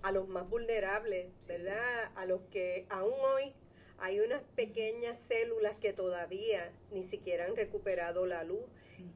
a 0.02 0.10
los 0.10 0.28
más 0.28 0.48
vulnerables, 0.50 1.32
¿verdad? 1.46 2.12
A 2.16 2.26
los 2.26 2.42
que 2.50 2.86
aún 2.90 3.14
hoy 3.36 3.54
hay 4.04 4.20
unas 4.20 4.42
pequeñas 4.54 5.18
células 5.18 5.76
que 5.80 5.94
todavía 5.94 6.70
ni 6.92 7.02
siquiera 7.02 7.46
han 7.46 7.56
recuperado 7.56 8.26
la 8.26 8.44
luz, 8.44 8.60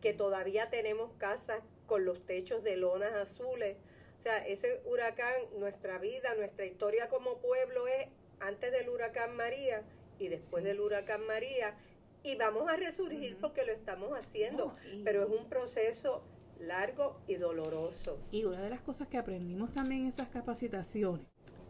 que 0.00 0.14
todavía 0.14 0.70
tenemos 0.70 1.12
casas 1.18 1.60
con 1.86 2.06
los 2.06 2.24
techos 2.24 2.64
de 2.64 2.78
lonas 2.78 3.12
azules. 3.12 3.76
O 4.18 4.22
sea, 4.22 4.38
ese 4.38 4.80
huracán, 4.86 5.34
nuestra 5.58 5.98
vida, 5.98 6.34
nuestra 6.36 6.64
historia 6.64 7.10
como 7.10 7.36
pueblo 7.36 7.86
es 7.86 8.06
antes 8.40 8.72
del 8.72 8.88
huracán 8.88 9.36
María 9.36 9.82
y 10.18 10.28
después 10.28 10.64
del 10.64 10.80
huracán 10.80 11.26
María. 11.26 11.76
Y 12.22 12.36
vamos 12.36 12.66
a 12.66 12.76
resurgir 12.76 13.36
porque 13.38 13.66
lo 13.66 13.72
estamos 13.72 14.12
haciendo, 14.12 14.74
pero 15.04 15.22
es 15.22 15.28
un 15.28 15.50
proceso 15.50 16.22
largo 16.60 17.20
y 17.28 17.34
doloroso. 17.34 18.18
Y 18.30 18.44
una 18.44 18.62
de 18.62 18.70
las 18.70 18.80
cosas 18.80 19.08
que 19.08 19.18
aprendimos 19.18 19.70
también 19.70 20.02
en 20.02 20.08
esas 20.08 20.28
capacitaciones, 20.28 21.26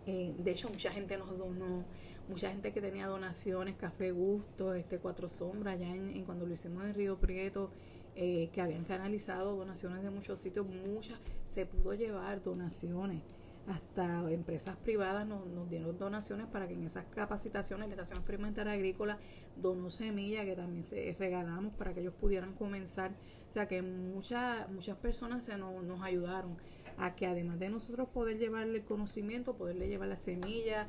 eh, 0.06 0.34
de 0.38 0.50
hecho 0.52 0.68
mucha 0.68 0.90
gente 0.92 1.16
nos 1.18 1.36
donó, 1.36 1.84
mucha 2.28 2.50
gente 2.50 2.72
que 2.72 2.80
tenía 2.80 3.06
donaciones, 3.06 3.76
Café 3.76 4.10
Gusto, 4.10 4.74
este 4.74 4.98
Cuatro 4.98 5.28
Sombras, 5.28 5.78
ya 5.78 5.94
en, 5.94 6.24
cuando 6.24 6.46
lo 6.46 6.54
hicimos 6.54 6.84
en 6.84 6.94
Río 6.94 7.18
Prieto, 7.18 7.70
eh, 8.14 8.50
que 8.52 8.60
habían 8.60 8.84
canalizado 8.84 9.56
donaciones 9.56 10.02
de 10.02 10.10
muchos 10.10 10.38
sitios, 10.38 10.66
muchas, 10.66 11.18
se 11.46 11.66
pudo 11.66 11.94
llevar 11.94 12.42
donaciones 12.42 13.22
hasta 13.68 14.30
empresas 14.30 14.76
privadas 14.76 15.26
nos, 15.26 15.68
dieron 15.68 15.98
donaciones 15.98 16.46
para 16.46 16.66
que 16.66 16.74
en 16.74 16.84
esas 16.84 17.04
capacitaciones, 17.06 17.86
la 17.88 17.94
Estación 17.94 18.18
Experimental 18.18 18.68
Agrícola 18.68 19.18
donó 19.56 19.90
semillas 19.90 20.46
que 20.46 20.56
también 20.56 20.84
se 20.84 21.14
regalamos 21.18 21.74
para 21.74 21.92
que 21.92 22.00
ellos 22.00 22.14
pudieran 22.14 22.54
comenzar. 22.54 23.12
O 23.48 23.52
sea 23.52 23.68
que 23.68 23.82
muchas 23.82 24.68
muchas 24.70 24.96
personas 24.96 25.44
se 25.44 25.56
nos, 25.56 25.82
nos 25.84 26.02
ayudaron 26.02 26.56
a 26.96 27.14
que 27.14 27.26
además 27.26 27.58
de 27.58 27.68
nosotros 27.68 28.08
poder 28.08 28.38
llevarle 28.38 28.78
el 28.78 28.84
conocimiento, 28.84 29.54
poderle 29.54 29.88
llevar 29.88 30.08
la 30.08 30.16
semilla, 30.16 30.88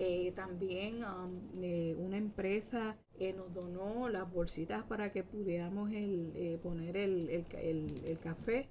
eh, 0.00 0.32
también 0.36 1.02
um, 1.02 1.40
eh, 1.60 1.96
una 1.98 2.16
empresa 2.16 2.96
eh, 3.18 3.32
nos 3.32 3.52
donó 3.52 4.08
las 4.08 4.32
bolsitas 4.32 4.84
para 4.84 5.10
que 5.10 5.24
pudiéramos 5.24 5.90
el, 5.92 6.60
poner 6.62 6.96
el, 6.96 7.28
el, 7.30 8.02
el 8.04 8.18
café, 8.20 8.68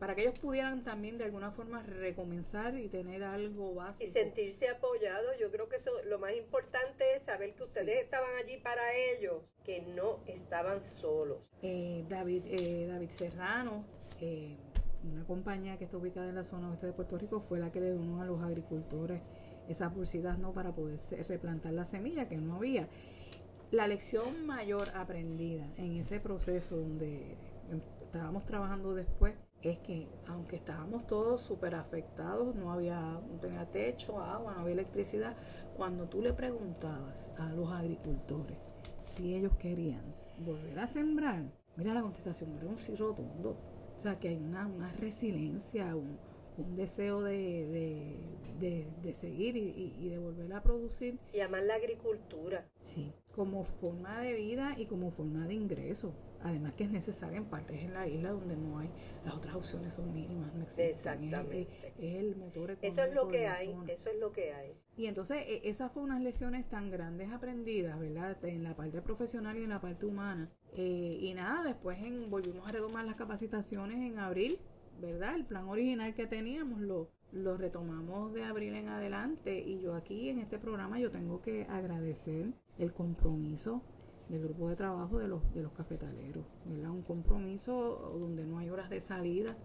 para 0.00 0.16
que 0.16 0.22
ellos 0.22 0.38
pudieran 0.38 0.82
también 0.82 1.16
de 1.16 1.24
alguna 1.24 1.52
forma 1.52 1.82
recomenzar 1.82 2.76
y 2.76 2.88
tener 2.88 3.22
algo 3.22 3.74
básico. 3.74 4.10
Y 4.10 4.12
sentirse 4.12 4.68
apoyados. 4.68 5.38
Yo 5.40 5.50
creo 5.52 5.68
que 5.68 5.76
eso 5.76 5.92
lo 6.06 6.18
más 6.18 6.34
importante 6.36 7.04
es 7.14 7.22
saber 7.22 7.54
que 7.54 7.62
ustedes 7.62 8.02
estaban 8.02 8.30
allí 8.42 8.56
para 8.58 8.82
ellos, 9.16 9.42
que 9.64 9.80
no 9.82 10.18
estaban 10.26 10.82
solos. 10.82 11.38
David, 11.62 12.42
David 12.88 13.10
Serrano 13.10 13.84
una 15.04 15.24
compañía 15.24 15.78
que 15.78 15.84
está 15.84 15.96
ubicada 15.96 16.28
en 16.28 16.34
la 16.34 16.44
zona 16.44 16.70
oeste 16.70 16.86
de 16.86 16.92
Puerto 16.92 17.16
Rico 17.18 17.40
fue 17.40 17.58
la 17.60 17.70
que 17.70 17.80
le 17.80 17.90
donó 17.90 18.20
a 18.20 18.26
los 18.26 18.42
agricultores 18.42 19.20
esas 19.68 19.94
bolsitas 19.94 20.38
no 20.38 20.52
para 20.52 20.74
poder 20.74 20.98
replantar 21.28 21.72
la 21.72 21.84
semilla 21.84 22.28
que 22.28 22.36
no 22.36 22.56
había. 22.56 22.88
La 23.70 23.86
lección 23.86 24.46
mayor 24.46 24.88
aprendida 24.94 25.68
en 25.76 25.96
ese 25.96 26.20
proceso 26.20 26.76
donde 26.76 27.36
estábamos 28.02 28.46
trabajando 28.46 28.94
después 28.94 29.34
es 29.60 29.78
que 29.78 30.08
aunque 30.26 30.56
estábamos 30.56 31.06
todos 31.06 31.42
súper 31.42 31.74
afectados, 31.74 32.54
no 32.54 32.72
había, 32.72 32.98
no 33.00 33.38
tenía 33.40 33.66
techo, 33.66 34.20
agua, 34.20 34.54
no 34.54 34.60
había 34.60 34.74
electricidad, 34.74 35.36
cuando 35.76 36.08
tú 36.08 36.22
le 36.22 36.32
preguntabas 36.32 37.28
a 37.36 37.52
los 37.52 37.70
agricultores 37.70 38.56
si 39.02 39.34
ellos 39.34 39.52
querían 39.58 40.02
volver 40.38 40.78
a 40.78 40.86
sembrar, 40.86 41.42
mira 41.76 41.94
la 41.94 42.02
contestación, 42.02 42.56
era 42.56 42.66
un 42.66 42.78
sí 42.78 42.94
rotundo. 42.94 43.56
O 43.96 44.00
sea 44.00 44.18
que 44.18 44.28
hay 44.28 44.36
una, 44.36 44.66
una 44.66 44.92
resiliencia, 44.92 45.96
un, 45.96 46.18
un 46.58 46.76
deseo 46.76 47.22
de, 47.22 48.16
de, 48.58 49.14
seguir 49.14 49.56
y, 49.56 50.08
de 50.08 50.18
volver 50.18 50.52
a 50.52 50.62
producir. 50.62 51.18
Y 51.32 51.40
amar 51.40 51.62
la 51.62 51.74
agricultura. 51.74 52.68
Sí, 52.82 53.12
como 53.34 53.64
forma 53.64 54.20
de 54.20 54.32
vida 54.34 54.74
y 54.76 54.86
como 54.86 55.10
forma 55.10 55.46
de 55.46 55.54
ingreso. 55.54 56.14
Además 56.40 56.74
que 56.74 56.84
es 56.84 56.90
necesaria 56.90 57.36
en 57.36 57.46
partes 57.46 57.82
en 57.82 57.92
la 57.94 58.06
isla 58.06 58.30
donde 58.30 58.56
no 58.56 58.78
hay, 58.78 58.88
las 59.24 59.34
otras 59.34 59.56
opciones 59.56 59.94
son 59.94 60.14
mínimas, 60.14 60.54
no 60.54 60.62
existen. 60.62 60.86
Exactamente. 60.86 61.92
Es, 61.98 62.14
el 62.14 62.36
motor 62.36 62.70
económico 62.70 62.86
Eso 62.86 63.02
es 63.02 63.14
lo 63.14 63.26
que 63.26 63.48
hay, 63.48 63.76
eso 63.88 64.10
es 64.10 64.18
lo 64.20 64.30
que 64.30 64.52
hay. 64.52 64.76
Y 64.96 65.06
entonces 65.06 65.38
e, 65.48 65.68
esas 65.68 65.90
fueron 65.90 66.10
unas 66.10 66.22
lecciones 66.22 66.68
tan 66.68 66.92
grandes 66.92 67.32
aprendidas, 67.32 67.98
¿verdad? 67.98 68.36
En 68.44 68.62
la 68.62 68.76
parte 68.76 69.02
profesional 69.02 69.58
y 69.58 69.64
en 69.64 69.70
la 69.70 69.80
parte 69.80 70.06
humana. 70.06 70.52
Eh, 70.74 71.18
y 71.20 71.34
nada, 71.34 71.64
después 71.64 71.98
en, 72.04 72.30
volvimos 72.30 72.68
a 72.68 72.72
retomar 72.72 73.04
las 73.04 73.16
capacitaciones 73.16 73.98
en 73.98 74.18
abril 74.20 74.60
¿verdad? 75.00 75.34
El 75.34 75.44
plan 75.44 75.68
original 75.68 76.14
que 76.14 76.26
teníamos 76.26 76.80
lo, 76.80 77.10
lo 77.32 77.56
retomamos 77.56 78.32
de 78.32 78.44
abril 78.44 78.74
en 78.74 78.88
adelante 78.88 79.60
y 79.60 79.80
yo 79.80 79.94
aquí 79.94 80.28
en 80.28 80.38
este 80.38 80.58
programa 80.58 80.98
yo 80.98 81.10
tengo 81.10 81.40
que 81.42 81.64
agradecer 81.64 82.52
el 82.78 82.92
compromiso 82.92 83.82
del 84.28 84.42
grupo 84.42 84.68
de 84.68 84.76
trabajo 84.76 85.18
de 85.18 85.28
los, 85.28 85.54
de 85.54 85.62
los 85.62 85.72
cafetaleros, 85.72 86.44
¿verdad? 86.66 86.90
Un 86.90 87.02
compromiso 87.02 88.16
donde 88.18 88.44
no 88.44 88.58
hay 88.58 88.70
horas 88.70 88.90
de 88.90 89.00
salida, 89.00 89.56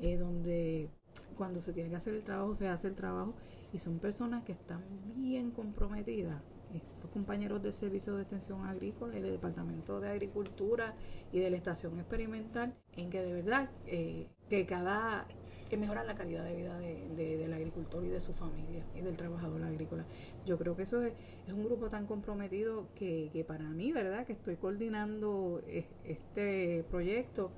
eh, 0.00 0.16
donde 0.16 0.88
cuando 1.36 1.60
se 1.60 1.72
tiene 1.72 1.90
que 1.90 1.96
hacer 1.96 2.14
el 2.14 2.22
trabajo 2.22 2.54
se 2.54 2.68
hace 2.68 2.88
el 2.88 2.94
trabajo 2.94 3.34
y 3.72 3.78
son 3.78 3.98
personas 3.98 4.44
que 4.44 4.52
están 4.52 4.82
bien 5.16 5.50
comprometidas 5.50 6.42
estos 6.74 7.10
compañeros 7.10 7.62
del 7.62 7.72
Servicio 7.72 8.14
de 8.16 8.22
Extensión 8.22 8.64
Agrícola 8.64 9.18
y 9.18 9.20
del 9.20 9.32
Departamento 9.32 10.00
de 10.00 10.10
Agricultura 10.10 10.94
y 11.32 11.40
de 11.40 11.50
la 11.50 11.56
Estación 11.56 11.98
Experimental, 11.98 12.74
en 12.96 13.10
que 13.10 13.20
de 13.20 13.32
verdad 13.32 13.70
eh, 13.86 14.28
que 14.52 14.66
cada 14.66 15.24
que 15.70 15.78
mejoran 15.78 16.06
la 16.06 16.14
calidad 16.14 16.44
de 16.44 16.54
vida 16.54 16.78
de, 16.78 17.38
del 17.38 17.54
agricultor 17.54 18.04
y 18.04 18.08
de 18.08 18.20
su 18.20 18.34
familia 18.34 18.84
y 18.94 19.00
del 19.00 19.16
trabajador 19.16 19.62
agrícola. 19.62 20.04
Yo 20.44 20.58
creo 20.58 20.76
que 20.76 20.82
eso 20.82 21.00
es, 21.02 21.14
un 21.48 21.64
grupo 21.64 21.88
tan 21.88 22.04
comprometido 22.04 22.86
que, 22.94 23.30
que, 23.32 23.44
para 23.44 23.64
mí, 23.64 23.92
¿verdad? 23.92 24.26
Que 24.26 24.34
estoy 24.34 24.56
coordinando 24.56 25.62
este 26.04 26.84
proyecto, 26.90 27.50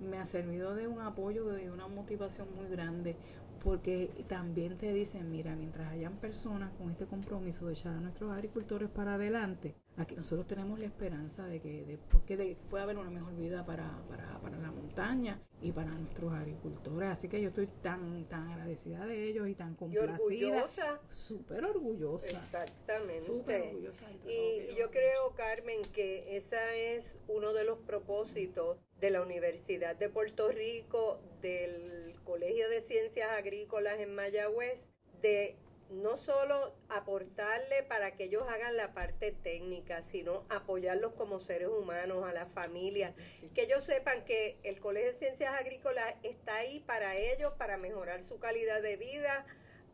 me 0.00 0.18
ha 0.18 0.24
servido 0.24 0.74
de 0.74 0.88
un 0.88 1.00
apoyo 1.00 1.56
y 1.56 1.66
de 1.66 1.70
una 1.70 1.86
motivación 1.86 2.48
muy 2.56 2.66
grande 2.66 3.14
porque 3.62 4.08
también 4.26 4.76
te 4.78 4.92
dicen, 4.92 5.30
mira, 5.30 5.54
mientras 5.54 5.90
hayan 5.92 6.16
personas 6.16 6.72
con 6.78 6.90
este 6.90 7.06
compromiso 7.06 7.66
de 7.66 7.74
echar 7.74 7.94
a 7.94 8.00
nuestros 8.00 8.32
agricultores 8.32 8.88
para 8.88 9.14
adelante, 9.14 9.74
aquí 9.96 10.16
nosotros 10.16 10.46
tenemos 10.46 10.78
la 10.78 10.86
esperanza 10.86 11.46
de 11.46 11.60
que, 11.60 11.84
de, 11.84 11.98
que 12.26 12.56
pueda 12.70 12.84
haber 12.84 12.96
una 12.98 13.10
mejor 13.10 13.36
vida 13.36 13.64
para, 13.66 14.02
para, 14.08 14.40
para, 14.40 14.58
la 14.58 14.70
montaña 14.70 15.42
y 15.60 15.72
para 15.72 15.90
nuestros 15.90 16.32
agricultores. 16.32 17.10
Así 17.10 17.28
que 17.28 17.40
yo 17.40 17.48
estoy 17.48 17.66
tan, 17.82 18.24
tan 18.28 18.48
agradecida 18.48 19.04
de 19.06 19.28
ellos 19.28 19.46
y 19.48 19.54
tan 19.54 19.74
complacida. 19.74 20.34
Y 20.34 20.44
orgullosa. 20.44 21.00
Súper 21.10 21.64
orgullosa. 21.64 22.30
Exactamente. 22.30 23.20
Súper 23.20 23.62
orgullosa. 23.62 24.10
Y 24.26 24.74
yo 24.78 24.90
creo, 24.90 25.34
Carmen, 25.36 25.82
que 25.92 26.36
ese 26.36 26.94
es 26.94 27.18
uno 27.28 27.52
de 27.52 27.64
los 27.64 27.78
propósitos 27.78 28.78
de 29.00 29.10
la 29.10 29.22
Universidad 29.22 29.96
de 29.96 30.08
Puerto 30.08 30.50
Rico, 30.50 31.20
del 31.40 32.09
Colegio 32.30 32.68
de 32.68 32.80
Ciencias 32.80 33.28
Agrícolas 33.28 33.98
en 33.98 34.14
Mayagüez, 34.14 34.88
de 35.20 35.56
no 35.90 36.16
solo 36.16 36.76
aportarle 36.88 37.82
para 37.88 38.12
que 38.12 38.22
ellos 38.22 38.44
hagan 38.48 38.76
la 38.76 38.94
parte 38.94 39.32
técnica, 39.32 40.04
sino 40.04 40.44
apoyarlos 40.48 41.14
como 41.14 41.40
seres 41.40 41.70
humanos, 41.70 42.24
a 42.24 42.32
la 42.32 42.46
familia, 42.46 43.16
que 43.52 43.62
ellos 43.62 43.82
sepan 43.82 44.24
que 44.24 44.60
el 44.62 44.78
Colegio 44.78 45.08
de 45.08 45.18
Ciencias 45.18 45.52
Agrícolas 45.58 46.14
está 46.22 46.54
ahí 46.54 46.78
para 46.78 47.16
ellos, 47.16 47.52
para 47.54 47.76
mejorar 47.78 48.22
su 48.22 48.38
calidad 48.38 48.80
de 48.80 48.96
vida, 48.96 49.44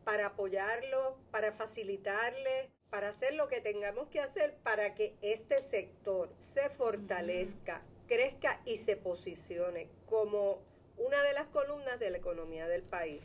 para 0.03 0.27
apoyarlos, 0.27 1.15
para 1.31 1.51
facilitarles, 1.51 2.69
para 2.91 3.09
hacer 3.09 3.33
lo 3.33 3.47
que 3.47 3.61
tengamos 3.61 4.09
que 4.09 4.19
hacer 4.19 4.57
para 4.61 4.93
que 4.93 5.15
este 5.23 5.59
sector 5.59 6.31
se 6.37 6.69
fortalezca, 6.69 7.81
crezca 8.07 8.61
y 8.63 8.77
se 8.77 8.95
posicione 8.95 9.89
como 10.05 10.66
una 10.97 11.21
de 11.23 11.33
las 11.33 11.47
columnas 11.47 11.99
de 11.99 12.09
la 12.09 12.17
economía 12.17 12.67
del 12.67 12.83
país. 12.83 13.21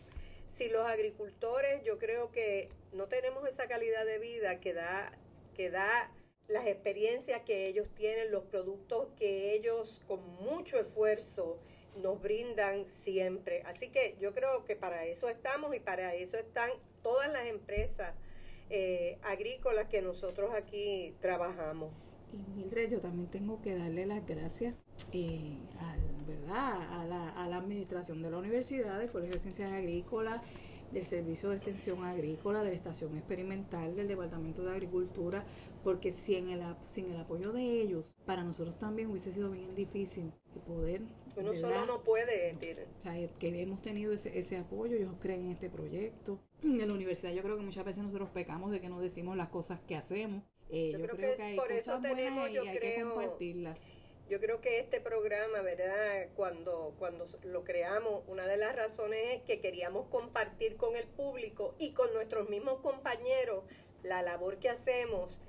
Si 0.47 0.69
los 0.69 0.87
agricultores, 0.87 1.83
yo 1.83 1.99
creo 1.99 2.31
que 2.31 2.69
no 2.93 3.07
tenemos 3.07 3.49
esa 3.49 3.67
calidad 3.67 4.05
de 4.05 4.19
vida 4.19 4.61
que 4.61 4.75
da, 4.75 5.11
que 5.55 5.71
da 5.71 6.11
las 6.49 6.67
experiencias 6.67 7.41
que 7.43 7.67
ellos 7.67 7.89
tienen, 7.95 8.31
los 8.31 8.45
productos 8.45 9.09
que 9.17 9.55
ellos 9.55 10.03
con 10.07 10.21
mucho 10.43 10.79
esfuerzo 10.79 11.59
nos 12.01 12.21
brindan 12.21 12.87
siempre. 12.87 13.63
Así 13.65 13.89
que 13.89 14.17
yo 14.21 14.35
creo 14.35 14.65
que 14.65 14.77
para 14.77 15.07
eso 15.07 15.29
estamos 15.29 15.75
y 15.75 15.81
para 15.81 16.15
eso 16.15 16.37
están 16.37 16.71
todas 17.03 17.31
las 17.33 17.47
empresas 17.47 18.15
eh, 18.71 19.19
agrícolas 19.23 19.89
que 19.89 20.03
nosotros 20.03 20.53
aquí 20.55 21.15
trabajamos. 21.21 21.93
Y 22.33 22.39
Mildred, 22.57 22.91
yo 22.91 23.01
también 23.01 23.31
tengo 23.31 23.61
que 23.61 23.77
darle 23.77 24.07
las 24.07 24.27
gracias 24.27 24.75
eh, 25.13 25.59
¿verdad? 26.27 27.01
A, 27.01 27.05
la, 27.05 27.29
a 27.31 27.49
la 27.49 27.57
administración 27.57 28.23
de 28.23 28.31
la 28.31 28.39
universidad, 28.39 28.99
del 28.99 29.11
Colegio 29.11 29.35
de 29.35 29.39
Ciencias 29.41 29.73
Agrícolas, 29.73 30.43
del 30.93 31.05
Servicio 31.05 31.49
de 31.49 31.57
Extensión 31.57 32.05
Agrícola, 32.05 32.63
de 32.63 32.71
la 32.71 32.75
Estación 32.75 33.17
Experimental, 33.17 33.97
del 33.97 34.09
Departamento 34.09 34.63
de 34.63 34.73
Agricultura, 34.73 35.45
porque 35.83 36.13
sin 36.13 36.51
el, 36.51 36.63
sin 36.85 37.11
el 37.11 37.17
apoyo 37.17 37.53
de 37.53 37.81
ellos, 37.81 38.15
para 38.27 38.45
nosotros 38.45 38.79
también 38.79 39.11
hubiese 39.11 39.33
sido 39.33 39.51
bien 39.51 39.75
difícil 39.75 40.33
poder... 40.67 41.03
Uno 41.35 41.55
solo 41.55 41.87
no 41.87 42.03
puede, 42.03 42.55
O 42.99 43.03
sea, 43.03 43.15
que 43.39 43.63
hemos 43.63 43.81
tenido 43.81 44.13
ese, 44.13 44.39
ese 44.39 44.59
apoyo, 44.59 44.97
ellos 44.97 45.15
creen 45.19 45.47
en 45.47 45.53
este 45.53 45.71
proyecto. 45.71 46.39
En 46.63 46.87
la 46.87 46.93
universidad 46.93 47.33
yo 47.33 47.43
creo 47.43 47.57
que 47.57 47.63
muchas 47.63 47.87
veces 47.87 48.03
nosotros 48.03 48.29
pecamos 48.29 48.71
de 48.71 48.81
que 48.81 48.91
no 48.91 49.01
decimos 49.01 49.37
las 49.37 49.49
cosas 49.49 49.81
que 49.81 49.97
hacemos 49.97 50.45
Eh, 50.69 50.93
yo, 50.93 51.01
creo, 51.01 51.17
que, 51.37 51.55
por 51.57 51.73
eso 51.73 52.01
tenemos, 52.01 52.51
yo 52.51 52.63
creo, 52.65 53.37
Yo 54.29 54.41
creo 54.41 54.61
que 54.61 54.79
este 54.79 55.01
programa, 55.01 55.61
¿verdad? 55.61 56.29
Cuando, 56.37 56.95
cuando 56.99 57.27
lo 57.45 57.65
creamos, 57.65 58.23
una 58.29 58.47
de 58.47 58.57
las 58.57 58.75
razones 58.75 59.21
es 59.33 59.43
que 59.43 59.61
queríamos 59.61 60.07
compartir 60.09 60.77
con 60.77 60.97
el 60.97 61.07
público 61.07 61.75
y 61.79 61.93
con 61.93 62.13
nuestros 62.15 62.49
mismos 62.49 62.81
compañeros 62.81 63.65
la 64.03 64.23
labor 64.23 64.59
que 64.59 64.71
hacemos 64.71 65.41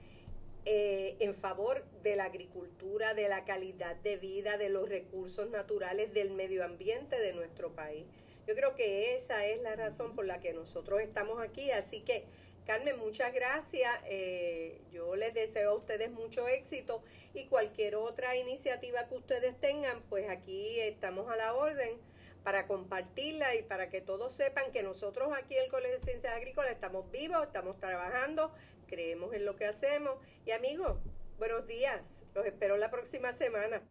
eh, 0.65 1.17
en 1.19 1.35
favor 1.35 1.83
de 2.03 2.15
la 2.15 2.25
agricultura, 2.25 3.13
de 3.13 3.27
la 3.27 3.43
calidad 3.43 3.97
de 3.97 4.15
vida, 4.15 4.57
de 4.57 4.69
los 4.69 4.87
recursos 4.87 5.49
naturales, 5.49 6.13
del 6.13 6.31
medio 6.31 6.63
ambiente 6.63 7.19
de 7.19 7.33
nuestro 7.33 7.73
país. 7.73 8.05
Yo 8.47 8.55
creo 8.55 8.75
que 8.75 9.15
esa 9.15 9.45
es 9.45 9.61
la 9.61 9.75
razón 9.75 10.15
por 10.15 10.25
la 10.25 10.39
que 10.39 10.53
nosotros 10.53 11.01
estamos 11.01 11.41
aquí. 11.41 11.71
Así 11.71 12.01
que, 12.01 12.25
Carmen, 12.65 12.97
muchas 12.97 13.33
gracias. 13.33 13.91
Eh, 14.05 14.81
yo 14.91 15.15
les 15.15 15.33
deseo 15.33 15.71
a 15.71 15.73
ustedes 15.75 16.11
mucho 16.11 16.47
éxito 16.47 17.03
y 17.33 17.45
cualquier 17.45 17.95
otra 17.95 18.37
iniciativa 18.37 19.07
que 19.07 19.15
ustedes 19.15 19.59
tengan, 19.59 20.01
pues 20.03 20.29
aquí 20.29 20.79
estamos 20.79 21.29
a 21.29 21.35
la 21.35 21.53
orden 21.55 21.97
para 22.43 22.67
compartirla 22.67 23.55
y 23.55 23.63
para 23.63 23.89
que 23.89 24.01
todos 24.01 24.33
sepan 24.33 24.71
que 24.71 24.83
nosotros 24.83 25.33
aquí 25.37 25.55
en 25.55 25.65
el 25.65 25.71
Colegio 25.71 25.97
de 25.97 26.03
Ciencias 26.03 26.33
Agrícolas 26.33 26.71
estamos 26.71 27.09
vivos, 27.11 27.43
estamos 27.43 27.79
trabajando, 27.79 28.53
creemos 28.87 29.33
en 29.33 29.45
lo 29.45 29.55
que 29.55 29.65
hacemos. 29.65 30.15
Y 30.45 30.51
amigos, 30.51 30.97
buenos 31.37 31.67
días, 31.67 32.23
los 32.33 32.45
espero 32.45 32.77
la 32.77 32.91
próxima 32.91 33.33
semana. 33.33 33.81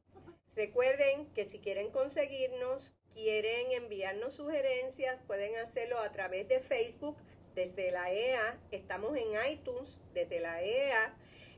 Recuerden 0.54 1.26
que 1.32 1.46
si 1.46 1.60
quieren 1.60 1.90
conseguirnos, 1.90 2.94
quieren 3.12 3.72
enviarnos 3.72 4.34
sugerencias, 4.34 5.22
pueden 5.22 5.56
hacerlo 5.56 5.98
a 5.98 6.12
través 6.12 6.48
de 6.48 6.60
Facebook 6.60 7.16
desde 7.54 7.90
la 7.90 8.12
EA, 8.12 8.58
estamos 8.70 9.16
en 9.16 9.28
iTunes 9.50 9.98
desde 10.14 10.40
la 10.40 10.62
EA, 10.62 11.14